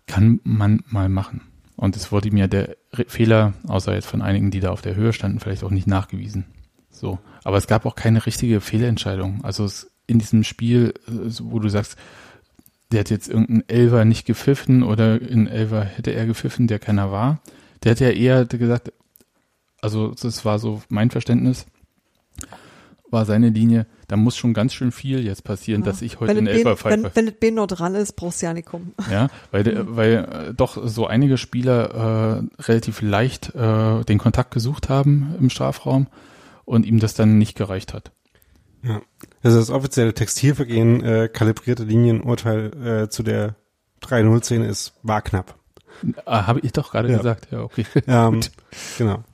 Kann 0.06 0.40
man 0.42 0.82
mal 0.86 1.08
machen. 1.08 1.42
Und 1.76 1.96
es 1.96 2.12
wurde 2.12 2.30
mir 2.30 2.46
der 2.46 2.76
Fehler, 3.08 3.54
außer 3.66 3.94
jetzt 3.94 4.06
von 4.06 4.22
einigen, 4.22 4.50
die 4.50 4.60
da 4.60 4.70
auf 4.70 4.82
der 4.82 4.94
Höhe 4.94 5.12
standen, 5.12 5.40
vielleicht 5.40 5.64
auch 5.64 5.70
nicht 5.70 5.86
nachgewiesen. 5.86 6.46
So. 6.90 7.18
Aber 7.42 7.56
es 7.56 7.66
gab 7.66 7.84
auch 7.84 7.96
keine 7.96 8.26
richtige 8.26 8.60
Fehlentscheidung. 8.60 9.44
Also 9.44 9.64
es, 9.64 9.90
in 10.06 10.18
diesem 10.18 10.44
Spiel, 10.44 10.94
äh, 11.06 11.12
wo 11.42 11.58
du 11.58 11.68
sagst, 11.68 11.96
der 12.92 13.00
hat 13.00 13.10
jetzt 13.10 13.28
irgendeinen 13.28 13.68
Elver 13.68 14.04
nicht 14.04 14.26
gepfiffen 14.26 14.82
oder 14.82 15.20
in 15.20 15.46
Elver 15.46 15.82
hätte 15.84 16.12
er 16.12 16.26
gepfiffen, 16.26 16.66
der 16.66 16.78
keiner 16.78 17.10
war. 17.10 17.40
Der 17.82 17.92
hat 17.92 18.00
ja 18.00 18.10
eher 18.10 18.44
gesagt, 18.44 18.92
also 19.80 20.12
das 20.20 20.44
war 20.44 20.58
so 20.58 20.82
mein 20.88 21.10
Verständnis, 21.10 21.66
war 23.10 23.24
seine 23.24 23.48
Linie, 23.50 23.86
da 24.08 24.16
muss 24.16 24.36
schon 24.36 24.54
ganz 24.54 24.74
schön 24.74 24.92
viel 24.92 25.24
jetzt 25.24 25.44
passieren, 25.44 25.82
Ja. 25.82 25.86
dass 25.86 26.02
ich 26.02 26.20
heute 26.20 26.32
einen 26.32 26.46
Elfer 26.46 26.76
pfeife. 26.76 27.02
Wenn, 27.04 27.10
wenn 27.14 27.26
das 27.26 27.34
Ben 27.38 27.54
noch 27.54 27.66
dran 27.66 27.94
ist, 27.94 28.16
brauchst 28.16 28.42
du 28.42 28.46
ja 28.46 28.52
nicht 28.54 28.66
kommen. 28.66 28.94
Ja, 29.10 29.28
weil, 29.50 29.62
der, 29.62 29.96
weil 29.96 30.48
äh, 30.50 30.54
doch 30.54 30.78
so 30.86 31.06
einige 31.06 31.36
Spieler 31.38 32.40
äh, 32.58 32.62
relativ 32.62 33.02
leicht 33.02 33.54
äh, 33.54 34.04
den 34.04 34.18
Kontakt 34.18 34.50
gesucht 34.52 34.88
haben 34.88 35.34
im 35.38 35.48
Strafraum 35.50 36.06
und 36.64 36.86
ihm 36.86 36.98
das 36.98 37.14
dann 37.14 37.38
nicht 37.38 37.56
gereicht 37.56 37.94
hat. 37.94 38.10
Ja. 38.86 39.00
Also 39.42 39.58
das 39.58 39.70
offizielle 39.70 40.14
Textilvergehen 40.14 41.02
äh, 41.02 41.28
kalibrierte 41.32 41.84
Linienurteil 41.84 43.04
äh, 43.04 43.08
zu 43.08 43.22
der 43.22 43.56
3-0-Szene 44.02 44.66
ist, 44.66 44.92
war 45.02 45.22
knapp. 45.22 45.54
Ah, 46.26 46.46
Habe 46.46 46.60
ich 46.60 46.72
doch 46.72 46.90
gerade 46.90 47.10
Ja. 47.10 47.16
gesagt, 47.18 47.48
ja, 47.50 47.60
okay. 47.62 47.86
Ähm, 48.06 48.40
genau. 48.98 49.24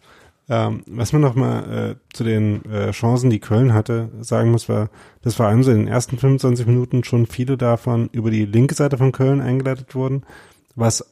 Ähm, 0.48 0.82
was 0.86 1.12
man 1.12 1.22
noch 1.22 1.34
mal 1.36 1.90
äh, 1.90 2.14
zu 2.14 2.24
den 2.24 2.64
äh, 2.64 2.90
Chancen, 2.90 3.30
die 3.30 3.38
Köln 3.40 3.72
hatte, 3.72 4.10
sagen 4.20 4.50
muss, 4.50 4.68
war, 4.68 4.90
das 5.22 5.38
war 5.38 5.48
allem 5.48 5.62
so 5.62 5.70
in 5.70 5.78
den 5.78 5.88
ersten 5.88 6.18
25 6.18 6.66
Minuten 6.66 7.04
schon 7.04 7.26
viele 7.26 7.56
davon 7.56 8.08
über 8.12 8.30
die 8.30 8.46
linke 8.46 8.74
Seite 8.74 8.98
von 8.98 9.12
Köln 9.12 9.40
eingeleitet 9.40 9.94
wurden, 9.94 10.24
was 10.74 11.04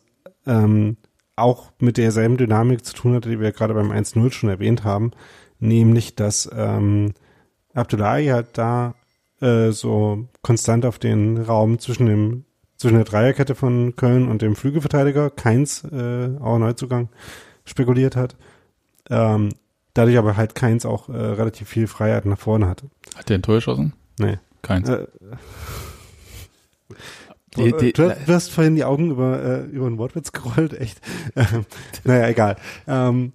ähm, 0.47 0.97
auch 1.37 1.71
mit 1.79 1.99
derselben 1.99 2.37
Dynamik 2.37 2.85
zu 2.85 2.95
tun 2.95 3.15
hatte, 3.15 3.29
die 3.31 3.39
wir 3.39 3.53
gerade 3.53 3.75
beim 3.75 3.93
1-0 3.93 4.33
schon 4.33 4.51
erwähnt 4.51 4.83
haben, 4.83 5.13
nämlich 5.61 6.17
dass 6.17 6.51
ähm, 6.53 7.15
Abdullahi 7.79 8.27
halt 8.27 8.49
da 8.59 8.95
äh, 9.41 9.71
so 9.71 10.27
konstant 10.43 10.85
auf 10.85 10.99
den 10.99 11.39
Raum 11.39 11.79
zwischen 11.79 12.07
dem 12.07 12.45
zwischen 12.77 12.95
der 12.97 13.05
Dreierkette 13.05 13.55
von 13.57 13.97
Köln 13.97 14.29
und 14.29 14.41
dem 14.41 14.55
Flügelverteidiger 14.55 15.31
Keins, 15.31 15.83
äh, 15.85 16.31
auch 16.41 16.59
Neuzugang, 16.59 17.09
spekuliert 17.65 18.15
hat. 18.15 18.37
Ähm, 19.11 19.49
dadurch 19.95 20.17
aber 20.17 20.37
halt 20.37 20.55
Keins 20.55 20.87
auch 20.87 21.09
äh, 21.09 21.17
relativ 21.17 21.69
viel 21.69 21.89
Freiheit 21.89 22.25
nach 22.25 22.39
vorne 22.39 22.69
hatte. 22.69 22.87
Hat 23.17 23.29
der 23.31 23.39
ein 23.39 23.43
Tor 23.43 23.57
geschossen? 23.57 23.95
Nee. 24.21 24.39
Keins. 24.63 24.89
Äh, 24.89 25.07
Die- 27.57 27.73
die- 27.77 27.93
du, 27.93 28.09
du 28.09 28.33
hast 28.33 28.51
vorhin 28.53 28.77
die 28.77 28.85
Augen 28.85 29.11
über, 29.11 29.43
äh, 29.43 29.65
über 29.65 29.87
einen 29.87 29.99
Wortwitz 29.99 30.33
gerollt, 30.33 30.75
echt. 30.79 31.01
Ähm, 31.35 31.65
naja, 32.05 32.29
egal. 32.29 32.57
Ähm, 32.87 33.33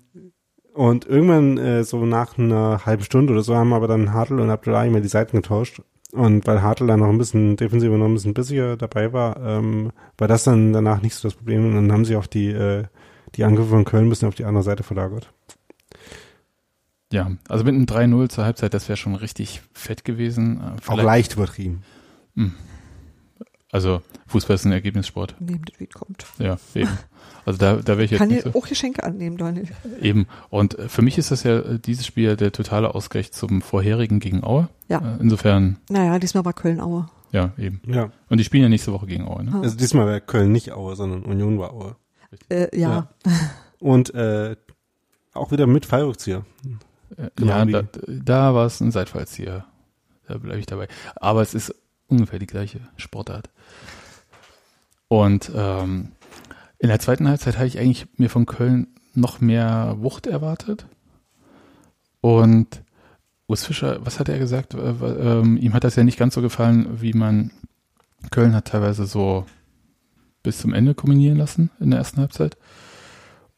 und 0.74 1.06
irgendwann, 1.06 1.58
äh, 1.58 1.84
so 1.84 2.06
nach 2.06 2.38
einer 2.38 2.86
halben 2.86 3.04
Stunde 3.04 3.34
oder 3.34 3.44
so, 3.44 3.56
haben 3.56 3.74
aber 3.74 3.88
dann 3.88 4.14
Hartl 4.14 4.40
und 4.40 4.50
Abdullahi 4.50 4.90
mal 4.90 5.02
die 5.02 5.08
Seiten 5.08 5.38
getauscht. 5.38 5.82
Und 6.12 6.46
weil 6.46 6.62
Hartl 6.62 6.86
dann 6.86 7.00
noch 7.00 7.10
ein 7.10 7.18
bisschen 7.18 7.56
defensiver, 7.58 7.98
noch 7.98 8.06
ein 8.06 8.14
bisschen 8.14 8.36
bissiger 8.36 8.78
dabei 8.78 9.14
war, 9.14 9.38
ähm, 9.44 9.92
war 10.18 10.28
das 10.28 10.44
dann 10.44 10.72
danach 10.72 11.02
nicht 11.02 11.16
so 11.16 11.28
das 11.28 11.36
Problem. 11.36 11.66
Und 11.66 11.74
dann 11.76 11.92
haben 11.92 12.06
sie 12.06 12.16
auch 12.16 12.28
die, 12.28 12.50
äh, 12.52 12.84
die 13.36 13.44
Angriffe 13.44 13.70
von 13.70 13.84
Köln 13.86 14.06
ein 14.06 14.10
bisschen 14.10 14.28
auf 14.28 14.36
die 14.36 14.46
andere 14.46 14.64
Seite 14.64 14.84
verlagert. 14.84 15.34
Ja, 17.12 17.32
also 17.48 17.64
mit 17.64 17.74
einem 17.76 17.86
3-0 17.86 18.30
zur 18.30 18.46
Halbzeit, 18.46 18.74
das 18.74 18.90
wäre 18.90 18.98
schon 18.98 19.16
richtig 19.16 19.62
fett 19.74 20.04
gewesen. 20.06 20.58
Äh, 20.62 20.64
Auch 20.64 20.84
vielleicht- 20.84 21.04
leicht 21.06 21.34
übertrieben. 21.36 21.84
Also 23.74 24.02
Fußball 24.28 24.54
ist 24.56 24.66
ein 24.66 24.72
Ergebnissport. 24.72 25.36
Neben 25.40 25.66
das, 25.66 25.80
wie 25.80 25.86
es 25.86 25.90
kommt. 25.94 26.26
Ja, 26.38 26.58
eben. 26.76 26.92
Also 27.44 27.58
da, 27.58 27.76
da 27.78 27.94
wäre 27.94 28.04
ich 28.04 28.12
jetzt 28.12 28.20
Kann 28.20 28.30
nicht 28.30 28.46
dir 28.46 28.52
so. 28.52 28.60
auch 28.60 28.68
Geschenke 28.68 29.04
annehmen, 29.04 29.36
Daniel. 29.36 29.68
Eben. 30.00 30.28
Und 30.50 30.78
äh, 30.78 30.88
für 30.88 31.02
mich 31.02 31.18
ist 31.18 31.32
das 31.32 31.42
ja 31.44 31.58
äh, 31.60 31.80
dieses 31.80 32.06
Spiel 32.06 32.38
der 32.38 32.52
totale 32.52 32.94
Ausgleich 32.94 33.32
zum 33.32 33.62
vorherigen 33.64 34.20
gegen 34.20 34.44
Aue. 34.44 34.70
Ja. 34.90 35.00
Äh, 35.00 35.22
Insofern, 35.22 35.78
Naja, 35.90 36.20
diesmal 36.20 36.46
war 36.46 36.54
Köln-Aue. 36.54 37.10
ja, 37.32 37.52
eben. 37.58 37.82
Ja. 37.88 38.12
Und 38.30 38.38
die 38.38 38.44
spielen 38.44 38.64
ja 38.64 38.70
nächste 38.70 38.94
Woche 38.94 39.08
gegen 39.08 39.26
Aue, 39.28 39.44
ne? 39.44 39.60
Also 39.64 39.76
diesmal 39.76 40.06
war 40.06 40.20
Köln 40.22 40.52
nicht 40.52 40.72
Aue, 40.72 40.96
sondern 40.96 41.24
Union 41.24 41.58
war 41.58 41.74
Aue. 41.74 41.96
Äh, 42.50 42.80
ja. 42.80 43.10
Und 43.80 44.14
äh, 44.14 44.56
auch 45.34 45.52
wieder 45.52 45.66
mit 45.68 45.86
Fallrückzieher. 45.88 46.46
Genau 47.36 47.52
ja, 47.66 47.66
da, 47.66 47.84
da 48.08 48.54
war 48.54 48.68
es 48.68 48.80
ein 48.82 48.92
Seitfallzieher. 48.92 49.66
Da 50.28 50.38
bleibe 50.38 50.60
ich 50.60 50.66
dabei. 50.68 50.88
Aber 51.16 51.42
es 51.42 51.54
ist 51.56 51.74
ungefähr 52.08 52.40
die 52.40 52.48
gleiche 52.48 52.80
Sportart. 52.98 53.50
Und 55.14 55.52
ähm, 55.56 56.08
in 56.80 56.90
der 56.90 56.98
zweiten 56.98 57.28
Halbzeit 57.28 57.58
habe 57.58 57.68
ich 57.68 57.78
eigentlich 57.78 58.08
mir 58.18 58.32
von 58.32 58.48
Köln 58.48 58.88
noch 59.14 59.42
mehr 59.42 59.98
Wucht 60.00 60.26
erwartet. 60.26 60.88
Und 62.20 62.82
Urs 63.46 63.64
Fischer, 63.64 64.04
was 64.04 64.20
hat 64.20 64.28
er 64.28 64.40
gesagt? 64.40 64.74
Äh, 64.74 65.42
ihm 65.42 65.74
hat 65.76 65.84
das 65.84 65.98
ja 65.98 66.04
nicht 66.04 66.18
ganz 66.18 66.34
so 66.34 66.42
gefallen, 66.42 67.00
wie 67.00 67.14
man 67.14 67.52
Köln 68.32 68.56
hat 68.56 68.70
teilweise 68.70 69.06
so 69.06 69.46
bis 70.42 70.58
zum 70.58 70.74
Ende 70.74 70.96
kombinieren 70.96 71.38
lassen 71.38 71.70
in 71.80 71.92
der 71.92 72.00
ersten 72.00 72.20
Halbzeit. 72.20 72.58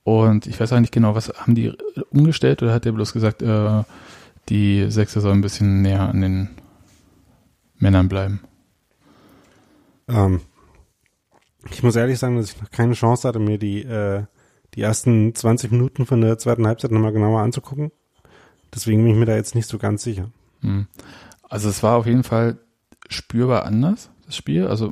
Und 0.04 0.48
ich 0.48 0.60
weiß 0.60 0.72
nicht 0.72 0.92
genau, 0.92 1.16
was 1.16 1.30
haben 1.30 1.56
die 1.56 1.72
umgestellt 2.10 2.64
oder 2.64 2.74
hat 2.74 2.86
er 2.86 2.92
bloß 2.92 3.14
gesagt, 3.14 3.42
äh, 3.42 3.84
die 4.50 4.92
Sechser 4.92 5.22
sollen 5.22 5.38
ein 5.38 5.42
bisschen 5.42 5.82
näher 5.82 6.02
an 6.02 6.20
den 6.20 6.50
Männern 7.78 8.10
bleiben? 8.10 8.42
Ähm, 10.10 10.42
ich 11.72 11.84
muss 11.84 11.96
ehrlich 11.96 12.20
sagen, 12.20 12.38
dass 12.38 12.52
ich 12.52 12.62
noch 12.62 12.72
keine 12.72 12.94
Chance 12.94 13.28
hatte, 13.28 13.40
mir 13.40 13.58
die, 13.58 13.84
äh, 13.84 14.24
die 14.74 14.82
ersten 14.82 15.34
20 15.34 15.72
Minuten 15.72 16.06
von 16.06 16.22
der 16.22 16.38
zweiten 16.38 16.68
Halbzeit 16.68 16.92
nochmal 16.92 17.14
genauer 17.14 17.42
anzugucken. 17.42 17.92
Deswegen 18.74 19.04
bin 19.04 19.14
ich 19.14 19.18
mir 19.18 19.26
da 19.26 19.36
jetzt 19.36 19.56
nicht 19.56 19.68
so 19.68 19.78
ganz 19.78 20.04
sicher. 20.04 20.30
Hm. 20.62 20.88
Also 21.44 21.70
es 21.70 21.82
war 21.84 21.98
auf 21.98 22.06
jeden 22.06 22.24
Fall 22.24 22.58
spürbar 23.10 23.66
anders, 23.66 24.10
das 24.26 24.36
Spiel. 24.36 24.68
Also 24.68 24.92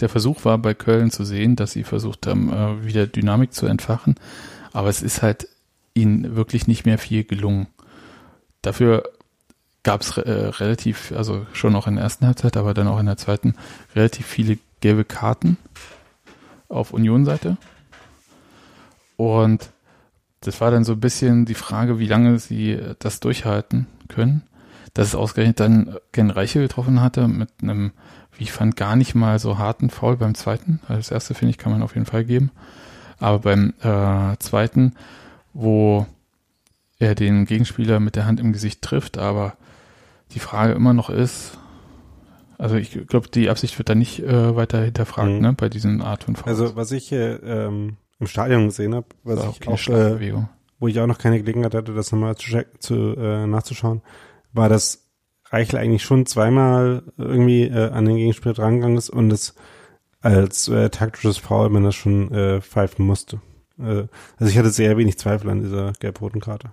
der 0.00 0.08
Versuch 0.08 0.44
war 0.44 0.58
bei 0.58 0.74
Köln 0.74 1.10
zu 1.10 1.24
sehen, 1.24 1.56
dass 1.56 1.72
sie 1.72 1.84
versucht 1.84 2.26
haben, 2.26 2.52
äh, 2.52 2.84
wieder 2.84 3.06
Dynamik 3.06 3.52
zu 3.52 3.66
entfachen. 3.66 4.14
Aber 4.72 4.88
es 4.88 5.02
ist 5.02 5.22
halt 5.22 5.48
ihnen 5.94 6.36
wirklich 6.36 6.66
nicht 6.66 6.84
mehr 6.84 6.98
viel 6.98 7.24
gelungen. 7.24 7.66
Dafür 8.62 9.04
gab 9.82 10.02
es 10.02 10.18
äh, 10.18 10.30
relativ, 10.30 11.12
also 11.12 11.46
schon 11.52 11.74
auch 11.74 11.86
in 11.86 11.94
der 11.94 12.04
ersten 12.04 12.26
Halbzeit, 12.26 12.56
aber 12.56 12.74
dann 12.74 12.88
auch 12.88 12.98
in 12.98 13.06
der 13.06 13.16
zweiten, 13.16 13.54
relativ 13.94 14.26
viele 14.26 14.58
gelbe 14.80 15.04
Karten 15.04 15.56
auf 16.68 16.92
Union-Seite. 16.92 17.56
Und 19.16 19.70
das 20.40 20.60
war 20.60 20.70
dann 20.70 20.84
so 20.84 20.92
ein 20.92 21.00
bisschen 21.00 21.44
die 21.44 21.54
Frage, 21.54 21.98
wie 21.98 22.06
lange 22.06 22.38
sie 22.38 22.78
das 22.98 23.20
durchhalten 23.20 23.86
können. 24.08 24.42
Dass 24.94 25.08
es 25.08 25.14
ausgerechnet 25.14 25.60
dann 25.60 25.96
Ken 26.12 26.30
Reiche 26.30 26.60
getroffen 26.60 27.00
hatte 27.00 27.28
mit 27.28 27.50
einem, 27.62 27.92
wie 28.36 28.44
ich 28.44 28.52
fand, 28.52 28.76
gar 28.76 28.96
nicht 28.96 29.14
mal 29.14 29.38
so 29.38 29.58
harten 29.58 29.90
Foul 29.90 30.16
beim 30.16 30.34
zweiten. 30.34 30.80
Also 30.82 30.96
das 30.98 31.10
erste, 31.10 31.34
finde 31.34 31.50
ich, 31.50 31.58
kann 31.58 31.72
man 31.72 31.82
auf 31.82 31.94
jeden 31.94 32.06
Fall 32.06 32.24
geben. 32.24 32.50
Aber 33.18 33.40
beim 33.40 33.74
äh, 33.82 34.36
zweiten, 34.38 34.94
wo 35.52 36.06
er 36.98 37.14
den 37.14 37.44
Gegenspieler 37.44 38.00
mit 38.00 38.16
der 38.16 38.26
Hand 38.26 38.40
im 38.40 38.52
Gesicht 38.52 38.82
trifft, 38.82 39.18
aber 39.18 39.56
die 40.32 40.38
Frage 40.38 40.72
immer 40.72 40.92
noch 40.92 41.10
ist, 41.10 41.58
also 42.58 42.76
ich 42.76 43.06
glaube, 43.06 43.28
die 43.28 43.48
Absicht 43.50 43.76
wird 43.78 43.88
da 43.88 43.94
nicht 43.94 44.20
äh, 44.20 44.56
weiter 44.56 44.82
hinterfragt, 44.82 45.30
Mhm. 45.30 45.40
ne, 45.40 45.52
bei 45.52 45.68
diesen 45.68 46.02
Art 46.02 46.24
von 46.24 46.36
Fouls. 46.36 46.46
Also 46.60 46.76
was 46.76 46.92
ich 46.92 47.12
äh, 47.12 47.34
ähm, 47.34 47.96
im 48.18 48.26
Stadion 48.26 48.66
gesehen 48.66 48.94
habe, 48.94 49.06
was 49.24 49.38
war 49.38 49.54
ich 49.60 49.68
auch, 49.68 49.94
äh, 49.94 50.32
wo 50.78 50.88
ich 50.88 50.98
auch 51.00 51.06
noch 51.06 51.18
keine 51.18 51.38
Gelegenheit 51.38 51.74
hatte, 51.74 51.94
das 51.94 52.12
nochmal 52.12 52.36
zu, 52.36 52.64
zu 52.78 53.14
äh, 53.16 53.46
nachzuschauen, 53.46 54.02
war, 54.52 54.68
dass 54.68 55.06
Reichel 55.50 55.78
eigentlich 55.78 56.02
schon 56.02 56.26
zweimal 56.26 57.02
irgendwie 57.16 57.64
äh, 57.64 57.90
an 57.90 58.04
den 58.04 58.16
Gegenspieler 58.16 58.54
drangegangen 58.54 58.96
ist 58.98 59.10
und 59.10 59.32
es 59.32 59.54
als 60.20 60.66
äh, 60.68 60.90
taktisches 60.90 61.38
Foul 61.38 61.68
man 61.70 61.84
das 61.84 61.94
schon 61.94 62.32
äh, 62.32 62.60
pfeifen 62.60 63.06
musste. 63.06 63.40
Äh, 63.78 64.06
also 64.38 64.50
ich 64.50 64.58
hatte 64.58 64.70
sehr 64.70 64.96
wenig 64.96 65.18
Zweifel 65.18 65.50
an 65.50 65.60
dieser 65.62 65.92
gelb-roten 66.00 66.40
Karte. 66.40 66.72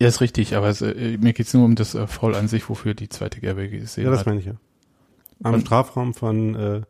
Ja, 0.00 0.08
ist 0.08 0.20
richtig, 0.20 0.54
aber 0.56 0.68
es, 0.68 0.82
äh, 0.82 1.16
mir 1.18 1.32
geht's 1.32 1.54
nur 1.54 1.64
um 1.64 1.74
das 1.74 1.94
äh, 1.94 2.06
Foul 2.06 2.34
an 2.34 2.48
sich, 2.48 2.68
wofür 2.68 2.94
die 2.94 3.08
zweite 3.08 3.40
Gelbe 3.40 3.68
gesehen 3.68 4.04
Ja, 4.04 4.10
das 4.10 4.20
hat. 4.20 4.26
meine 4.26 4.40
ich 4.40 4.46
ja. 4.46 4.52
Am 5.42 5.54
Und- 5.54 5.60
Strafraum 5.62 6.12
von, 6.14 6.54
äh, 6.54 6.80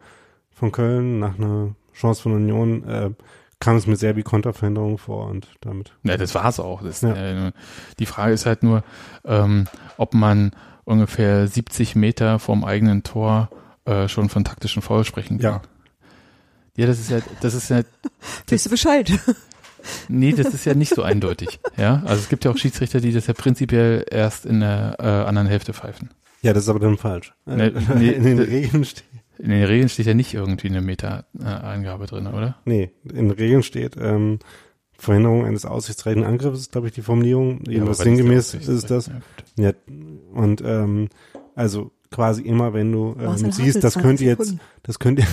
von 0.50 0.72
Köln 0.72 1.18
nach 1.20 1.38
einer 1.38 1.74
Chance 1.94 2.22
von 2.22 2.32
Union 2.32 2.84
äh, 2.84 3.10
kam 3.60 3.76
es 3.76 3.86
mir 3.86 3.96
sehr 3.96 4.16
wie 4.16 4.22
Konterverhinderung 4.22 4.98
vor 4.98 5.28
und 5.28 5.48
damit. 5.60 5.92
Ja, 6.02 6.16
das 6.16 6.34
war's 6.34 6.60
auch. 6.60 6.82
Das, 6.82 7.00
Ja. 7.00 7.14
äh, 7.46 7.52
die 7.98 8.06
Frage 8.06 8.32
ist 8.34 8.44
halt 8.44 8.62
nur, 8.62 8.82
ähm, 9.24 9.66
ob 9.96 10.12
man 10.12 10.50
ungefähr 10.84 11.46
70 11.48 11.94
Meter 11.96 12.38
vom 12.38 12.64
eigenen 12.64 13.02
Tor 13.02 13.48
äh, 13.86 14.08
schon 14.08 14.28
von 14.28 14.44
taktischen 14.44 14.82
Foul 14.82 15.04
sprechen 15.04 15.38
kann. 15.38 15.54
Ja. 15.54 15.62
Ja, 16.76 16.86
das 16.86 16.98
ist 17.00 17.10
ja, 17.10 17.20
das 17.40 17.54
ist 17.54 17.70
ja, 17.70 17.80
Weißt 18.50 18.66
du 18.66 18.70
Bescheid? 18.70 19.10
nee, 20.08 20.32
das 20.32 20.52
ist 20.54 20.64
ja 20.64 20.74
nicht 20.74 20.94
so 20.94 21.02
eindeutig. 21.02 21.60
Ja, 21.76 22.02
also 22.04 22.20
es 22.22 22.28
gibt 22.28 22.44
ja 22.44 22.50
auch 22.50 22.56
Schiedsrichter, 22.56 23.00
die 23.00 23.12
das 23.12 23.26
ja 23.26 23.34
prinzipiell 23.34 24.04
erst 24.10 24.46
in 24.46 24.60
der 24.60 24.96
äh, 24.98 25.02
anderen 25.04 25.48
Hälfte 25.48 25.72
pfeifen. 25.72 26.10
Ja, 26.42 26.52
das 26.52 26.64
ist 26.64 26.68
aber 26.68 26.80
dann 26.80 26.96
falsch. 26.96 27.32
Nee, 27.46 27.66
Äh, 27.66 27.72
nee, 27.96 28.08
in 28.10 28.22
den 28.24 28.38
Regeln 28.38 28.84
steht, 28.84 29.04
In 29.38 29.50
den 29.50 29.64
Regeln 29.64 29.88
steht 29.88 30.06
ja 30.06 30.14
nicht 30.14 30.32
irgendwie 30.34 30.68
eine 30.68 30.80
Meter-Angabe 30.80 32.06
drin, 32.06 32.26
oder? 32.26 32.56
nee, 32.64 32.90
in 33.04 33.28
den 33.28 33.30
Regeln 33.30 33.62
steht, 33.62 33.96
ähm, 34.00 34.38
Verhinderung 34.98 35.44
eines 35.44 35.66
aussichtsreichen 35.66 36.24
Angriffs 36.24 36.60
ist, 36.60 36.72
glaube 36.72 36.86
ich, 36.88 36.94
die 36.94 37.02
Formulierung. 37.02 37.60
Jedenfalls 37.66 37.80
aber 37.80 37.90
was 37.90 37.98
ist 37.98 38.04
sinngemäß 38.04 38.50
der 38.52 38.60
ist 38.74 38.90
das. 38.90 39.10
Ja. 39.58 39.66
Ja, 39.68 39.72
und 40.32 40.62
ähm, 40.64 41.08
also 41.54 41.90
quasi 42.10 42.42
immer, 42.42 42.72
wenn 42.72 42.92
du 42.92 43.14
ähm, 43.20 43.50
siehst, 43.52 43.82
das 43.84 43.94
20 43.94 44.02
könnte 44.02 44.24
jetzt, 44.24 44.54
das 44.82 44.98
könnte, 44.98 45.24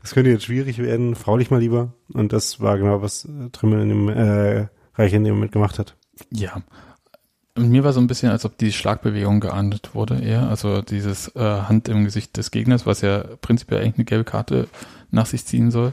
das 0.00 0.12
könnte 0.12 0.30
jetzt 0.30 0.44
schwierig 0.44 0.78
werden, 0.78 1.14
frau 1.14 1.36
dich 1.36 1.50
mal 1.50 1.60
lieber. 1.60 1.92
Und 2.12 2.32
das 2.32 2.60
war 2.60 2.78
genau, 2.78 3.02
was 3.02 3.24
äh, 3.24 3.50
Trimmel 3.50 3.82
in 3.82 3.88
dem, 3.88 4.08
äh, 4.08 4.66
Reich 4.94 5.12
in 5.12 5.24
dem 5.24 5.34
Moment 5.34 5.52
gemacht 5.52 5.78
hat. 5.78 5.96
Ja. 6.30 6.62
Mir 7.56 7.84
war 7.84 7.92
so 7.92 8.00
ein 8.00 8.06
bisschen, 8.06 8.30
als 8.30 8.44
ob 8.44 8.56
die 8.56 8.72
Schlagbewegung 8.72 9.40
geahndet 9.40 9.94
wurde 9.94 10.18
eher. 10.18 10.48
Also 10.48 10.80
dieses 10.80 11.34
äh, 11.36 11.40
Hand 11.40 11.88
im 11.88 12.04
Gesicht 12.04 12.36
des 12.36 12.50
Gegners, 12.50 12.86
was 12.86 13.02
ja 13.02 13.24
prinzipiell 13.40 13.80
eigentlich 13.80 13.96
eine 13.96 14.04
gelbe 14.04 14.24
Karte 14.24 14.68
nach 15.10 15.26
sich 15.26 15.44
ziehen 15.44 15.70
soll. 15.70 15.92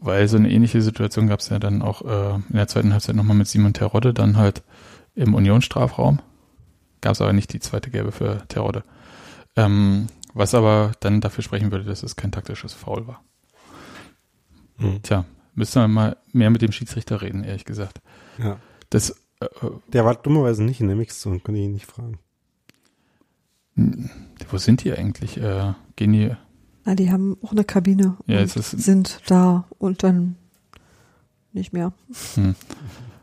Weil 0.00 0.28
so 0.28 0.36
eine 0.36 0.50
ähnliche 0.50 0.82
Situation 0.82 1.28
gab 1.28 1.40
es 1.40 1.48
ja 1.48 1.58
dann 1.58 1.82
auch 1.82 2.02
äh, 2.02 2.34
in 2.34 2.56
der 2.56 2.68
zweiten 2.68 2.92
Halbzeit 2.92 3.16
nochmal 3.16 3.36
mit 3.36 3.48
Simon 3.48 3.72
Terodde, 3.72 4.14
dann 4.14 4.36
halt 4.36 4.62
im 5.14 5.34
Unionsstrafraum. 5.34 6.20
Gab 7.00 7.12
es 7.12 7.20
aber 7.20 7.32
nicht 7.32 7.52
die 7.52 7.60
zweite 7.60 7.90
gelbe 7.90 8.12
für 8.12 8.42
Terodde. 8.48 8.84
Ähm, 9.56 10.06
was 10.34 10.54
aber 10.54 10.92
dann 11.00 11.20
dafür 11.20 11.42
sprechen 11.44 11.70
würde, 11.72 11.84
dass 11.84 12.02
es 12.02 12.16
kein 12.16 12.32
taktisches 12.32 12.72
Foul 12.72 13.06
war. 13.06 13.22
Mhm. 14.78 15.02
Tja, 15.02 15.24
müssen 15.54 15.80
wir 15.82 15.88
mal 15.88 16.16
mehr 16.32 16.50
mit 16.50 16.62
dem 16.62 16.72
Schiedsrichter 16.72 17.20
reden, 17.22 17.44
ehrlich 17.44 17.64
gesagt. 17.64 18.00
Ja. 18.38 18.58
Das 18.90 19.10
äh, 19.40 19.46
Der 19.92 20.04
war 20.04 20.14
dummerweise 20.14 20.62
nicht 20.62 20.80
in 20.80 20.88
der 20.88 20.96
Mixzone, 20.96 21.40
konnte 21.40 21.60
ich 21.60 21.66
ihn 21.66 21.72
nicht 21.72 21.86
fragen. 21.86 22.18
Wo 24.50 24.58
sind 24.58 24.84
die 24.84 24.92
eigentlich? 24.92 25.38
Äh, 25.38 25.72
gehen 25.96 26.12
die? 26.12 26.30
Na, 26.84 26.94
die 26.94 27.10
haben 27.10 27.38
auch 27.42 27.52
eine 27.52 27.64
Kabine 27.64 28.16
Ja, 28.26 28.38
und 28.38 28.44
es 28.44 28.56
ist- 28.56 28.70
sind 28.72 29.20
da 29.26 29.66
und 29.78 30.02
dann 30.02 30.36
nicht 31.52 31.72
mehr. 31.72 31.92
Hm, 32.34 32.54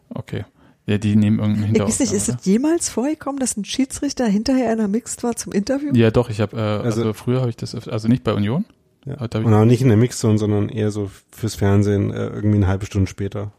okay. 0.10 0.46
Ja, 0.90 0.98
die 0.98 1.16
nehmen 1.16 1.38
irgendeinen 1.40 1.64
Ich 1.64 1.68
Hinterausgang. 1.68 2.08
weiß 2.08 2.12
nicht, 2.14 2.30
ist 2.30 2.30
es 2.40 2.46
jemals 2.46 2.90
vorgekommen, 2.90 3.40
dass 3.40 3.56
ein 3.56 3.64
Schiedsrichter 3.66 4.26
hinterher 4.26 4.72
einer 4.72 4.88
Mixed 4.88 5.24
war 5.24 5.36
zum 5.36 5.52
Interview? 5.54 5.94
Ja, 5.94 6.10
doch. 6.10 6.30
Ich 6.30 6.42
habe 6.42 6.58
äh, 6.58 6.60
also, 6.60 7.02
Also- 7.02 7.14
früher 7.14 7.42
habe 7.42 7.50
ich 7.52 7.58
das, 7.58 7.76
also 7.88 8.08
nicht 8.08 8.24
bei 8.24 8.34
Union. 8.34 8.66
Ja. 9.06 9.14
Ich- 9.24 9.36
Und 9.36 9.54
auch 9.54 9.66
nicht 9.66 9.82
in 9.82 9.88
der 9.90 9.98
Mixzone, 9.98 10.38
sondern 10.40 10.68
eher 10.70 10.90
so 10.92 11.12
fürs 11.32 11.56
Fernsehen, 11.56 12.12
äh, 12.12 12.28
irgendwie 12.28 12.58
eine 12.58 12.68
halbe 12.68 12.86
Stunde 12.88 13.08
später. 13.08 13.52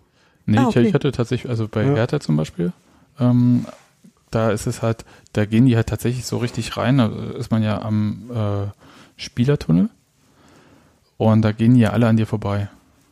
Nee, 0.46 0.58
Ah, 0.58 0.62
ich, 0.62 0.66
okay. 0.68 0.82
ich 0.88 0.94
hatte 0.94 1.12
tatsächlich, 1.12 1.48
also 1.48 1.68
bei 1.68 1.84
Ja. 1.84 1.94
Hertha 1.94 2.18
zum 2.20 2.36
Beispiel, 2.36 2.72
ähm, 3.20 3.64
da 4.32 4.50
ist 4.50 4.66
es 4.66 4.82
halt, 4.82 5.04
da 5.32 5.44
gehen 5.44 5.66
die 5.66 5.76
halt 5.76 5.86
tatsächlich 5.88 6.26
so 6.26 6.38
richtig 6.38 6.76
rein. 6.76 6.98
Da 6.98 7.10
ist 7.38 7.50
man 7.52 7.62
ja 7.62 7.80
am 7.80 8.30
äh, 8.34 8.66
Spielertunnel 9.16 9.88
und 11.16 11.42
da 11.42 11.52
gehen 11.52 11.74
die 11.74 11.80
ja 11.80 11.90
alle 11.90 12.06
an 12.08 12.16
dir 12.16 12.26
vorbei. 12.26 12.68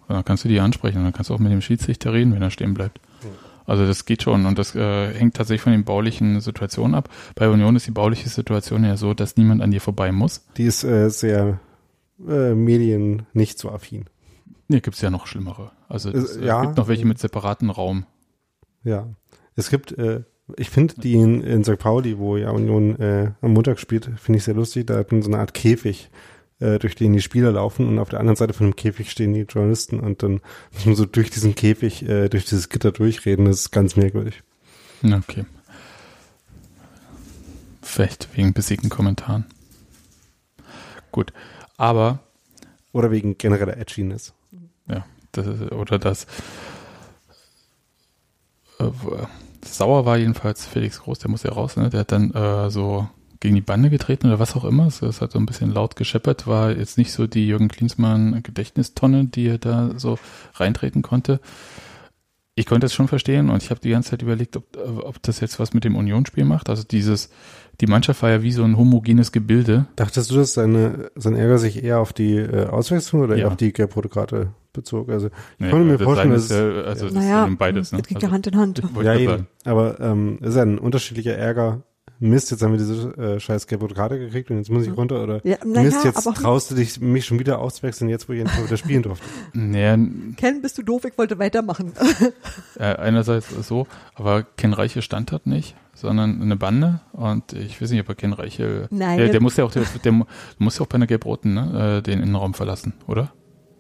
Und 0.08 0.14
dann 0.16 0.24
kannst 0.24 0.44
du 0.44 0.48
die 0.48 0.58
ansprechen 0.60 0.98
und 0.98 1.04
dann 1.04 1.12
kannst 1.12 1.30
du 1.30 1.34
auch 1.34 1.38
mit 1.38 1.52
dem 1.52 1.60
Schiedsrichter 1.60 2.12
reden, 2.12 2.34
wenn 2.34 2.42
er 2.42 2.50
stehen 2.50 2.74
bleibt. 2.74 2.98
Also 3.68 3.86
das 3.86 4.06
geht 4.06 4.22
schon 4.22 4.46
und 4.46 4.58
das 4.58 4.74
äh, 4.74 5.12
hängt 5.14 5.36
tatsächlich 5.36 5.60
von 5.62 5.72
den 5.72 5.84
baulichen 5.84 6.40
Situationen 6.40 6.94
ab. 6.94 7.10
Bei 7.34 7.48
Union 7.50 7.76
ist 7.76 7.86
die 7.86 7.90
bauliche 7.92 8.28
Situation 8.28 8.82
ja 8.82 8.96
so, 8.96 9.12
dass 9.14 9.36
niemand 9.36 9.60
an 9.62 9.70
dir 9.70 9.80
vorbei 9.82 10.10
muss. 10.10 10.46
Die 10.56 10.64
ist 10.64 10.84
äh, 10.84 11.10
sehr 11.10 11.60
äh, 12.26 12.54
Medien 12.54 13.26
nicht 13.34 13.58
so 13.58 13.70
affin. 13.70 14.06
Nee, 14.68 14.80
gibt's 14.80 15.00
ja 15.02 15.10
noch 15.10 15.26
schlimmere. 15.26 15.70
Also 15.88 16.10
es 16.10 16.36
Äh, 16.36 16.42
äh, 16.42 16.46
ja. 16.46 16.62
gibt 16.62 16.76
noch 16.78 16.88
welche 16.88 17.06
mit 17.06 17.18
separaten 17.18 17.70
Raum. 17.70 18.06
Ja. 18.84 19.06
Es 19.54 19.68
gibt, 19.70 19.92
äh, 19.98 20.22
ich 20.56 20.70
finde 20.70 20.94
die 20.96 21.14
in, 21.14 21.42
in 21.42 21.62
St. 21.62 21.78
Pauli, 21.78 22.18
wo 22.18 22.36
ja 22.38 22.50
Union 22.50 22.98
äh, 22.98 23.32
am 23.42 23.52
Montag 23.52 23.78
spielt, 23.80 24.10
finde 24.16 24.38
ich 24.38 24.44
sehr 24.44 24.54
lustig. 24.54 24.86
Da 24.86 24.96
hat 24.96 25.12
man 25.12 25.20
so 25.22 25.30
eine 25.30 25.40
Art 25.40 25.52
Käfig, 25.52 26.08
äh, 26.60 26.78
durch 26.78 26.94
den 26.94 27.12
die 27.12 27.22
Spieler 27.22 27.52
laufen 27.52 27.86
und 27.86 27.98
auf 27.98 28.08
der 28.08 28.20
anderen 28.20 28.36
Seite 28.36 28.52
von 28.52 28.66
dem 28.68 28.76
Käfig 28.76 29.10
stehen 29.10 29.32
die 29.32 29.42
Journalisten 29.42 30.00
und 30.00 30.22
dann 30.22 30.40
muss 30.72 30.86
man 30.86 30.94
so 30.96 31.06
durch 31.06 31.30
diesen 31.30 31.54
Käfig, 31.54 32.08
äh, 32.08 32.28
durch 32.28 32.44
dieses 32.44 32.68
Gitter 32.68 32.92
durchreden. 32.92 33.44
Das 33.44 33.60
ist 33.60 33.70
ganz 33.70 33.96
merkwürdig. 33.96 34.42
Okay. 35.04 35.44
Vielleicht 37.82 38.28
wegen 38.36 38.52
besiegten 38.52 38.90
Kommentaren. 38.90 39.46
Gut. 41.12 41.32
Aber, 41.76 42.18
Oder 42.92 43.10
wegen 43.10 43.38
genereller 43.38 43.76
Edginess. 43.76 44.34
ja, 44.88 45.06
das 45.32 45.46
ist, 45.46 45.72
oder 45.72 45.98
das, 45.98 46.26
äh, 48.80 48.90
sauer 49.64 50.04
war 50.04 50.16
jedenfalls 50.16 50.66
Felix 50.66 51.00
Groß, 51.00 51.20
der 51.20 51.30
muss 51.30 51.44
ja 51.44 51.52
raus, 51.52 51.76
ne? 51.76 51.90
Der 51.90 52.00
hat 52.00 52.12
dann 52.12 52.32
äh, 52.32 52.70
so 52.70 53.08
gegen 53.40 53.54
die 53.54 53.60
Bande 53.60 53.90
getreten 53.90 54.26
oder 54.26 54.38
was 54.38 54.56
auch 54.56 54.64
immer. 54.64 54.86
Es 54.86 55.02
es 55.02 55.20
hat 55.20 55.32
so 55.32 55.38
ein 55.38 55.46
bisschen 55.46 55.72
laut 55.72 55.96
gescheppert, 55.96 56.46
war 56.46 56.72
jetzt 56.72 56.98
nicht 56.98 57.12
so 57.12 57.26
die 57.26 57.46
Jürgen 57.46 57.68
Klinsmann 57.68 58.42
Gedächtnistonne, 58.42 59.24
die 59.26 59.46
er 59.48 59.58
da 59.58 59.92
so 59.96 60.18
reintreten 60.54 61.02
konnte. 61.02 61.40
Ich 62.54 62.66
konnte 62.66 62.86
es 62.86 62.92
schon 62.94 63.06
verstehen 63.06 63.50
und 63.50 63.62
ich 63.62 63.70
habe 63.70 63.78
die 63.80 63.90
ganze 63.90 64.10
Zeit 64.10 64.22
überlegt, 64.22 64.56
ob, 64.56 64.64
ob 65.04 65.22
das 65.22 65.38
jetzt 65.38 65.60
was 65.60 65.74
mit 65.74 65.84
dem 65.84 65.94
Unionsspiel 65.94 66.44
macht. 66.44 66.68
Also 66.68 66.82
dieses, 66.82 67.30
die 67.80 67.86
Mannschaft 67.86 68.20
war 68.22 68.30
ja 68.30 68.42
wie 68.42 68.50
so 68.50 68.64
ein 68.64 68.76
homogenes 68.76 69.30
Gebilde. 69.30 69.86
Dachtest 69.94 70.32
du, 70.32 70.34
dass 70.34 70.54
seine, 70.54 71.12
sein 71.14 71.36
Ärger 71.36 71.58
sich 71.58 71.84
eher 71.84 72.00
auf 72.00 72.12
die 72.12 72.34
äh, 72.34 72.66
Auswechslung 72.66 73.22
oder 73.22 73.36
Ja. 73.36 73.42
eher 73.42 73.48
auf 73.48 73.56
die 73.56 73.72
gelb-rote 73.72 74.08
Karte 74.08 74.48
bezog? 74.72 75.08
Also 75.08 75.28
ich 75.28 75.32
Nee, 75.60 75.70
konnte 75.70 75.86
mir 75.86 75.98
das 75.98 76.02
vorstellen, 76.02 76.32
dass 76.32 76.44
ist 76.46 76.50
ja, 76.50 76.68
also 76.82 77.04
das 77.04 77.14
naja, 77.14 77.44
ist 77.46 77.58
beides, 77.58 77.92
ne? 77.92 77.98
das 77.98 78.08
geht 78.08 78.16
Also, 78.16 78.26
ja 78.26 78.32
Hand 78.32 78.46
in 78.48 78.56
Hand. 78.56 78.82
ja 79.04 79.14
eben, 79.14 79.46
aber 79.64 80.00
ähm, 80.00 80.38
ist 80.40 80.56
ja 80.56 80.62
ein 80.62 80.78
unterschiedlicher 80.80 81.36
Ärger. 81.36 81.84
Mist, 82.20 82.50
jetzt 82.50 82.62
haben 82.62 82.72
wir 82.72 82.78
diese 82.78 83.10
äh, 83.16 83.40
scheiß 83.40 83.66
gelb-rote 83.66 83.94
Karte 83.94 84.18
gekriegt 84.18 84.50
und 84.50 84.58
jetzt 84.58 84.70
muss 84.70 84.86
ich 84.86 84.96
runter 84.96 85.22
oder 85.22 85.40
Ja, 85.46 85.56
naja, 85.64 85.82
Mist, 85.82 86.04
jetzt 86.04 86.26
aber 86.26 86.34
traust 86.34 86.70
du 86.70 86.74
dich, 86.74 87.00
mich 87.00 87.26
schon 87.26 87.38
wieder 87.38 87.58
auszuwechseln, 87.60 88.10
jetzt 88.10 88.28
wo 88.28 88.32
ich 88.32 88.40
endlich 88.40 88.58
mal 88.58 88.66
wieder 88.66 88.76
spielen 88.76 89.02
durfte. 89.02 89.24
Naja, 89.52 89.96
Ken, 90.36 90.62
bist 90.62 90.78
du 90.78 90.82
doof, 90.82 91.04
ich 91.04 91.16
wollte 91.18 91.38
weitermachen. 91.38 91.92
äh, 92.78 92.82
einerseits 92.84 93.48
so, 93.66 93.86
aber 94.14 94.42
Ken 94.56 94.72
Reiche 94.72 95.02
stand 95.02 95.32
dort 95.32 95.46
nicht, 95.46 95.74
sondern 95.94 96.40
eine 96.42 96.56
Bande 96.56 97.00
und 97.12 97.52
ich 97.52 97.80
weiß 97.80 97.90
nicht, 97.90 98.00
ob 98.00 98.08
er 98.08 98.14
Ken 98.14 98.32
Reiche, 98.32 98.88
Nein. 98.90 99.18
der, 99.18 99.28
der 99.28 99.40
muss 99.42 99.56
ja 99.56 99.64
auch, 99.64 99.72
der, 99.72 99.84
der 100.04 100.12
mu- 100.12 100.24
muss 100.58 100.78
ja 100.78 100.84
auch 100.84 100.88
bei 100.88 100.96
einer 100.96 101.06
Gelb-Roten, 101.06 101.54
ne, 101.54 101.98
äh, 101.98 102.02
den 102.02 102.20
Innenraum 102.22 102.54
verlassen, 102.54 102.94
oder? 103.06 103.32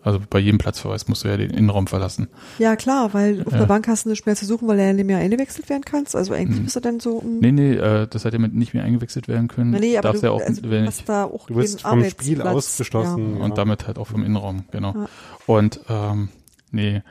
Also 0.02 0.20
bei 0.30 0.38
jedem 0.38 0.58
Platzverweis 0.58 1.08
musst 1.08 1.24
du 1.24 1.28
ja 1.28 1.36
den 1.36 1.50
Innenraum 1.50 1.86
verlassen. 1.88 2.28
Ja, 2.58 2.76
klar, 2.76 3.12
weil 3.14 3.42
auf 3.44 3.52
Ja. 3.52 3.58
der 3.58 3.66
Bank 3.66 3.88
hast 3.88 4.04
du 4.04 4.10
nicht 4.10 4.24
mehr 4.26 4.36
zu 4.36 4.46
suchen, 4.46 4.68
weil 4.68 4.78
er 4.78 4.92
nicht 4.92 5.06
mehr 5.06 5.18
eingewechselt 5.18 5.68
werden 5.68 5.82
kannst. 5.84 6.14
Also 6.14 6.32
eigentlich 6.34 6.58
Hm. 6.58 6.64
bist 6.64 6.76
du 6.76 6.80
dann 6.80 7.00
so, 7.00 7.20
mm, 7.20 7.40
Nee, 7.40 7.52
nee, 7.52 7.72
äh, 7.74 8.06
das 8.08 8.24
hat 8.24 8.32
ja 8.32 8.38
mit 8.38 8.54
nicht 8.54 8.74
mehr 8.74 8.84
eingewechselt 8.84 9.26
werden 9.28 9.48
können. 9.48 9.72
nee, 9.72 9.80
nee, 9.80 9.98
aber 9.98 10.08
Darfst 10.08 10.22
du, 10.22 10.26
ja 10.28 10.32
auch, 10.32 10.40
also, 10.40 10.62
du 10.62 10.70
wenn 10.70 10.86
hast 10.86 11.00
ich, 11.00 11.04
da 11.06 11.24
auch 11.24 11.46
Du 11.48 11.56
wirst 11.56 11.82
keinen 11.82 12.02
vom. 12.02 12.10
Spiel 12.10 12.42
ausgeschlossen. 12.42 13.32
Ja. 13.34 13.38
Ja. 13.38 13.44
und 13.44 13.58
damit 13.58 13.86
halt 13.88 13.98
auch 13.98 14.06
vom 14.06 14.22
Innenraum, 14.24 14.64
genau. 14.70 14.94
Ja. 14.94 15.08
Und 15.46 15.80
ähm, 15.88 16.28
nee, 16.70 17.02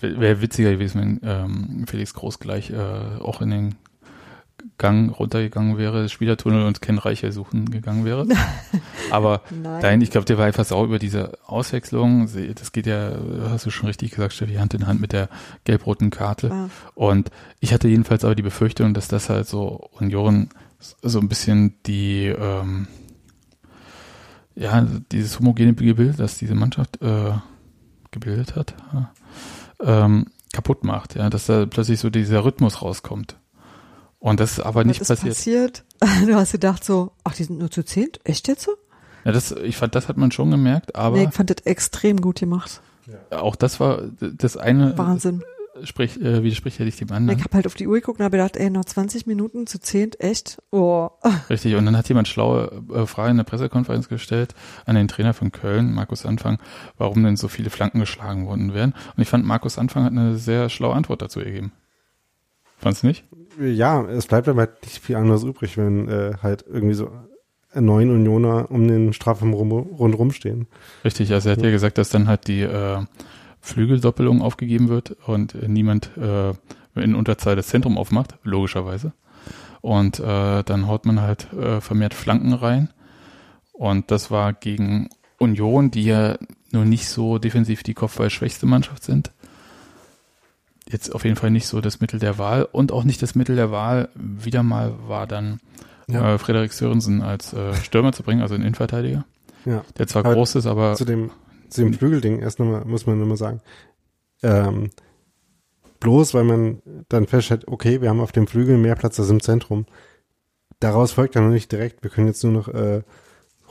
wäre 0.00 0.40
witziger 0.40 0.72
gewesen, 0.72 1.00
wenn 1.00 1.20
ähm, 1.22 1.84
Felix 1.86 2.14
Groß 2.14 2.38
gleich 2.38 2.70
äh, 2.70 2.76
auch 3.20 3.42
in 3.42 3.50
den 3.50 3.74
Gang 4.76 5.10
runtergegangen 5.10 5.78
wäre, 5.78 6.08
Spielertunnel 6.08 6.66
und 6.66 6.82
Ken 6.82 6.98
Reiche 6.98 7.32
suchen 7.32 7.70
gegangen 7.70 8.04
wäre. 8.04 8.26
Aber 9.10 9.42
Nein. 9.50 10.00
ich 10.00 10.10
glaube, 10.10 10.24
der 10.24 10.38
war 10.38 10.46
einfach 10.46 10.64
sauer 10.64 10.84
über 10.84 10.98
diese 10.98 11.38
Auswechslung. 11.46 12.28
Das 12.54 12.72
geht 12.72 12.86
ja, 12.86 13.12
hast 13.50 13.66
du 13.66 13.70
schon 13.70 13.86
richtig 13.86 14.10
gesagt, 14.10 14.32
Steffi, 14.34 14.54
Hand 14.54 14.74
in 14.74 14.86
Hand 14.86 15.00
mit 15.00 15.12
der 15.12 15.28
gelb-roten 15.64 16.10
Karte. 16.10 16.48
Ja. 16.48 16.70
Und 16.94 17.30
ich 17.60 17.72
hatte 17.72 17.88
jedenfalls 17.88 18.24
aber 18.24 18.34
die 18.34 18.42
Befürchtung, 18.42 18.94
dass 18.94 19.08
das 19.08 19.28
halt 19.28 19.46
so 19.46 19.88
Union 19.98 20.50
so 20.78 21.18
ein 21.18 21.28
bisschen 21.28 21.74
die, 21.86 22.26
ähm, 22.26 22.86
ja, 24.54 24.86
dieses 25.12 25.38
homogene 25.38 25.74
Gebild, 25.74 26.18
das 26.18 26.38
diese 26.38 26.54
Mannschaft 26.54 27.00
äh, 27.02 27.32
gebildet 28.10 28.56
hat, 28.56 28.74
ja, 28.92 29.12
ähm, 29.80 30.26
kaputt 30.52 30.84
macht, 30.84 31.14
ja, 31.14 31.30
dass 31.30 31.46
da 31.46 31.66
plötzlich 31.66 32.00
so 32.00 32.10
dieser 32.10 32.44
Rhythmus 32.44 32.82
rauskommt. 32.82 33.36
Und 34.20 34.40
das 34.40 34.52
ist 34.52 34.60
aber 34.60 34.84
nicht 34.84 35.00
Was 35.00 35.10
ist 35.10 35.22
passiert. 35.24 35.84
passiert? 35.84 35.84
Du 36.26 36.34
hast 36.34 36.52
gedacht 36.52 36.84
so, 36.84 37.12
ach, 37.24 37.34
die 37.34 37.44
sind 37.44 37.58
nur 37.58 37.70
zu 37.70 37.84
zehnt? 37.84 38.20
Echt 38.24 38.48
jetzt 38.48 38.62
so? 38.64 38.72
Ja, 39.24 39.32
das, 39.32 39.52
ich 39.52 39.76
fand, 39.76 39.94
das 39.94 40.08
hat 40.08 40.16
man 40.16 40.30
schon 40.32 40.50
gemerkt, 40.50 40.94
aber 40.96 41.16
nee, 41.18 41.24
ich 41.28 41.34
fand 41.34 41.50
das 41.50 41.58
extrem 41.66 42.20
gut 42.20 42.40
gemacht. 42.40 42.80
auch 43.30 43.56
das 43.56 43.78
war 43.80 44.02
das 44.20 44.56
eine 44.56 44.96
Wahnsinn. 44.96 45.42
sprich, 45.82 46.20
äh, 46.20 46.42
widerspricht 46.42 46.78
ja 46.78 46.84
nicht 46.84 47.00
dem 47.00 47.08
Ich 47.08 47.14
anderen. 47.14 47.40
habe 47.44 47.54
halt 47.54 47.66
auf 47.66 47.74
die 47.74 47.86
Uhr 47.86 47.94
geguckt 47.96 48.20
und 48.20 48.24
habe 48.24 48.36
gedacht, 48.36 48.56
ey, 48.56 48.70
noch 48.70 48.84
20 48.84 49.26
Minuten 49.26 49.66
zu 49.66 49.80
zehnt, 49.80 50.20
echt? 50.20 50.58
Oh. 50.70 51.10
Richtig, 51.50 51.74
und 51.74 51.84
dann 51.84 51.96
hat 51.96 52.08
jemand 52.08 52.26
schlaue 52.28 52.82
äh, 52.94 53.06
Frage 53.06 53.30
in 53.32 53.36
der 53.36 53.44
Pressekonferenz 53.44 54.08
gestellt 54.08 54.54
an 54.86 54.94
den 54.94 55.08
Trainer 55.08 55.34
von 55.34 55.52
Köln, 55.52 55.92
Markus 55.92 56.24
Anfang, 56.26 56.58
warum 56.96 57.22
denn 57.22 57.36
so 57.36 57.48
viele 57.48 57.70
Flanken 57.70 58.00
geschlagen 58.00 58.46
worden 58.46 58.72
wären. 58.72 58.94
Und 59.16 59.22
ich 59.22 59.28
fand, 59.28 59.44
Markus 59.44 59.78
Anfang 59.78 60.04
hat 60.04 60.12
eine 60.12 60.36
sehr 60.36 60.68
schlaue 60.68 60.94
Antwort 60.94 61.22
dazu 61.22 61.40
gegeben. 61.40 61.72
Fandst 62.78 63.02
du 63.02 63.08
nicht? 63.08 63.24
ja, 63.60 64.04
es 64.04 64.26
bleibt 64.26 64.48
aber 64.48 64.60
halt 64.60 64.82
nicht 64.82 64.98
viel 64.98 65.16
anderes 65.16 65.44
übrig, 65.44 65.76
wenn 65.76 66.08
äh, 66.08 66.34
halt 66.42 66.64
irgendwie 66.66 66.94
so 66.94 67.10
neun 67.74 68.10
Unioner 68.10 68.70
um 68.70 68.88
den 68.88 69.12
Strafraum 69.12 69.52
rum, 69.52 69.72
rundherum 69.72 70.32
stehen. 70.32 70.66
Richtig, 71.04 71.32
also 71.32 71.48
er 71.48 71.56
hat 71.56 71.62
ja 71.62 71.70
gesagt, 71.70 71.98
dass 71.98 72.08
dann 72.08 72.28
halt 72.28 72.48
die 72.48 72.62
äh, 72.62 73.02
Flügeldoppelung 73.60 74.42
aufgegeben 74.42 74.88
wird 74.88 75.16
und 75.26 75.54
niemand 75.68 76.16
äh, 76.16 76.52
in 76.94 77.14
Unterzahl 77.14 77.56
das 77.56 77.68
Zentrum 77.68 77.98
aufmacht, 77.98 78.36
logischerweise. 78.42 79.12
Und 79.80 80.18
äh, 80.18 80.62
dann 80.64 80.86
haut 80.88 81.06
man 81.06 81.20
halt 81.20 81.52
äh, 81.52 81.80
vermehrt 81.80 82.14
Flanken 82.14 82.52
rein. 82.52 82.90
Und 83.72 84.10
das 84.10 84.30
war 84.30 84.52
gegen 84.52 85.08
Union, 85.38 85.90
die 85.90 86.04
ja 86.04 86.36
nur 86.72 86.84
nicht 86.84 87.08
so 87.08 87.38
defensiv 87.38 87.82
die 87.82 87.94
Kopfballschwächste 87.94 88.66
Mannschaft 88.66 89.04
sind. 89.04 89.30
Jetzt 90.90 91.14
auf 91.14 91.24
jeden 91.24 91.36
Fall 91.36 91.50
nicht 91.50 91.66
so 91.66 91.80
das 91.80 92.00
Mittel 92.00 92.18
der 92.18 92.38
Wahl 92.38 92.64
und 92.70 92.92
auch 92.92 93.04
nicht 93.04 93.20
das 93.22 93.34
Mittel 93.34 93.56
der 93.56 93.70
Wahl. 93.70 94.08
Wieder 94.14 94.62
mal 94.62 94.94
war 95.06 95.26
dann 95.26 95.60
Ja. 96.08 96.34
äh, 96.34 96.38
Frederik 96.38 96.72
Sörensen 96.72 97.22
als 97.22 97.52
äh, 97.52 97.74
Stürmer 97.74 98.12
zu 98.12 98.22
bringen, 98.22 98.40
also 98.42 98.54
einen 98.54 98.64
Innenverteidiger. 98.64 99.24
Ja. 99.64 99.84
Der 99.98 100.06
zwar 100.06 100.24
Aber 100.24 100.34
groß 100.34 100.54
ist, 100.56 100.66
aber 100.66 100.94
Zu 100.94 101.04
dem, 101.04 101.30
zu 101.68 101.82
dem 101.82 101.92
Flügelding 101.92 102.38
erst 102.40 102.58
nochmal, 102.58 102.84
muss 102.86 103.06
man 103.06 103.18
nochmal 103.18 103.36
sagen. 103.36 103.60
Ähm, 104.42 104.90
bloß 106.00 106.32
weil 106.34 106.44
man 106.44 106.80
dann 107.08 107.26
feststellt, 107.26 107.66
okay, 107.68 108.00
wir 108.00 108.08
haben 108.08 108.20
auf 108.20 108.32
dem 108.32 108.46
Flügel 108.46 108.78
mehr 108.78 108.94
Platz 108.94 109.18
als 109.20 109.28
im 109.30 109.42
Zentrum. 109.42 109.84
Daraus 110.80 111.12
folgt 111.12 111.34
dann 111.36 111.44
noch 111.46 111.52
nicht 111.52 111.72
direkt, 111.72 112.02
wir 112.02 112.10
können 112.10 112.28
jetzt 112.28 112.44
nur 112.44 112.52
noch 112.52 112.68
äh, 112.68 113.02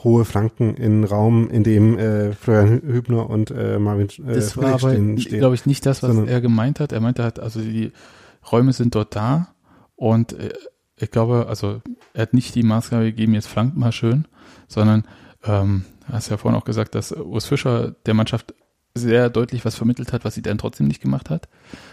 hohe 0.04 0.24
Flanken 0.24 0.74
in 0.74 1.04
Raum, 1.04 1.48
in 1.50 1.64
dem 1.64 1.98
äh, 1.98 2.32
Florian 2.32 2.68
Hü- 2.80 2.82
Hübner 2.92 3.28
und 3.28 3.50
äh, 3.50 3.78
Marvin 3.78 4.08
äh, 4.26 4.34
das 4.34 4.56
war 4.56 4.74
aber, 4.74 4.94
glaube 4.94 5.54
ich, 5.54 5.66
nicht 5.66 5.84
das, 5.86 6.02
was 6.02 6.10
Sondern- 6.14 6.28
er 6.28 6.40
gemeint 6.40 6.78
hat. 6.80 6.92
Er 6.92 7.00
meinte 7.00 7.22
halt, 7.24 7.40
also 7.40 7.60
die 7.60 7.92
Räume 8.50 8.72
sind 8.72 8.94
dort 8.94 9.16
da 9.16 9.48
und 9.96 10.32
äh, 10.34 10.52
ich 10.96 11.10
glaube, 11.10 11.46
also 11.48 11.80
er 12.14 12.22
hat 12.22 12.34
nicht 12.34 12.54
die 12.54 12.62
Maßgabe 12.62 13.04
gegeben, 13.04 13.34
jetzt 13.34 13.46
flankt 13.48 13.76
mal 13.76 13.92
schön, 13.92 14.26
sondern 14.68 15.04
ähm, 15.44 15.84
hast 16.10 16.28
ja 16.30 16.36
vorhin 16.36 16.58
auch 16.60 16.64
gesagt, 16.64 16.94
dass 16.94 17.12
Urs 17.12 17.46
Fischer 17.46 17.92
der 18.06 18.14
Mannschaft 18.14 18.54
sehr 18.94 19.30
deutlich 19.30 19.64
was 19.64 19.76
vermittelt 19.76 20.12
hat, 20.12 20.24
was 20.24 20.34
sie 20.34 20.42
dann 20.42 20.58
trotzdem 20.58 20.88
nicht 20.88 21.00
gemacht 21.02 21.30
hat. 21.30 21.48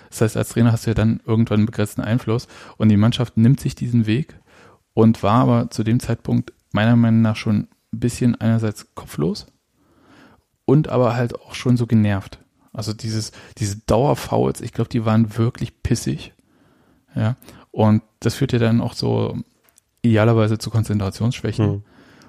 Das 0.10 0.22
heißt, 0.22 0.38
als 0.38 0.50
Trainer 0.50 0.72
hast 0.72 0.86
du 0.86 0.92
ja 0.92 0.96
dann 0.96 1.22
irgendwann 1.26 1.60
einen 1.60 1.66
begrenzten 1.68 2.02
Einfluss 2.02 2.48
und 2.78 2.90
die 2.90 2.98
Mannschaft 2.98 3.38
nimmt 3.38 3.60
sich 3.60 3.76
diesen 3.76 4.08
Weg 4.08 4.36
und 4.94 5.22
war 5.22 5.42
aber 5.42 5.70
zu 5.70 5.84
dem 5.84 6.00
Zeitpunkt 6.00 6.54
meiner 6.72 6.96
Meinung 6.96 7.22
nach 7.22 7.36
schon 7.36 7.68
ein 7.96 8.00
bisschen 8.00 8.40
einerseits 8.40 8.94
kopflos 8.96 9.48
und 10.66 10.90
aber 10.90 11.16
halt 11.16 11.36
auch 11.36 11.56
schon 11.56 11.78
so 11.78 11.88
genervt. 11.88 12.40
Also 12.74 12.94
dieses, 12.94 13.32
diese 13.58 13.78
Dauerfouls, 13.88 14.62
ich 14.62 14.74
glaube, 14.74 14.90
die 14.90 15.06
waren 15.06 15.38
wirklich 15.38 15.82
pissig. 15.82 16.34
Ja. 17.16 17.36
Und 17.72 18.04
das 18.20 18.36
führt 18.36 18.52
ja 18.52 18.60
dann 18.60 18.82
auch 18.82 18.94
so 18.94 19.38
idealerweise 20.02 20.58
zu 20.58 20.70
Konzentrationsschwächen. 20.70 21.66
Hm. 21.66 21.84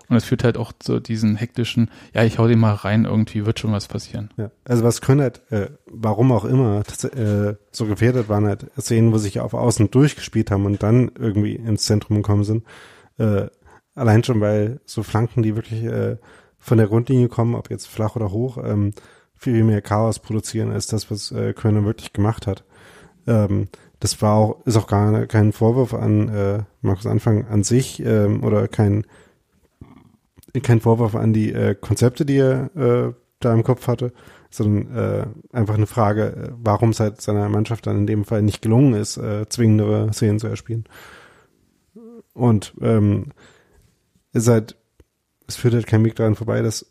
Und 0.09 0.17
es 0.17 0.25
führt 0.25 0.45
halt 0.45 0.57
auch 0.57 0.73
zu 0.79 1.01
diesen 1.01 1.35
hektischen, 1.35 1.91
ja, 2.15 2.23
ich 2.23 2.39
hau 2.39 2.47
den 2.47 2.61
mal 2.61 2.75
rein, 2.75 3.07
irgendwie 3.07 3.45
wird 3.45 3.59
schon 3.59 3.73
was 3.73 3.89
passieren. 3.89 4.31
Ja, 4.37 4.53
also 4.65 4.85
was 4.85 5.01
können 5.01 5.21
halt, 5.21 5.43
äh, 5.51 5.71
warum 5.87 6.31
auch 6.31 6.45
immer, 6.45 6.83
tats- 6.85 7.13
äh, 7.13 7.57
so 7.73 7.87
gefährdet 7.87 8.29
waren 8.29 8.47
halt 8.47 8.71
Szenen, 8.81 9.13
wo 9.13 9.19
sich 9.19 9.41
auf 9.41 9.53
Außen 9.53 9.91
durchgespielt 9.91 10.53
haben 10.53 10.65
und 10.65 10.85
dann 10.85 11.11
irgendwie 11.19 11.57
ins 11.57 11.87
Zentrum 11.87 12.19
gekommen 12.19 12.45
sind. 12.45 12.65
Äh, 13.19 13.49
allein 13.97 14.23
schon, 14.23 14.41
weil 14.41 14.81
so 14.85 15.03
Flanken, 15.03 15.43
die 15.43 15.57
wirklich 15.57 15.83
äh, 15.83 16.17
von 16.59 16.79
der 16.79 16.87
Grundlinie 16.87 17.29
kommen, 17.29 17.55
ob 17.55 17.71
jetzt 17.71 17.89
flach 17.89 18.15
oder 18.15 18.31
hoch, 18.31 18.59
ähm, 18.63 18.93
viel 19.35 19.65
mehr 19.65 19.83
Chaos 19.83 20.21
produzieren 20.21 20.71
als 20.71 20.87
das, 20.87 21.11
was 21.11 21.33
äh, 21.33 21.53
Kölner 21.53 21.85
wirklich 21.85 22.13
gemacht 22.13 22.47
hat. 22.47 22.65
Ähm, 23.27 23.69
das 24.01 24.21
war 24.23 24.35
auch, 24.35 24.67
ist 24.67 24.77
auch 24.77 24.87
gar 24.87 25.27
kein 25.27 25.53
Vorwurf 25.53 25.95
an 25.95 26.29
äh, 26.29 26.63
Markus 26.83 27.07
Anfang 27.07 27.47
an 27.49 27.65
sich 27.65 28.01
ähm, 28.05 28.45
oder 28.45 28.69
kein 28.69 29.05
kein 30.63 30.81
Vorwurf 30.81 31.15
an 31.15 31.33
die 31.33 31.53
äh, 31.53 31.75
Konzepte, 31.75 32.25
die 32.25 32.39
er 32.39 32.71
äh, 32.77 33.13
da 33.41 33.53
im 33.53 33.63
Kopf 33.63 33.89
hatte, 33.89 34.13
sondern 34.51 34.97
äh, 34.97 35.27
einfach 35.53 35.75
eine 35.75 35.87
Frage, 35.87 36.25
äh, 36.25 36.53
warum 36.63 36.91
es 36.91 37.01
halt 37.01 37.21
seiner 37.21 37.49
Mannschaft 37.49 37.87
dann 37.87 37.99
in 37.99 38.07
dem 38.07 38.25
Fall 38.25 38.43
nicht 38.43 38.63
gelungen 38.63 38.95
ist, 38.95 39.19
äh, 39.19 39.49
zwingendere 39.49 40.13
Szenen 40.13 40.39
zu 40.39 40.47
erspielen. 40.47 40.85
Und 42.33 42.75
ähm, 42.81 43.33
ist 44.37 44.49
halt, 44.49 44.77
es 45.47 45.57
führt 45.57 45.75
halt 45.75 45.87
kein 45.87 46.05
Weg 46.05 46.17
daran 46.17 46.35
vorbei, 46.35 46.63
dass 46.63 46.87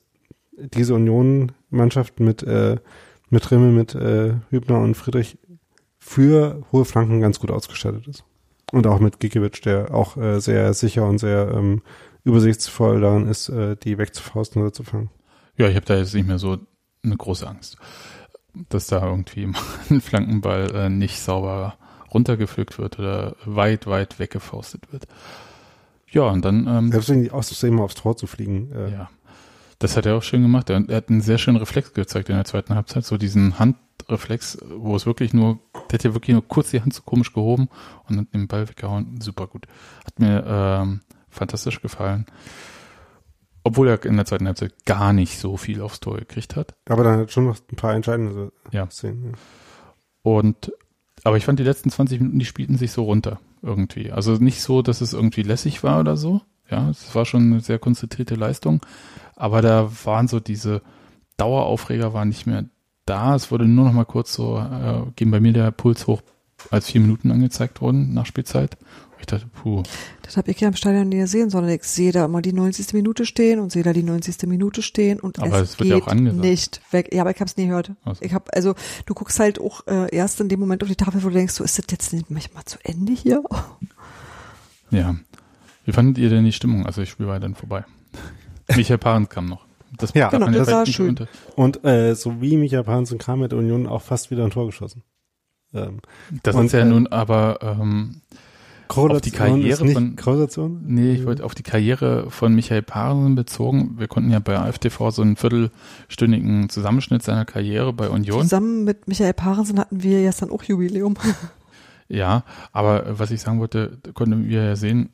diese 0.57 0.95
Union-Mannschaft 0.95 2.19
mit 2.19 2.43
äh, 2.43 2.77
mit 3.29 3.51
Rimmel, 3.51 3.71
mit 3.71 3.95
äh, 3.95 4.35
Hübner 4.49 4.79
und 4.79 4.95
Friedrich 4.95 5.37
für 5.97 6.63
hohe 6.71 6.85
Flanken 6.85 7.21
ganz 7.21 7.39
gut 7.39 7.51
ausgestattet 7.51 8.07
ist. 8.07 8.23
Und 8.71 8.87
auch 8.87 8.99
mit 8.99 9.19
Gikiewicz, 9.19 9.61
der 9.61 9.93
auch 9.93 10.17
äh, 10.17 10.39
sehr 10.39 10.73
sicher 10.73 11.07
und 11.07 11.17
sehr 11.17 11.51
ähm, 11.53 11.81
übersichtsvoll 12.23 13.01
daran 13.01 13.27
ist, 13.27 13.49
äh, 13.49 13.75
die 13.75 13.97
wegzufausten 13.97 14.61
oder 14.61 14.73
zu 14.73 14.83
fangen. 14.83 15.09
Ja, 15.57 15.67
ich 15.67 15.75
habe 15.75 15.85
da 15.85 15.95
jetzt 15.95 16.13
nicht 16.13 16.27
mehr 16.27 16.39
so 16.39 16.57
eine 17.03 17.15
große 17.15 17.47
Angst, 17.47 17.77
dass 18.69 18.87
da 18.87 19.05
irgendwie 19.05 19.49
ein 19.89 20.01
Flankenball 20.01 20.73
äh, 20.75 20.89
nicht 20.89 21.19
sauber 21.19 21.75
runtergepflückt 22.13 22.77
wird 22.77 22.99
oder 22.99 23.35
weit, 23.45 23.87
weit 23.87 24.19
weggefaustet 24.19 24.91
wird. 24.91 25.07
Ja, 26.15 26.29
und 26.29 26.43
dann 26.45 26.65
ähm, 26.67 26.91
Selbst 26.91 27.09
wenn 27.09 27.21
die 27.21 27.31
aussehen, 27.31 27.75
mal 27.75 27.83
aufs 27.83 27.95
Tor 27.95 28.15
zu 28.17 28.25
fliegen. 28.25 28.71
Äh, 28.71 28.91
Ja. 28.91 29.09
Das 29.79 29.97
hat 29.97 30.05
er 30.05 30.15
auch 30.15 30.23
schön 30.23 30.41
gemacht. 30.41 30.69
Er, 30.69 30.81
er 30.87 30.95
hat 30.95 31.09
einen 31.09 31.19
sehr 31.19 31.37
schönen 31.37 31.57
Reflex 31.57 31.93
gezeigt 31.93 32.29
in 32.29 32.35
der 32.35 32.45
zweiten 32.45 32.73
Halbzeit. 32.75 33.03
So 33.03 33.17
diesen 33.17 33.59
Handreflex, 33.59 34.57
wo 34.77 34.95
es 34.95 35.05
wirklich 35.05 35.33
nur, 35.33 35.59
der 35.91 35.95
hat 35.99 36.03
ja 36.05 36.13
wirklich 36.13 36.33
nur 36.33 36.47
kurz 36.47 36.71
die 36.71 36.79
Hand 36.81 36.93
so 36.93 37.01
komisch 37.01 37.33
gehoben 37.33 37.67
und 38.07 38.17
hat 38.17 38.33
den 38.33 38.47
Ball 38.47 38.69
weggehauen. 38.69 39.19
Super 39.19 39.47
gut. 39.47 39.67
Hat 40.05 40.17
mir 40.17 40.45
ähm, 40.47 41.01
fantastisch 41.29 41.81
gefallen. 41.81 42.25
Obwohl 43.65 43.89
er 43.89 44.05
in 44.05 44.15
der 44.15 44.25
zweiten 44.25 44.47
Halbzeit 44.47 44.73
gar 44.85 45.11
nicht 45.11 45.37
so 45.39 45.57
viel 45.57 45.81
aufs 45.81 45.99
Tor 45.99 46.17
gekriegt 46.19 46.55
hat. 46.55 46.73
Aber 46.87 47.03
dann 47.03 47.19
hat 47.19 47.31
schon 47.33 47.45
noch 47.45 47.57
ein 47.69 47.75
paar 47.75 47.93
entscheidende 47.95 48.53
Ja. 48.71 48.89
Szenen. 48.89 49.25
Ja. 49.31 49.31
Und 50.21 50.71
aber 51.25 51.35
ich 51.35 51.43
fand 51.43 51.59
die 51.59 51.63
letzten 51.63 51.89
20 51.89 52.19
Minuten, 52.21 52.39
die 52.39 52.45
spielten 52.45 52.77
sich 52.77 52.91
so 52.93 53.03
runter 53.03 53.39
irgendwie. 53.65 54.11
Also 54.11 54.33
nicht 54.33 54.61
so, 54.61 54.81
dass 54.81 55.01
es 55.01 55.13
irgendwie 55.13 55.43
lässig 55.43 55.83
war 55.83 55.99
oder 55.99 56.15
so. 56.15 56.41
Ja, 56.69 56.89
es 56.89 57.13
war 57.13 57.25
schon 57.25 57.43
eine 57.43 57.59
sehr 57.61 57.79
konzentrierte 57.79 58.35
Leistung. 58.35 58.81
Aber 59.35 59.61
da 59.61 59.91
waren 60.05 60.27
so 60.27 60.39
diese 60.39 60.81
Daueraufreger 61.37 62.13
waren 62.13 62.29
nicht 62.29 62.47
mehr 62.47 62.65
da. 63.05 63.35
Es 63.35 63.51
wurde 63.51 63.65
nur 63.65 63.85
noch 63.85 63.93
mal 63.93 64.05
kurz 64.05 64.33
so, 64.33 64.57
äh, 64.57 65.01
ging 65.15 65.31
bei 65.31 65.39
mir 65.39 65.53
der 65.53 65.71
Puls 65.71 66.07
hoch, 66.07 66.21
als 66.71 66.89
vier 66.89 67.01
Minuten 67.01 67.31
angezeigt 67.31 67.81
wurden 67.81 68.13
nach 68.13 68.25
Spielzeit. 68.25 68.77
Ich 69.19 69.25
dachte, 69.27 69.47
puh, 69.47 69.81
Das 70.23 70.37
habe 70.37 70.51
ich 70.51 70.59
ja 70.59 70.67
im 70.67 70.75
Stadion 70.75 71.09
nie 71.09 71.17
gesehen, 71.17 71.49
sondern 71.49 71.71
ich 71.71 71.83
sehe 71.83 72.11
da 72.11 72.25
immer 72.25 72.41
die 72.41 72.53
90. 72.53 72.93
Minute 72.93 73.25
stehen 73.25 73.59
und 73.59 73.71
sehe 73.71 73.81
da 73.83 73.93
die 73.93 74.03
90. 74.03 74.43
Minute 74.47 74.81
stehen 74.81 75.19
und 75.19 75.39
Aber 75.39 75.61
es 75.61 75.71
es 75.71 75.79
wird 75.79 75.89
ja 75.89 75.95
geht 75.99 76.07
auch 76.07 76.13
nicht 76.13 76.81
weg. 76.91 77.09
Ja, 77.13 77.21
aber 77.21 77.31
ich 77.31 77.37
habe 77.39 77.45
es 77.49 77.57
nie 77.57 77.67
gehört. 77.67 77.91
Ach 78.03 78.15
so. 78.15 78.21
Ich 78.21 78.33
habe 78.33 78.53
also 78.53 78.75
du 79.05 79.13
guckst 79.13 79.39
halt 79.39 79.59
auch 79.59 79.87
äh, 79.87 80.13
erst 80.15 80.39
in 80.41 80.49
dem 80.49 80.59
Moment 80.59 80.83
auf 80.83 80.89
die 80.89 80.95
Tafel, 80.95 81.23
wo 81.23 81.29
du 81.29 81.33
denkst, 81.35 81.53
so 81.53 81.63
ist 81.63 81.77
das 81.79 81.85
jetzt 81.89 82.13
nicht 82.13 82.29
manchmal 82.29 82.65
zu 82.65 82.77
Ende 82.83 83.13
hier? 83.13 83.41
ja. 84.91 85.15
Wie 85.85 85.91
fandet 85.91 86.17
ihr 86.17 86.29
denn 86.29 86.43
die 86.45 86.51
Stimmung? 86.51 86.85
Also 86.85 87.01
ich 87.01 87.09
Spiel 87.11 87.27
war 87.27 87.39
dann 87.39 87.55
vorbei. 87.55 87.85
Michael 88.75 88.97
Parenz 88.97 89.29
kam 89.29 89.45
noch. 89.47 89.65
Das 89.97 90.13
Ja, 90.13 90.23
darf 90.25 90.31
genau, 90.31 90.45
man 90.47 90.53
das 90.55 90.67
war 90.71 90.83
nicht 90.83 90.95
schön. 90.95 91.09
unter- 91.09 91.27
Und 91.55 91.83
äh, 91.85 92.15
so 92.15 92.41
wie 92.41 92.57
Micha 92.57 92.83
Parensen 92.83 93.17
kam, 93.17 93.41
hat 93.43 93.53
Union 93.53 93.87
auch 93.87 94.01
fast 94.01 94.31
wieder 94.31 94.43
ein 94.43 94.49
Tor 94.49 94.65
geschossen. 94.65 95.03
Ähm, 95.73 95.99
Das 96.43 96.55
Und, 96.55 96.65
ist 96.65 96.71
ja 96.73 96.79
äh, 96.79 96.85
nun 96.85 97.07
aber 97.07 97.59
ähm, 97.61 98.21
Korrelation 98.87 99.21
die 99.31 99.37
Karriere 99.37 99.69
ist 99.73 99.81
nicht 99.83 99.93
von- 99.93 100.15
Korrelation? 100.15 100.81
Nee, 100.85 101.13
ich 101.13 101.25
wollte 101.25 101.43
auf 101.43 101.55
die 101.55 101.63
Karriere 101.63 102.29
von 102.29 102.53
Michael 102.55 102.81
Parensen 102.81 103.35
bezogen. 103.35 103.95
Wir 103.97 104.07
konnten 104.07 104.31
ja 104.31 104.39
bei 104.39 104.57
AfTV 104.57 105.11
so 105.11 105.21
einen 105.21 105.35
viertelstündigen 105.35 106.69
Zusammenschnitt 106.69 107.23
seiner 107.23 107.45
Karriere 107.45 107.93
bei 107.93 108.09
Union. 108.09 108.41
Zusammen 108.43 108.83
mit 108.83 109.07
Michael 109.07 109.33
Parensen 109.33 109.79
hatten 109.79 110.03
wir 110.03 110.21
jetzt 110.21 110.41
dann 110.41 110.49
auch 110.51 110.63
Jubiläum. 110.63 111.15
Ja, 112.07 112.43
aber 112.71 113.17
was 113.17 113.31
ich 113.31 113.41
sagen 113.41 113.59
wollte, 113.59 113.97
da 114.03 114.11
konnten 114.11 114.47
wir 114.47 114.63
ja 114.63 114.75
sehen, 114.75 115.09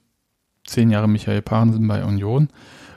zehn 0.65 0.89
Jahre 0.89 1.07
Michael 1.07 1.41
Parensen 1.41 1.87
bei 1.87 2.03
Union. 2.03 2.49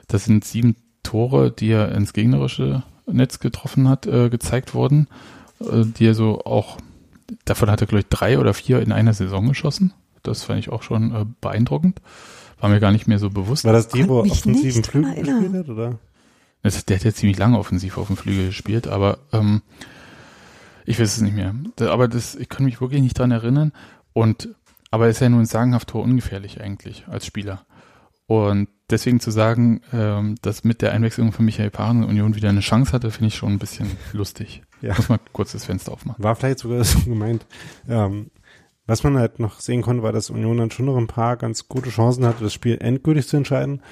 Das 0.08 0.24
sind 0.24 0.44
sieben 0.44 0.74
Tore, 1.04 1.52
die 1.52 1.68
er 1.70 1.92
ins 1.94 2.12
gegnerische 2.12 2.82
Netz 3.06 3.38
getroffen 3.38 3.88
hat, 3.88 4.06
äh, 4.08 4.30
gezeigt 4.30 4.74
wurden, 4.74 5.06
äh, 5.60 5.84
die 5.84 6.06
er 6.06 6.14
so 6.14 6.40
auch, 6.44 6.78
davon 7.44 7.70
hat 7.70 7.82
er 7.82 7.86
glaube 7.86 8.00
ich 8.00 8.08
drei 8.08 8.40
oder 8.40 8.52
vier 8.52 8.80
in 8.82 8.90
einer 8.90 9.12
Saison 9.12 9.46
geschossen. 9.46 9.92
Das 10.24 10.42
fand 10.42 10.58
ich 10.58 10.70
auch 10.70 10.82
schon 10.82 11.14
äh, 11.14 11.24
beeindruckend. 11.40 12.00
War 12.60 12.68
mir 12.70 12.80
gar 12.80 12.92
nicht 12.92 13.06
mehr 13.06 13.18
so 13.18 13.30
bewusst. 13.30 13.64
War 13.64 13.72
das 13.72 13.88
die, 13.88 14.08
wo 14.08 14.20
offensiven 14.20 14.84
Flügel 14.84 15.14
gespielt 15.14 15.54
hat, 15.54 15.68
oder? 15.68 15.98
Das, 16.62 16.84
der 16.84 16.96
hat 16.96 17.04
ja 17.04 17.12
ziemlich 17.12 17.38
lange 17.38 17.58
offensiv 17.58 17.98
auf 17.98 18.06
dem 18.06 18.16
Flügel 18.16 18.46
gespielt, 18.46 18.88
aber 18.88 19.18
ähm, 19.32 19.62
ich 20.86 20.98
weiß 20.98 21.16
es 21.16 21.20
nicht 21.20 21.36
mehr. 21.36 21.54
Da, 21.76 21.92
aber 21.92 22.08
das, 22.08 22.34
ich 22.34 22.48
kann 22.48 22.64
mich 22.64 22.80
wirklich 22.80 23.02
nicht 23.02 23.18
dran 23.18 23.30
erinnern. 23.30 23.72
Und 24.12 24.48
aber 24.90 25.06
er 25.06 25.10
ist 25.10 25.20
ja 25.20 25.28
nun 25.28 25.44
sagenhaft 25.44 25.94
ungefährlich 25.94 26.60
eigentlich 26.60 27.04
als 27.08 27.26
Spieler. 27.26 27.66
Und 28.26 28.68
deswegen 28.88 29.20
zu 29.20 29.30
sagen, 29.30 29.80
ähm, 29.92 30.36
dass 30.40 30.64
mit 30.64 30.82
der 30.82 30.92
Einwechslung 30.92 31.32
von 31.32 31.44
Michael 31.44 31.70
Paaren 31.70 32.04
Union 32.04 32.36
wieder 32.36 32.48
eine 32.48 32.60
Chance 32.60 32.92
hatte, 32.92 33.10
finde 33.10 33.28
ich 33.28 33.34
schon 33.34 33.52
ein 33.52 33.58
bisschen 33.58 33.90
lustig. 34.12 34.62
Ja. 34.80 34.94
Muss 34.94 35.08
mal 35.08 35.18
kurz 35.32 35.52
das 35.52 35.64
Fenster 35.64 35.92
aufmachen. 35.92 36.22
War 36.22 36.36
vielleicht 36.36 36.60
sogar 36.60 36.84
so 36.84 37.00
gemeint. 37.00 37.44
Ähm, 37.88 38.30
was 38.86 39.02
man 39.02 39.18
halt 39.18 39.38
noch 39.38 39.60
sehen 39.60 39.82
konnte, 39.82 40.02
war, 40.02 40.12
dass 40.12 40.30
Union 40.30 40.58
dann 40.58 40.70
schon 40.70 40.86
noch 40.86 40.96
ein 40.96 41.06
paar 41.06 41.36
ganz 41.36 41.68
gute 41.68 41.90
Chancen 41.90 42.26
hatte, 42.26 42.44
das 42.44 42.52
Spiel 42.52 42.78
endgültig 42.80 43.26
zu 43.26 43.36
entscheiden. 43.36 43.82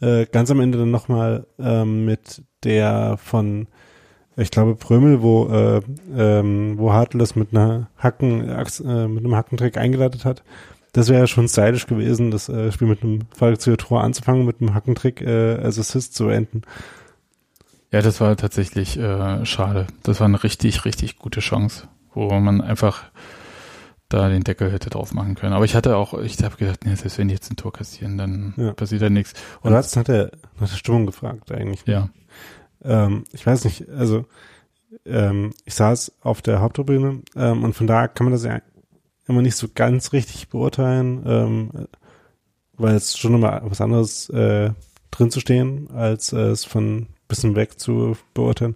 Äh, 0.00 0.26
ganz 0.26 0.50
am 0.50 0.60
Ende 0.60 0.78
dann 0.78 0.90
nochmal 0.90 1.46
ähm, 1.60 2.04
mit 2.04 2.42
der 2.64 3.18
von, 3.22 3.68
ich 4.36 4.50
glaube, 4.50 4.74
Prömel, 4.74 5.22
wo, 5.22 5.48
äh, 5.48 5.80
ähm, 6.16 6.74
wo 6.76 6.92
Hartl 6.92 7.18
das 7.18 7.36
mit 7.36 7.52
einer 7.52 7.88
Hacken, 7.96 8.48
äh, 8.48 9.08
mit 9.08 9.24
einem 9.24 9.36
Hackentrick 9.36 9.76
eingeleitet 9.76 10.24
hat. 10.24 10.42
Das 10.92 11.08
wäre 11.08 11.20
ja 11.20 11.26
schon 11.26 11.48
stylisch 11.48 11.86
gewesen, 11.86 12.30
das 12.30 12.48
äh, 12.48 12.72
Spiel 12.72 12.88
mit 12.88 13.02
einem 13.02 13.20
Fallzieher 13.34 13.76
Tor 13.76 14.02
anzufangen, 14.02 14.44
mit 14.44 14.60
einem 14.60 14.74
Hackentrick 14.74 15.22
äh, 15.22 15.54
als 15.54 15.78
Assist 15.78 16.14
zu 16.14 16.28
enden. 16.28 16.62
Ja, 17.92 18.02
das 18.02 18.20
war 18.20 18.36
tatsächlich 18.36 18.98
äh, 18.98 19.44
schade. 19.46 19.86
Das 20.02 20.18
war 20.18 20.26
eine 20.26 20.42
richtig, 20.42 20.84
richtig 20.84 21.18
gute 21.18 21.40
Chance, 21.40 21.88
wo 22.12 22.28
man 22.40 22.60
einfach 22.60 23.04
da 24.12 24.28
den 24.28 24.44
Deckel 24.44 24.70
hätte 24.72 24.90
drauf 24.90 25.12
machen 25.14 25.34
können. 25.34 25.52
Aber 25.52 25.64
ich 25.64 25.74
hatte 25.74 25.96
auch, 25.96 26.14
ich 26.18 26.42
habe 26.42 26.56
gedacht, 26.56 26.84
nee, 26.84 26.94
selbst 26.94 27.18
wenn 27.18 27.28
die 27.28 27.34
jetzt 27.34 27.50
ein 27.50 27.56
Tor 27.56 27.72
kassieren, 27.72 28.18
dann 28.18 28.54
Ja. 28.56 28.72
passiert 28.72 29.02
da 29.02 29.10
nichts. 29.10 29.32
Und 29.62 29.70
du 29.72 29.76
hast 29.76 29.94
nach 29.96 30.04
der, 30.04 30.30
nach 30.60 30.68
der 30.68 30.76
Stimmung 30.76 31.06
gefragt 31.06 31.50
eigentlich. 31.52 31.82
Ja, 31.86 32.08
Ähm, 32.84 33.24
ich 33.32 33.46
weiß 33.46 33.64
nicht, 33.64 33.88
also 33.90 34.24
ähm, 35.06 35.52
ich 35.64 35.74
saß 35.74 36.12
auf 36.20 36.42
der 36.42 36.60
Haupttribüne 36.60 37.22
ähm, 37.36 37.64
und 37.64 37.74
von 37.74 37.86
da 37.86 38.08
kann 38.08 38.24
man 38.24 38.32
das 38.32 38.44
ja 38.44 38.60
immer 39.28 39.40
nicht 39.40 39.54
so 39.56 39.68
ganz 39.72 40.12
richtig 40.12 40.48
beurteilen, 40.48 41.22
ähm, 41.24 41.70
weil 42.76 42.96
es 42.96 43.16
schon 43.16 43.34
immer 43.34 43.62
was 43.64 43.80
anderes 43.80 44.28
äh, 44.30 44.70
drin 45.12 45.30
zu 45.30 45.38
stehen, 45.40 45.90
als 45.92 46.32
äh, 46.32 46.38
es 46.38 46.64
von 46.64 46.96
ein 47.02 47.06
bisschen 47.28 47.54
weg 47.54 47.78
zu 47.78 48.16
beurteilen. 48.34 48.74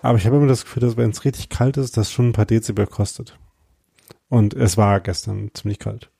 Aber 0.00 0.16
ich 0.18 0.26
habe 0.26 0.36
immer 0.36 0.46
das 0.46 0.64
Gefühl, 0.64 0.80
dass 0.80 0.96
wenn 0.96 1.10
es 1.10 1.24
richtig 1.24 1.48
kalt 1.50 1.76
ist, 1.76 1.96
das 1.96 2.10
schon 2.10 2.28
ein 2.28 2.32
paar 2.32 2.46
Dezibel 2.46 2.86
kostet. 2.86 3.38
Und 4.28 4.54
es 4.54 4.76
war 4.76 5.00
gestern 5.00 5.50
ziemlich 5.54 5.78
kalt. 5.78 6.10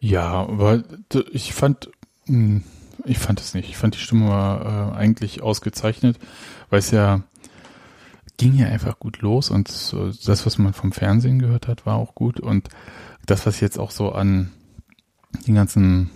ja, 0.00 0.32
aber 0.32 0.82
ich 1.30 1.54
fand, 1.54 1.90
mh, 2.26 2.62
ich 3.04 3.18
fand 3.18 3.40
es 3.40 3.54
nicht. 3.54 3.68
Ich 3.68 3.76
fand 3.76 3.94
die 3.94 4.00
Stimme 4.00 4.28
war 4.28 4.92
äh, 4.92 4.96
eigentlich 4.96 5.42
ausgezeichnet, 5.42 6.18
weil 6.70 6.78
es 6.80 6.90
ja 6.90 7.22
ging 8.38 8.54
ja 8.54 8.66
einfach 8.66 8.98
gut 8.98 9.20
los 9.20 9.50
und 9.50 9.68
das, 9.68 10.46
was 10.46 10.58
man 10.58 10.72
vom 10.72 10.90
Fernsehen 10.92 11.38
gehört 11.38 11.68
hat, 11.68 11.86
war 11.86 11.96
auch 11.96 12.14
gut 12.14 12.40
und 12.40 12.68
das, 13.26 13.46
was 13.46 13.60
jetzt 13.60 13.78
auch 13.78 13.90
so 13.92 14.12
an 14.12 14.50
den 15.46 15.54
ganzen 15.54 16.10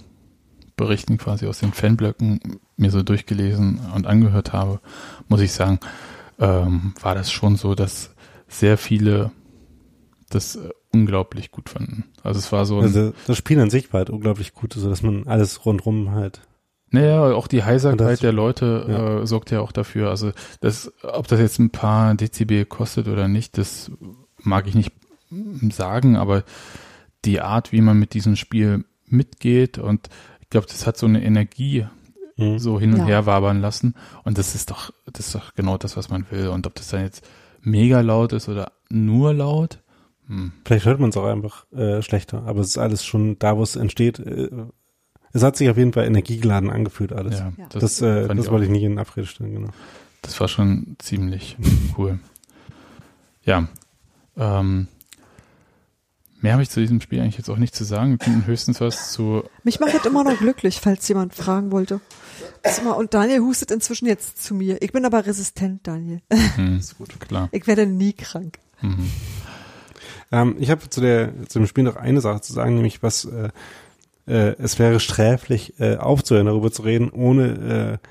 Berichten 0.77 1.19
quasi 1.19 1.47
aus 1.47 1.61
den 1.61 1.73
Fanblöcken 1.73 2.41
mir 2.77 2.91
so 2.91 3.03
durchgelesen 3.03 3.79
und 3.95 4.07
angehört 4.07 4.53
habe, 4.53 4.81
muss 5.29 5.41
ich 5.41 5.53
sagen, 5.53 5.79
ähm, 6.41 6.95
war 7.01 7.15
das 7.15 7.31
schon 7.31 7.57
so, 7.57 7.75
dass 7.75 8.11
sehr 8.49 8.77
viele 8.77 9.31
das 10.31 10.57
äh, 10.57 10.71
unglaublich 10.93 11.51
gut 11.51 11.69
fanden. 11.69 12.05
Also 12.23 12.39
es 12.39 12.51
war 12.53 12.67
so, 12.67 12.79
ein, 12.79 12.85
Also 12.85 13.13
das 13.27 13.37
Spiel 13.37 13.61
an 13.61 13.71
sich 13.71 13.93
war 13.93 13.99
halt 13.99 14.11
unglaublich 14.11 14.53
gut, 14.55 14.73
so 14.75 14.89
dass 14.89 15.03
man 15.03 15.27
alles 15.27 15.65
rundrum 15.67 16.11
halt. 16.13 16.41
naja, 16.91 17.23
auch 17.35 17.47
die 17.49 17.63
Heiserkeit 17.65 18.01
das- 18.01 18.21
der 18.21 18.33
Leute 18.33 18.87
ja. 18.89 19.21
äh, 19.23 19.27
sorgt 19.27 19.51
ja 19.51 19.61
auch 19.61 19.73
dafür. 19.73 20.11
Also 20.11 20.33
das, 20.61 20.93
ob 21.03 21.29
das 21.29 21.41
jetzt 21.41 21.59
ein 21.59 21.71
paar 21.71 22.15
Dezibel 22.15 22.65
kostet 22.65 23.09
oder 23.09 23.29
nicht, 23.29 23.59
das 23.59 23.91
mag 24.43 24.67
ich 24.67 24.75
nicht 24.75 24.93
sagen, 25.73 26.17
aber 26.17 26.45
die 27.25 27.41
Art, 27.41 27.73
wie 27.73 27.81
man 27.81 27.99
mit 27.99 28.15
diesem 28.15 28.37
Spiel 28.37 28.85
mitgeht 29.07 29.79
und 29.79 30.09
ich 30.41 30.51
glaube, 30.51 30.67
das 30.69 30.87
hat 30.87 30.97
so 30.97 31.07
eine 31.07 31.25
Energie 31.25 31.87
Mhm. 32.39 32.59
so 32.59 32.79
hin 32.79 32.93
und 32.93 33.01
Ja. 33.01 33.07
her 33.07 33.27
wabern 33.27 33.61
lassen. 33.63 33.95
Und 34.23 34.37
das 34.37 34.55
ist 34.55 34.71
doch, 34.71 34.93
das 35.11 35.27
ist 35.29 35.35
doch 35.35 35.55
genau 35.55 35.79
das, 35.79 35.97
was 35.97 36.11
man 36.11 36.27
will. 36.31 36.49
Und 36.49 36.67
ob 36.67 36.75
das 36.75 36.89
dann 36.89 37.01
jetzt 37.01 37.27
mega 37.63 38.01
laut 38.03 38.33
ist 38.35 38.49
oder 38.51 38.73
nur 38.91 39.33
laut, 39.33 39.79
hm. 40.29 40.53
Vielleicht 40.65 40.87
hört 40.87 41.01
man 41.01 41.11
es 41.11 41.17
auch 41.17 41.27
einfach 41.27 41.71
äh, 41.73 42.03
schlechter, 42.03 42.43
aber 42.47 42.61
es 42.61 42.69
ist 42.69 42.79
alles 42.79 43.05
schon 43.05 43.39
da, 43.39 43.57
wo 43.57 43.63
es 43.63 43.77
entsteht. 43.77 44.19
Äh, 44.19 44.49
es 45.33 45.43
hat 45.43 45.57
sich 45.57 45.69
auf 45.69 45.77
jeden 45.77 45.93
Fall 45.93 46.07
energiegeladen 46.07 46.71
angefühlt 46.71 47.13
alles. 47.13 47.39
ja, 47.39 47.53
Ja. 47.57 47.67
Das, 47.69 48.01
äh, 48.01 48.27
das 48.27 48.39
ich 48.39 48.51
wollte 48.51 48.65
ich 48.65 48.71
nicht 48.71 48.83
in 48.83 48.99
Abrede 48.99 49.27
stellen, 49.27 49.53
genau. 49.53 49.71
Das 50.23 50.41
war 50.41 50.49
schon 50.49 50.97
ziemlich 50.99 51.57
cool. 51.99 52.19
Ja, 53.45 53.69
ähm, 54.37 54.89
mehr 56.41 56.53
habe 56.53 56.63
ich 56.63 56.71
zu 56.71 56.81
diesem 56.81 57.01
Spiel 57.01 57.21
eigentlich 57.21 57.39
jetzt 57.39 57.49
auch 57.49 57.59
nicht 57.59 57.75
zu 57.77 57.85
sagen. 57.85 58.11
Wir 58.11 58.19
könnten 58.19 58.47
höchstens 58.47 58.81
was 58.81 59.13
zu, 59.13 59.45
Mich 59.63 59.79
macht 59.79 59.95
das 59.95 60.05
immer 60.05 60.25
noch 60.25 60.39
glücklich, 60.39 60.81
falls 60.81 61.07
jemand 61.07 61.35
fragen 61.35 61.71
wollte. 61.71 62.01
Das 62.63 62.81
und 62.81 63.15
Daniel 63.15 63.41
hustet 63.41 63.71
inzwischen 63.71 64.07
jetzt 64.07 64.43
zu 64.43 64.55
mir. 64.55 64.83
Ich 64.83 64.93
bin 64.93 65.05
aber 65.05 65.25
resistent, 65.25 65.87
Daniel. 65.87 66.21
hm, 66.33 66.77
ist 66.79 66.99
gut, 66.99 67.19
klar. 67.21 67.49
Ich 67.53 67.67
werde 67.67 67.87
nie 67.87 68.13
krank. 68.13 68.59
Mhm. 68.83 69.11
Ähm, 70.33 70.57
ich 70.59 70.71
habe 70.71 70.89
zu, 70.89 71.01
der, 71.01 71.33
zu 71.49 71.59
dem 71.59 71.67
Spiel 71.67 71.85
noch 71.85 71.97
eine 71.97 72.21
Sache 72.21 72.41
zu 72.41 72.53
sagen, 72.53 72.75
nämlich 72.75 73.03
was 73.03 73.25
äh, 73.25 73.51
äh, 74.27 74.57
es 74.59 74.79
wäre 74.79 75.01
sträflich 75.01 75.79
äh, 75.79 75.97
aufzuhören, 75.97 76.47
darüber 76.47 76.71
zu 76.71 76.83
reden, 76.83 77.11
ohne 77.11 78.01
äh, 78.03 78.09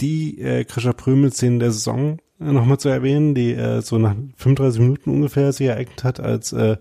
die 0.00 0.40
äh, 0.40 0.64
Krischer 0.64 0.92
Prömel-Szene 0.92 1.58
der 1.58 1.72
Saison 1.72 2.18
äh, 2.40 2.44
nochmal 2.44 2.78
zu 2.78 2.88
erwähnen, 2.88 3.34
die 3.34 3.52
äh, 3.52 3.80
so 3.80 3.98
nach 3.98 4.14
35 4.36 4.80
Minuten 4.80 5.10
ungefähr 5.10 5.52
sich 5.52 5.68
ereignet 5.68 6.04
hat, 6.04 6.20
als 6.20 6.52
äh, 6.52 6.76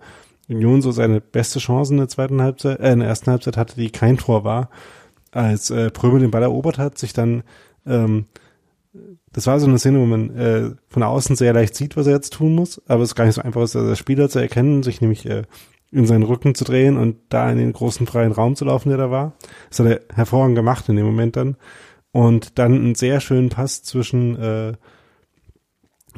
Union 0.48 0.82
so 0.82 0.92
seine 0.92 1.22
beste 1.22 1.60
Chance 1.60 1.94
in 1.94 1.98
der 1.98 2.08
zweiten 2.08 2.42
Halbzeit, 2.42 2.80
äh, 2.80 2.92
in 2.92 3.00
der 3.00 3.08
ersten 3.08 3.32
Halbzeit 3.32 3.58
hatte, 3.58 3.76
die 3.76 3.90
kein 3.90 4.18
Tor 4.18 4.44
war, 4.44 4.70
als 5.32 5.70
äh, 5.70 5.90
Prömel 5.90 6.20
den 6.20 6.32
Ball 6.32 6.44
erobert 6.44 6.78
hat, 6.78 6.98
sich 6.98 7.14
dann 7.14 7.44
ähm, 7.86 8.26
das 9.32 9.48
war 9.48 9.60
so 9.60 9.68
eine 9.68 9.80
Szene, 9.80 10.00
wo 10.00 10.06
man 10.06 10.36
äh, 10.36 10.72
von 10.88 11.04
außen 11.04 11.36
sehr 11.36 11.54
leicht 11.54 11.76
sieht, 11.76 11.98
was 11.98 12.08
er 12.08 12.14
jetzt 12.14 12.34
tun 12.34 12.56
muss, 12.56 12.82
aber 12.88 13.04
es 13.04 13.10
ist 13.10 13.16
gar 13.16 13.26
nicht 13.26 13.36
so 13.36 13.42
einfach 13.42 13.62
ist, 13.62 13.76
der 13.76 13.96
Spieler 13.96 14.30
zu 14.30 14.40
erkennen, 14.40 14.84
sich 14.84 15.02
nämlich 15.02 15.26
äh, 15.26 15.44
in 15.92 16.06
seinen 16.06 16.24
Rücken 16.24 16.56
zu 16.56 16.64
drehen 16.66 16.98
und 16.98 17.18
da 17.30 17.50
in 17.52 17.58
den 17.58 17.74
großen 17.74 18.08
freien 18.08 18.32
Raum 18.32 18.56
zu 18.56 18.66
laufen, 18.66 18.90
der 18.90 18.98
da 18.98 19.12
war. 19.12 19.34
Das 19.70 19.80
hat 19.80 19.88
er 19.88 20.02
hervorragend 20.14 20.56
gemacht 20.56 20.90
in 20.90 20.96
dem 20.96 21.06
Moment 21.06 21.36
dann. 21.36 21.58
Und 22.12 22.60
dann 22.60 22.74
einen 22.74 22.96
sehr 22.96 23.20
schönen 23.20 23.50
Pass 23.50 23.84
zwischen 23.84 24.38
äh, 24.38 24.74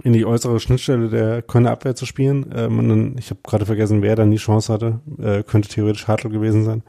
in 0.04 0.14
die 0.14 0.26
äußere 0.26 0.60
Schnittstelle 0.60 1.10
der 1.10 1.42
Kölner 1.42 1.72
Abwehr 1.72 1.96
zu 1.96 2.06
spielen. 2.06 2.52
Ähm, 2.56 2.80
und 2.80 2.90
dann, 2.90 3.16
ich 3.18 3.30
habe 3.30 3.40
gerade 3.44 3.66
vergessen, 3.66 4.02
wer 4.02 4.16
dann 4.16 4.32
die 4.32 4.38
Chance 4.38 4.72
hatte. 4.72 5.00
Äh, 5.20 5.44
könnte 5.44 5.70
theoretisch 5.70 6.08
Hartl 6.08 6.30
gewesen 6.30 6.64
sein. 6.64 6.84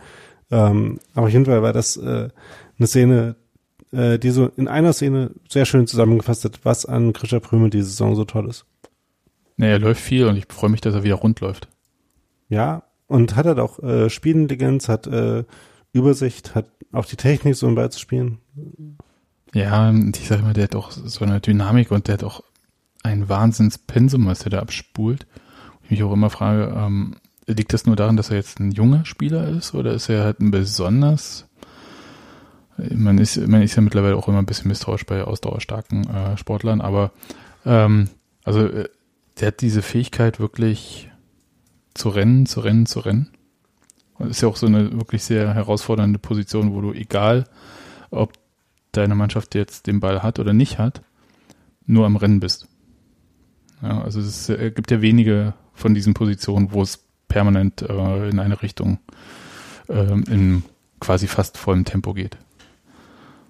Ähm, 0.51 0.99
aber 1.14 1.26
auf 1.26 1.32
jeden 1.32 1.47
Fall 1.47 1.62
war 1.62 1.72
das 1.72 1.97
äh, 1.97 2.28
eine 2.78 2.86
Szene, 2.86 3.36
äh, 3.93 4.18
die 4.18 4.30
so 4.30 4.51
in 4.57 4.68
einer 4.68 4.93
Szene 4.93 5.30
sehr 5.49 5.64
schön 5.64 5.86
zusammengefasst 5.86 6.45
hat, 6.45 6.61
was 6.64 6.86
an 6.86 7.12
Krischer 7.12 7.41
Prüme 7.41 7.70
diese 7.70 7.89
Saison 7.89 8.14
so 8.14 8.24
toll 8.24 8.49
ist. 8.49 8.66
Nee, 9.57 9.70
er 9.70 9.78
läuft 9.78 10.01
viel 10.01 10.26
und 10.26 10.36
ich 10.36 10.47
freue 10.49 10.70
mich, 10.70 10.80
dass 10.80 10.95
er 10.95 11.05
wieder 11.05 11.16
rund 11.16 11.41
läuft. 11.41 11.68
Ja, 12.49 12.84
und 13.07 13.36
hat 13.36 13.47
halt 13.47 13.59
auch 13.59 13.82
äh, 13.82 14.09
Spielintelligenz, 14.09 14.89
hat 14.89 15.07
äh, 15.07 15.45
Übersicht, 15.93 16.55
hat 16.55 16.70
auch 16.93 17.07
die 17.07 17.16
Technik, 17.16 17.57
so 17.57 17.66
einen 17.66 17.74
Ball 17.74 17.91
zu 17.91 17.99
spielen. 17.99 18.39
Ja, 19.55 19.89
und 19.89 20.16
ich 20.16 20.28
sage 20.28 20.43
immer, 20.43 20.53
der 20.53 20.64
hat 20.64 20.76
auch 20.76 20.91
so 20.91 21.24
eine 21.24 21.41
Dynamik 21.41 21.91
und 21.91 22.07
der 22.07 22.14
hat 22.14 22.24
auch 22.24 22.43
ein 23.03 23.28
Wahnsinnspensum, 23.28 24.26
was 24.26 24.45
er 24.45 24.51
da 24.51 24.61
abspult. 24.61 25.26
Ich 25.84 25.91
mich 25.91 26.03
auch 26.03 26.12
immer 26.12 26.30
frage, 26.30 26.74
ähm, 26.76 27.16
liegt 27.47 27.72
das 27.72 27.86
nur 27.86 27.97
daran, 27.97 28.16
dass 28.16 28.30
er 28.30 28.36
jetzt 28.36 28.61
ein 28.61 28.72
junger 28.72 29.05
Spieler 29.05 29.49
ist 29.49 29.74
oder 29.74 29.93
ist 29.93 30.09
er 30.09 30.24
halt 30.24 30.41
ein 30.41 30.51
besonders 30.51 31.47
man 32.95 33.18
ist, 33.18 33.37
man 33.47 33.62
ist 33.62 33.76
ja 33.76 33.83
mittlerweile 33.83 34.16
auch 34.16 34.29
immer 34.29 34.39
ein 34.39 34.47
bisschen 34.47 34.68
misstrauisch 34.68 35.05
bei 35.05 35.22
ausdauerstarken 35.22 36.09
äh, 36.09 36.37
Sportlern, 36.37 36.81
aber 36.81 37.12
ähm, 37.64 38.09
also 38.45 38.66
äh, 38.66 38.89
der 39.41 39.49
hat 39.49 39.61
diese 39.61 39.83
Fähigkeit 39.83 40.41
wirklich 40.41 41.11
zu 41.95 42.09
rennen, 42.09 42.47
zu 42.47 42.61
rennen, 42.61 42.87
zu 42.87 43.01
rennen. 43.01 43.31
Und 44.14 44.31
ist 44.31 44.41
ja 44.41 44.49
auch 44.49 44.57
so 44.57 44.66
eine 44.66 44.93
wirklich 44.93 45.22
sehr 45.22 45.55
herausfordernde 45.55 46.18
Position, 46.18 46.72
wo 46.72 46.81
du 46.81 46.93
egal, 46.93 47.45
ob 48.11 48.33
deine 48.93 49.14
Mannschaft 49.14 49.55
jetzt 49.55 49.87
den 49.87 50.01
Ball 50.01 50.22
hat 50.22 50.39
oder 50.39 50.53
nicht 50.53 50.79
hat, 50.79 51.03
nur 51.87 52.07
am 52.07 52.16
Rennen 52.16 52.41
bist. 52.41 52.66
Ja, 53.83 54.03
also 54.03 54.20
es 54.20 54.49
äh, 54.49 54.72
gibt 54.72 54.91
ja 54.91 55.03
wenige 55.03 55.55
von 55.72 55.95
diesen 55.95 56.14
Positionen, 56.14 56.72
wo 56.72 56.83
es 56.83 57.05
permanent 57.29 57.83
äh, 57.83 58.29
in 58.29 58.41
eine 58.41 58.61
Richtung 58.62 58.99
ähm, 59.89 60.24
in 60.29 60.62
quasi 61.01 61.29
fast 61.29 61.59
vollem 61.59 61.85
Tempo 61.85 62.12
geht. 62.12 62.39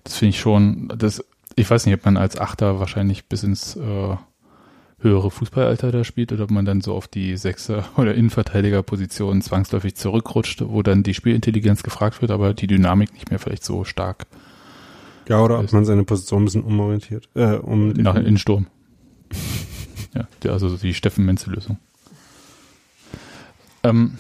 Das 0.09 0.17
finde 0.17 0.31
ich 0.31 0.41
schon, 0.41 0.89
das, 0.97 1.23
ich 1.55 1.69
weiß 1.71 1.85
nicht, 1.85 1.95
ob 1.95 2.07
man 2.07 2.17
als 2.17 2.41
Achter 2.41 2.81
wahrscheinlich 2.81 3.27
bis 3.27 3.43
ins 3.43 3.77
äh, 3.77 4.17
höhere 5.01 5.31
Fußballalter 5.31 5.93
da 5.93 6.03
spielt 6.03 6.33
oder 6.33 6.45
ob 6.45 6.51
man 6.51 6.65
dann 6.65 6.81
so 6.81 6.95
auf 6.95 7.09
die 7.09 7.37
Sechser- 7.37 7.85
oder 7.99 8.15
Innenverteidigerposition 8.15 9.43
zwangsläufig 9.43 9.97
zurückrutscht, 9.97 10.63
wo 10.67 10.83
dann 10.83 11.03
die 11.03 11.13
Spielintelligenz 11.13 11.83
gefragt 11.83 12.23
wird, 12.23 12.31
aber 12.31 12.55
die 12.55 12.67
Dynamik 12.67 13.13
nicht 13.13 13.29
mehr 13.29 13.39
vielleicht 13.39 13.65
so 13.65 13.85
stark 13.85 14.27
Ja, 15.29 15.43
oder 15.43 15.59
ob 15.61 15.71
man 15.75 15.85
seine 15.85 16.05
Position 16.05 16.41
ein 16.41 16.45
bisschen 16.47 16.65
umorientiert. 16.65 17.29
Äh, 17.35 17.57
um 17.57 17.91
nach 17.91 18.15
in 18.15 18.39
Sturm. 18.39 18.67
ja, 20.15 20.51
also 20.51 20.75
die 20.79 20.95
Steffen-Menzel-Lösung. 20.95 21.77
Ähm, 23.83 24.17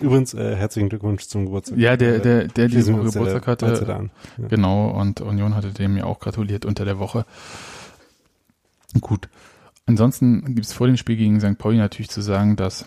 Übrigens, 0.00 0.34
äh, 0.34 0.56
herzlichen 0.56 0.88
Glückwunsch 0.88 1.26
zum 1.26 1.46
Geburtstag. 1.46 1.78
ja, 1.78 1.96
der, 1.96 2.18
der, 2.18 2.48
der 2.48 2.68
der 2.68 2.82
Geburtstag 2.82 3.44
Beize 3.44 3.86
hatte. 3.86 4.10
Ja. 4.38 4.48
Genau, 4.48 4.88
und 4.90 5.20
Union 5.20 5.54
hatte 5.54 5.70
dem 5.70 5.96
ja 5.96 6.04
auch 6.04 6.18
gratuliert 6.18 6.64
unter 6.64 6.84
der 6.84 6.98
Woche. 6.98 7.24
Gut. 9.00 9.28
Ansonsten 9.86 10.54
gibt 10.54 10.66
es 10.66 10.72
vor 10.72 10.86
dem 10.86 10.96
Spiel 10.96 11.16
gegen 11.16 11.40
St. 11.40 11.58
Pauli 11.58 11.76
natürlich 11.76 12.10
zu 12.10 12.22
sagen, 12.22 12.56
dass 12.56 12.86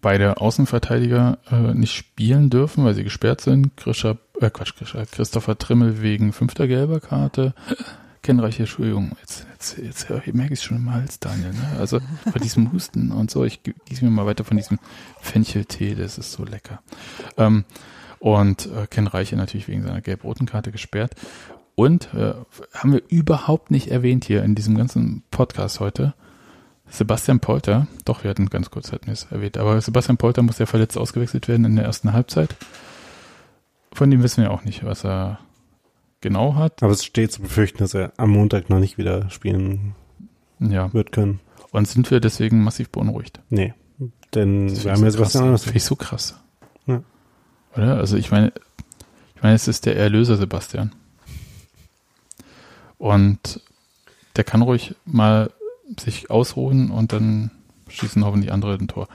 beide 0.00 0.40
Außenverteidiger 0.40 1.38
äh, 1.50 1.74
nicht 1.74 1.94
spielen 1.94 2.50
dürfen, 2.50 2.84
weil 2.84 2.94
sie 2.94 3.04
gesperrt 3.04 3.40
sind. 3.40 3.76
Grischer, 3.76 4.18
äh, 4.40 4.50
Quatsch, 4.50 4.74
Grischer, 4.76 5.06
Christopher 5.06 5.58
Trimmel 5.58 6.02
wegen 6.02 6.32
fünfter 6.32 6.66
gelber 6.66 7.00
Karte. 7.00 7.54
Kennreiche, 8.26 8.64
Entschuldigung, 8.64 9.12
jetzt, 9.20 9.46
jetzt, 9.52 9.78
jetzt 9.78 10.08
hör- 10.08 10.20
merke 10.32 10.52
ich 10.52 10.58
es 10.60 10.64
schon 10.64 10.76
im 10.78 10.92
Hals, 10.92 11.20
Daniel. 11.20 11.52
Ne? 11.52 11.76
Also 11.78 12.00
bei 12.24 12.40
diesem 12.40 12.72
Husten 12.72 13.12
und 13.12 13.30
so, 13.30 13.44
ich 13.44 13.60
gieße 13.62 14.04
mir 14.04 14.10
mal 14.10 14.26
weiter 14.26 14.42
von 14.44 14.56
diesem 14.56 14.78
Fencheltee, 15.20 15.94
das 15.94 16.18
ist 16.18 16.32
so 16.32 16.44
lecker. 16.44 16.82
Ähm, 17.36 17.64
und 18.18 18.66
äh, 18.66 18.86
Ken 18.88 19.06
Reiche 19.06 19.36
natürlich 19.36 19.68
wegen 19.68 19.82
seiner 19.82 20.00
gelb-roten 20.00 20.46
Karte 20.46 20.72
gesperrt. 20.72 21.14
Und 21.76 22.12
äh, 22.14 22.34
haben 22.74 22.92
wir 22.92 23.02
überhaupt 23.08 23.70
nicht 23.70 23.90
erwähnt 23.90 24.24
hier 24.24 24.42
in 24.42 24.54
diesem 24.54 24.76
ganzen 24.76 25.22
Podcast 25.30 25.78
heute, 25.80 26.14
Sebastian 26.88 27.40
Polter, 27.40 27.86
doch, 28.04 28.22
wir 28.24 28.30
hatten 28.30 28.48
ganz 28.48 28.70
kurz 28.70 28.92
hatten 28.92 29.06
wir 29.06 29.12
es 29.12 29.24
erwähnt, 29.30 29.58
aber 29.58 29.80
Sebastian 29.80 30.16
Polter 30.16 30.42
muss 30.42 30.58
ja 30.58 30.66
verletzt 30.66 30.96
ausgewechselt 30.96 31.48
werden 31.48 31.64
in 31.64 31.76
der 31.76 31.84
ersten 31.84 32.12
Halbzeit. 32.12 32.54
Von 33.92 34.10
dem 34.10 34.22
wissen 34.22 34.42
wir 34.42 34.50
auch 34.50 34.64
nicht, 34.64 34.84
was 34.84 35.04
er 35.04 35.38
genau 36.26 36.54
hat. 36.56 36.82
Aber 36.82 36.92
es 36.92 37.04
steht 37.04 37.30
zu 37.32 37.40
befürchten, 37.42 37.78
dass 37.78 37.94
er 37.94 38.12
am 38.16 38.30
Montag 38.30 38.68
noch 38.70 38.80
nicht 38.80 38.98
wieder 38.98 39.30
spielen 39.30 39.94
Ja. 40.58 40.92
wird 40.92 41.12
können. 41.12 41.40
Und 41.70 41.86
sind 41.86 42.10
wir 42.10 42.20
deswegen 42.20 42.64
massiv 42.64 42.90
beunruhigt. 42.90 43.40
Nee. 43.50 43.74
Denn 44.34 44.68
Das 44.68 44.84
wir 44.84 44.92
finde 44.92 44.92
haben 44.92 45.02
ja 45.02 45.08
ich 45.08 45.12
so 45.14 45.18
krass. 45.22 45.32
Sebastian 45.32 45.42
Das 45.42 45.46
Andersson. 45.46 45.64
finde 45.64 45.76
ich 45.76 45.84
so 45.84 45.96
krass. 45.96 46.40
Ja. 46.86 47.02
Oder? 47.76 47.96
Also 47.98 48.16
ich 48.16 48.30
meine, 48.30 48.52
ich 49.34 49.42
meine, 49.42 49.54
es 49.54 49.68
ist 49.68 49.86
der 49.86 49.96
Erlöser 49.96 50.36
Sebastian. 50.36 50.92
Und 52.98 53.60
der 54.36 54.44
kann 54.44 54.62
ruhig 54.62 54.94
mal 55.04 55.50
sich 55.98 56.30
ausruhen 56.30 56.90
und 56.90 57.12
dann 57.12 57.50
schießen 57.88 58.24
hoffentlich 58.24 58.52
andere 58.52 58.74
ein 58.74 58.88
Tor. 58.88 59.08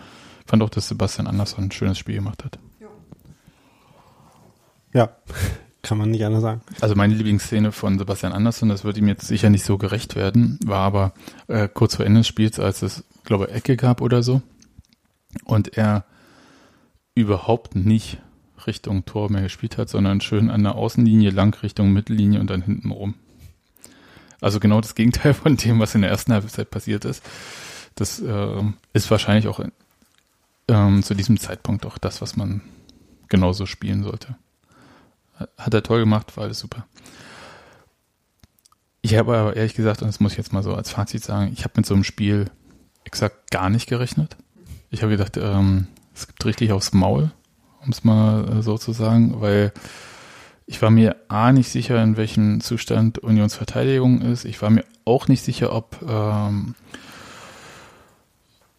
Ich 0.46 0.50
fand 0.50 0.64
auch, 0.64 0.70
dass 0.70 0.88
Sebastian 0.88 1.28
Andersson 1.28 1.66
ein 1.66 1.72
schönes 1.72 1.98
Spiel 1.98 2.16
gemacht 2.16 2.44
hat. 2.46 2.58
Ja. 4.94 5.10
Kann 5.82 5.98
man 5.98 6.12
nicht 6.12 6.24
anders 6.24 6.42
sagen. 6.42 6.62
Also 6.80 6.96
meine 6.96 7.16
Lieblingsszene 7.16 7.72
von 7.72 7.98
Sebastian 7.98 8.34
Andersson, 8.34 8.70
das 8.70 8.84
wird 8.84 8.98
ihm 8.98 9.08
jetzt 9.08 9.28
sicher 9.28 9.50
nicht 9.50 9.66
so 9.66 9.78
gerecht 9.78 10.16
werden, 10.16 10.60
war 10.64 10.82
aber 10.82 11.14
äh, 11.48 11.68
kurz 11.68 11.96
vor 11.96 12.06
Ende 12.06 12.20
des 12.20 12.28
Spiels, 12.28 12.60
als 12.60 12.82
es, 12.84 13.04
glaube 13.24 13.48
ich, 13.48 13.56
Ecke 13.56 13.78
gab 13.78 14.02
oder 14.02 14.22
so 14.22 14.42
und 15.46 15.78
er 15.78 16.06
überhaupt 17.16 17.76
nicht 17.76 18.20
Richtung 18.68 19.06
Tor 19.06 19.32
mehr 19.32 19.42
gespielt 19.42 19.78
hat, 19.78 19.90
sondern 19.90 20.22
schön 20.22 20.50
an 20.50 20.64
der 20.64 20.76
Außenlinie 20.76 21.32
lang 21.32 21.56
Richtung 21.62 21.92
Mittellinie 21.94 22.40
und 22.40 22.50
dann 22.50 22.62
hinten 22.62 22.92
rum. 22.92 23.16
Also 24.40 24.60
genau 24.60 24.82
das 24.82 24.96
Gegenteil 24.96 25.34
von 25.34 25.58
dem, 25.58 25.80
was 25.80 25.96
in 25.96 26.02
der 26.02 26.12
ersten 26.12 26.34
Halbzeit 26.34 26.70
passiert 26.70 27.06
ist. 27.06 27.24
Das 27.96 28.20
ähm, 28.20 28.76
ist 28.94 29.10
wahrscheinlich 29.12 29.48
auch 29.48 29.64
ähm, 30.68 31.04
zu 31.04 31.14
diesem 31.14 31.40
Zeitpunkt 31.40 31.86
auch 31.86 31.98
das, 31.98 32.22
was 32.22 32.36
man 32.36 32.62
genauso 33.30 33.66
spielen 33.66 34.04
sollte. 34.04 34.36
Hat 35.58 35.74
er 35.74 35.84
toll 35.84 36.02
gemacht, 36.02 36.36
war 36.38 36.46
alles 36.46 36.60
super. 36.60 36.86
Ich 39.02 39.16
habe 39.16 39.38
aber 39.38 39.56
ehrlich 39.56 39.74
gesagt, 39.74 40.02
und 40.02 40.08
das 40.08 40.20
muss 40.20 40.34
ich 40.34 40.38
jetzt 40.38 40.54
mal 40.54 40.64
so 40.64 40.76
als 40.76 40.92
Fazit 40.92 41.24
sagen, 41.24 41.52
ich 41.54 41.64
habe 41.64 41.74
mit 41.78 41.86
so 41.86 41.94
einem 41.94 42.04
Spiel 42.04 42.52
exakt 43.04 43.50
gar 43.52 43.70
nicht 43.70 43.88
gerechnet. 43.88 44.38
Ich 44.90 45.02
habe 45.02 45.12
gedacht, 45.12 45.38
ähm, 45.38 45.88
es 46.14 46.28
gibt 46.28 46.46
richtig 46.46 46.72
aufs 46.72 46.94
Maul, 46.94 47.32
um 47.84 47.90
es 47.92 48.04
mal 48.04 48.48
äh, 48.48 48.62
so 48.62 48.78
zu 48.78 48.92
sagen, 48.92 49.42
weil 49.42 49.74
ich 50.66 50.82
war 50.82 50.92
mir 50.92 51.16
A 51.28 51.52
nicht 51.52 51.70
sicher, 51.70 52.02
in 52.02 52.16
welchem 52.16 52.62
Zustand 52.62 53.18
Unions 53.20 53.56
Verteidigung 53.56 54.22
ist. 54.22 54.46
Ich 54.46 54.62
war 54.62 54.70
mir 54.70 54.86
auch 55.04 55.28
nicht 55.28 55.44
sicher, 55.44 55.74
ob 55.74 55.98
ähm, 56.08 56.76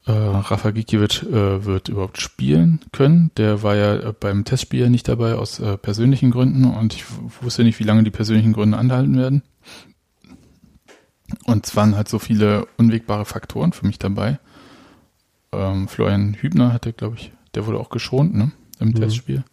äh, 0.07 0.11
Rafa 0.13 0.71
Gikiewicz 0.71 1.23
äh, 1.23 1.65
wird 1.65 1.89
überhaupt 1.89 2.21
spielen 2.21 2.81
können. 2.93 3.31
Der 3.37 3.63
war 3.63 3.77
ja 3.77 3.95
äh, 3.95 4.13
beim 4.19 4.45
Testspiel 4.45 4.91
nicht 4.91 5.09
dabei 5.09 5.35
aus 5.35 5.61
äh, 5.61 5.77
persönlichen 5.79 6.31
Gründen 6.31 6.65
und 6.65 6.95
ich 6.95 7.05
wusste 7.41 7.63
nicht, 7.65 7.79
wie 7.79 7.85
lange 7.85 8.03
die 8.03 8.11
persönlichen 8.11 8.53
Gründe 8.53 8.79
anhalten 8.79 9.17
werden. 9.17 9.43
Und 11.45 11.67
es 11.67 11.77
waren 11.77 11.97
halt 11.97 12.09
so 12.09 12.19
viele 12.19 12.67
unwegbare 12.77 13.25
Faktoren 13.25 13.73
für 13.73 13.87
mich 13.87 13.99
dabei. 13.99 14.39
Ähm, 15.53 15.89
Florian 15.89 16.35
Hübner 16.35 16.73
hatte, 16.73 16.93
glaube 16.93 17.17
ich, 17.17 17.33
der 17.55 17.67
wurde 17.67 17.79
auch 17.79 17.91
geschont, 17.91 18.35
ne, 18.35 18.53
im 18.81 18.89
Mhm. 18.89 18.95
Testspiel. 18.95 19.45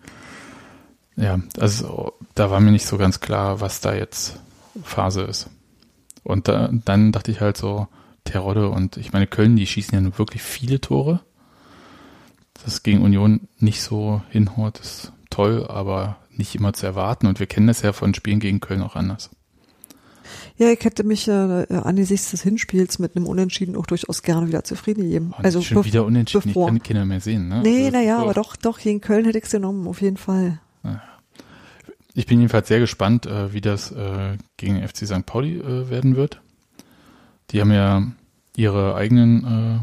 Ja, 1.16 1.40
also 1.60 2.14
da 2.34 2.50
war 2.50 2.60
mir 2.60 2.72
nicht 2.72 2.86
so 2.86 2.98
ganz 2.98 3.20
klar, 3.20 3.62
was 3.62 3.82
da 3.82 3.94
jetzt 3.94 4.40
Phase 4.84 5.22
ist. 5.22 5.50
Und 6.24 6.48
da, 6.48 6.70
dann 6.86 7.12
dachte 7.12 7.32
ich 7.32 7.42
halt 7.42 7.58
so, 7.58 7.88
Terodde 8.32 8.70
und 8.70 8.98
ich 8.98 9.12
meine, 9.14 9.28
Köln, 9.28 9.56
die 9.56 9.66
schießen 9.68 9.94
ja 9.94 10.02
nun 10.02 10.18
wirklich 10.18 10.42
viele 10.42 10.80
Tore. 10.82 11.22
Das 12.64 12.84
gegen 12.84 13.02
Union 13.02 13.42
nicht 13.60 13.82
so 13.82 14.22
hinhaut, 14.30 14.80
ist 14.80 15.12
toll, 15.30 15.66
aber 15.68 16.18
nicht 16.32 16.56
immer 16.56 16.74
zu 16.74 16.86
erwarten. 16.86 17.28
Und 17.28 17.40
wir 17.40 17.48
kennen 17.48 17.68
das 17.68 17.82
ja 17.82 17.94
von 17.94 18.14
Spielen 18.14 18.40
gegen 18.40 18.60
Köln 18.60 18.82
auch 18.82 18.96
anders. 18.96 19.30
Ja, 20.58 20.70
ich 20.70 20.84
hätte 20.84 21.04
mich 21.04 21.28
äh, 21.28 21.32
angesichts 21.32 22.32
des 22.32 22.44
Hinspiels 22.44 23.00
mit 23.00 23.16
einem 23.16 23.26
Unentschieden 23.28 23.76
auch 23.76 23.86
durchaus 23.86 24.22
gerne 24.24 24.48
wieder 24.48 24.64
zufrieden 24.64 25.04
gegeben. 25.04 25.34
Und 25.38 25.46
Also 25.46 25.62
schon 25.62 25.86
wieder 25.86 26.06
unentschieden, 26.06 26.50
bevor. 26.50 26.68
ich 26.68 26.74
kann 26.74 26.84
Kinder 26.84 27.06
mehr 27.06 27.22
sehen. 27.22 27.48
Ne? 27.48 27.62
Nee, 27.64 27.86
Also, 27.86 27.98
naja, 27.98 28.18
so. 28.18 28.24
aber 28.24 28.34
doch, 28.34 28.56
doch, 28.58 28.80
gegen 28.80 29.00
Köln 29.02 29.26
hätte 29.26 29.38
ich 29.38 29.46
es 29.46 29.52
genommen, 29.52 29.88
auf 29.88 30.02
jeden 30.02 30.18
Fall. 30.18 30.60
Ich 32.16 32.26
bin 32.26 32.40
jedenfalls 32.40 32.68
sehr 32.68 32.80
gespannt, 32.80 33.28
äh, 33.28 33.54
wie 33.54 33.62
das 33.62 33.92
äh, 33.92 34.36
gegen 34.58 34.86
FC 34.86 35.08
St. 35.08 35.26
Pauli 35.26 35.60
äh, 35.60 35.90
werden 35.90 36.16
wird. 36.18 36.42
Die 37.52 37.62
haben 37.62 37.72
ja 37.72 38.04
ihre 38.60 38.96
eigenen 38.96 39.46
äh, 39.46 39.80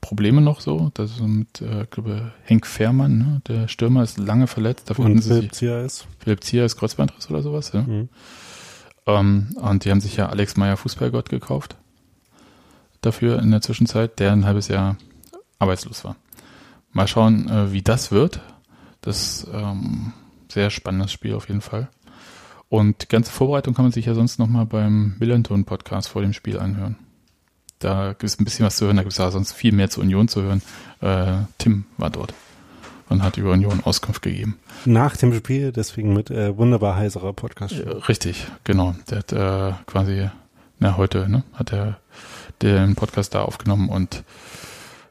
Probleme 0.00 0.40
noch 0.40 0.60
so. 0.60 0.90
Das 0.94 1.12
ist 1.12 1.20
mit, 1.20 1.60
äh, 1.60 1.82
ich 1.82 1.90
glaube, 1.90 2.32
Henk 2.44 2.66
Fährmann, 2.66 3.18
ne? 3.18 3.42
der 3.46 3.68
Stürmer 3.68 4.02
ist 4.02 4.18
lange 4.18 4.46
verletzt. 4.46 4.88
Dafür 4.88 5.04
Und 5.04 5.22
Philipp 5.22 5.54
Zier 5.54 5.80
ist. 5.80 6.06
Philipp 6.18 6.42
Zier 6.42 6.64
ist 6.64 6.76
Kreuzbandriss 6.76 7.28
oder 7.30 7.42
sowas. 7.42 7.72
Ja? 7.72 7.82
Mhm. 7.82 8.08
Ähm, 9.06 9.56
und 9.56 9.84
die 9.84 9.90
haben 9.90 10.00
sich 10.00 10.16
ja 10.16 10.28
Alex 10.28 10.56
Meyer 10.56 10.76
Fußballgott 10.76 11.28
gekauft. 11.28 11.76
Dafür 13.02 13.40
in 13.40 13.50
der 13.50 13.60
Zwischenzeit, 13.60 14.18
der 14.18 14.32
ein 14.32 14.46
halbes 14.46 14.68
Jahr 14.68 14.96
arbeitslos 15.58 16.04
war. 16.04 16.16
Mal 16.92 17.06
schauen, 17.06 17.48
äh, 17.48 17.72
wie 17.72 17.82
das 17.82 18.10
wird. 18.10 18.40
Das 19.02 19.46
ähm, 19.52 20.12
sehr 20.50 20.70
spannendes 20.70 21.12
Spiel 21.12 21.34
auf 21.34 21.48
jeden 21.48 21.60
Fall. 21.60 21.88
Und 22.68 23.02
die 23.02 23.08
ganze 23.08 23.30
Vorbereitung 23.30 23.74
kann 23.74 23.84
man 23.84 23.92
sich 23.92 24.06
ja 24.06 24.14
sonst 24.14 24.38
nochmal 24.38 24.66
beim 24.66 25.16
Millanton-Podcast 25.18 26.08
vor 26.08 26.22
dem 26.22 26.32
Spiel 26.32 26.58
anhören. 26.58 26.96
Da 27.78 28.10
gibt 28.10 28.24
es 28.24 28.40
ein 28.40 28.44
bisschen 28.44 28.64
was 28.64 28.76
zu 28.76 28.86
hören, 28.86 28.96
da 28.96 29.02
gibt 29.02 29.12
es 29.12 29.18
ja 29.18 29.30
sonst 29.30 29.52
viel 29.52 29.72
mehr 29.72 29.90
zur 29.90 30.02
Union 30.02 30.28
zu 30.28 30.42
hören. 30.42 30.62
Äh, 31.00 31.44
Tim 31.58 31.84
war 31.98 32.10
dort 32.10 32.32
und 33.08 33.22
hat 33.22 33.36
über 33.36 33.52
Union 33.52 33.82
Auskunft 33.84 34.22
gegeben. 34.22 34.58
Nach 34.84 35.16
dem 35.16 35.34
Spiel, 35.34 35.72
deswegen 35.72 36.12
mit 36.12 36.30
äh, 36.30 36.56
wunderbar 36.56 36.96
heiserer 36.96 37.32
Podcast. 37.32 37.74
Ja, 37.74 37.92
Richtig, 38.08 38.46
genau. 38.64 38.94
Der 39.10 39.18
hat 39.18 39.32
äh, 39.32 39.72
quasi, 39.86 40.30
na 40.78 40.96
heute, 40.96 41.28
ne, 41.28 41.42
hat 41.52 41.72
er 41.72 41.98
den 42.62 42.94
Podcast 42.94 43.34
da 43.34 43.42
aufgenommen 43.42 43.88
und 43.88 44.24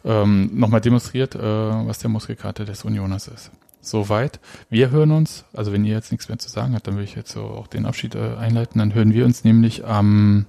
ähm, 0.04 0.52
nochmal 0.54 0.82
demonstriert, 0.82 1.36
äh, 1.36 1.40
was 1.40 2.00
der 2.00 2.10
Muskelkater 2.10 2.66
des 2.66 2.84
Unioners 2.84 3.28
ist. 3.28 3.52
Soweit. 3.82 4.40
Wir 4.70 4.90
hören 4.90 5.12
uns, 5.12 5.46
also 5.54 5.72
wenn 5.72 5.86
ihr 5.86 5.94
jetzt 5.94 6.12
nichts 6.12 6.28
mehr 6.28 6.40
zu 6.40 6.50
sagen 6.50 6.74
habt, 6.74 6.88
dann 6.88 6.96
würde 6.96 7.04
ich 7.04 7.16
jetzt 7.16 7.32
so 7.32 7.42
auch 7.42 7.68
den 7.68 7.86
Abschied 7.86 8.16
äh, 8.16 8.36
einleiten. 8.36 8.80
Dann 8.80 8.96
hören 8.96 9.14
wir 9.14 9.26
uns 9.26 9.44
nämlich 9.44 9.86
am 9.86 10.48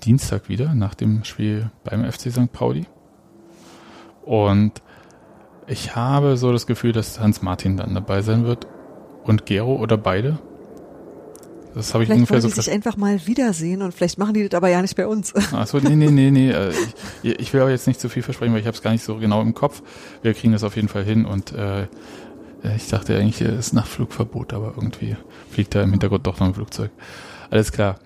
Dienstag 0.00 0.48
wieder 0.48 0.74
nach 0.74 0.94
dem 0.94 1.24
Spiel 1.24 1.70
beim 1.84 2.10
FC 2.10 2.30
St. 2.32 2.52
Pauli. 2.52 2.86
Und 4.22 4.82
ich 5.66 5.94
habe 5.94 6.36
so 6.36 6.52
das 6.52 6.66
Gefühl, 6.66 6.92
dass 6.92 7.20
Hans 7.20 7.42
Martin 7.42 7.76
dann 7.76 7.94
dabei 7.94 8.22
sein 8.22 8.44
wird 8.44 8.66
und 9.24 9.46
Gero 9.46 9.76
oder 9.76 9.96
beide. 9.96 10.38
Das 11.74 11.94
habe 11.94 12.02
ich 12.02 12.08
Vielleicht 12.08 12.18
ungefähr 12.22 12.40
so 12.40 12.48
die 12.48 12.54
sich 12.54 12.70
einfach 12.70 12.96
mal 12.96 13.26
wiedersehen 13.26 13.82
und 13.82 13.94
vielleicht 13.94 14.18
machen 14.18 14.34
die 14.34 14.48
das 14.48 14.56
aber 14.56 14.68
ja 14.68 14.82
nicht 14.82 14.96
bei 14.96 15.06
uns. 15.06 15.32
Achso, 15.52 15.78
nee, 15.78 15.94
nee, 15.94 16.10
nee, 16.10 16.30
nee. 16.30 16.50
äh, 16.50 16.72
Ich, 17.22 17.38
ich 17.38 17.52
will 17.52 17.60
aber 17.60 17.70
jetzt 17.70 17.86
nicht 17.86 18.00
zu 18.00 18.08
viel 18.08 18.24
versprechen, 18.24 18.52
weil 18.52 18.60
ich 18.60 18.66
habe 18.66 18.76
es 18.76 18.82
gar 18.82 18.90
nicht 18.90 19.04
so 19.04 19.16
genau 19.18 19.40
im 19.40 19.54
Kopf. 19.54 19.82
Wir 20.22 20.34
kriegen 20.34 20.52
das 20.52 20.64
auf 20.64 20.74
jeden 20.74 20.88
Fall 20.88 21.04
hin 21.04 21.24
und 21.24 21.52
äh, 21.52 21.86
ich 22.76 22.88
dachte 22.88 23.16
eigentlich, 23.16 23.38
hier 23.38 23.56
ist 23.56 23.72
Nachtflugverbot, 23.72 24.52
aber 24.52 24.74
irgendwie 24.76 25.16
fliegt 25.50 25.74
da 25.74 25.82
im 25.82 25.90
Hintergrund 25.92 26.26
doch 26.26 26.40
noch 26.40 26.48
ein 26.48 26.54
Flugzeug. 26.54 26.90
Alles 27.50 27.70
klar. 27.72 28.00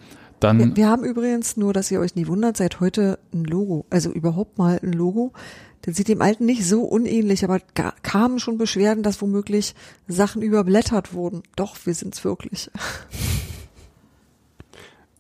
Dann, 0.45 0.59
Wir, 0.59 0.77
wir 0.77 0.89
haben 0.89 1.05
übrigens, 1.05 1.57
nur 1.57 1.73
dass 1.73 1.91
ihr 1.91 2.01
euch 2.01 2.15
nie 2.17 2.27
wundert, 2.27 2.59
seit 2.59 2.81
heute 2.81 3.19
ein 3.33 3.45
Logo, 3.45 3.87
also 3.89 4.11
überhaupt 4.11 4.59
mal 4.59 4.79
ein 4.83 4.93
Logo. 4.93 5.33
Das 5.81 5.97
sieht 5.97 6.09
dem 6.09 6.21
alten 6.21 6.45
nicht 6.45 6.67
so 6.67 6.83
unähnlich, 6.83 7.45
aber 7.45 7.61
ga, 7.75 7.95
kamen 8.03 8.39
schon 8.39 8.59
Beschwerden, 8.59 9.03
dass 9.03 9.23
womöglich 9.23 9.75
Sachen 10.07 10.43
überblättert 10.43 11.15
wurden. 11.15 11.43
Doch, 11.57 11.77
wir 11.85 11.95
sind's 11.95 12.25
wirklich. 12.25 12.71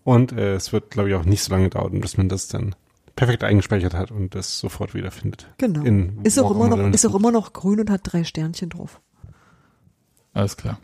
Und 0.04 0.32
äh, 0.32 0.56
es 0.56 0.74
wird, 0.74 0.90
glaube 0.90 1.08
ich, 1.08 1.14
auch 1.14 1.24
nicht 1.24 1.42
so 1.42 1.52
lange 1.52 1.70
dauern, 1.70 2.02
bis 2.02 2.18
man 2.18 2.28
das 2.28 2.48
dann 2.48 2.74
perfekt 3.16 3.42
eingespeichert 3.44 3.94
hat 3.94 4.10
und 4.10 4.34
das 4.34 4.58
sofort 4.58 4.92
wiederfindet. 4.92 5.46
Genau. 5.56 5.82
In 5.82 6.20
Ist 6.24 6.38
auch 6.38 6.50
immer 6.50 6.68
noch, 6.68 6.92
ist 6.92 7.06
auch 7.06 7.14
immer 7.14 7.32
noch 7.32 7.54
grün 7.54 7.80
und 7.80 7.88
hat 7.88 8.02
drei 8.04 8.24
Sternchen 8.24 8.68
drauf. 8.68 9.00
alles 10.34 10.58
klar. 10.58 10.78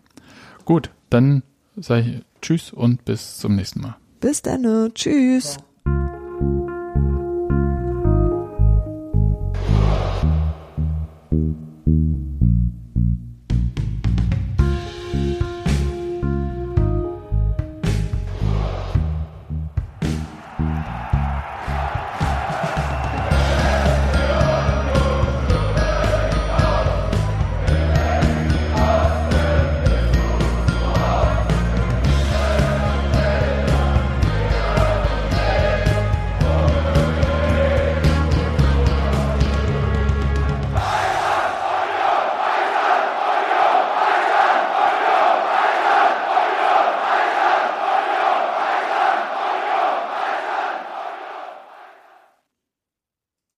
Gut, 0.65 0.91
dann 1.11 1.43
sage 1.77 2.01
ich 2.01 2.25
Tschüss 2.41 2.73
und 2.73 3.05
bis 3.05 3.37
zum 3.37 3.57
nächsten 3.57 3.83
Mal. 3.83 3.97
Bis 4.21 4.43
dann. 4.43 4.93
Tschüss. 4.95 5.59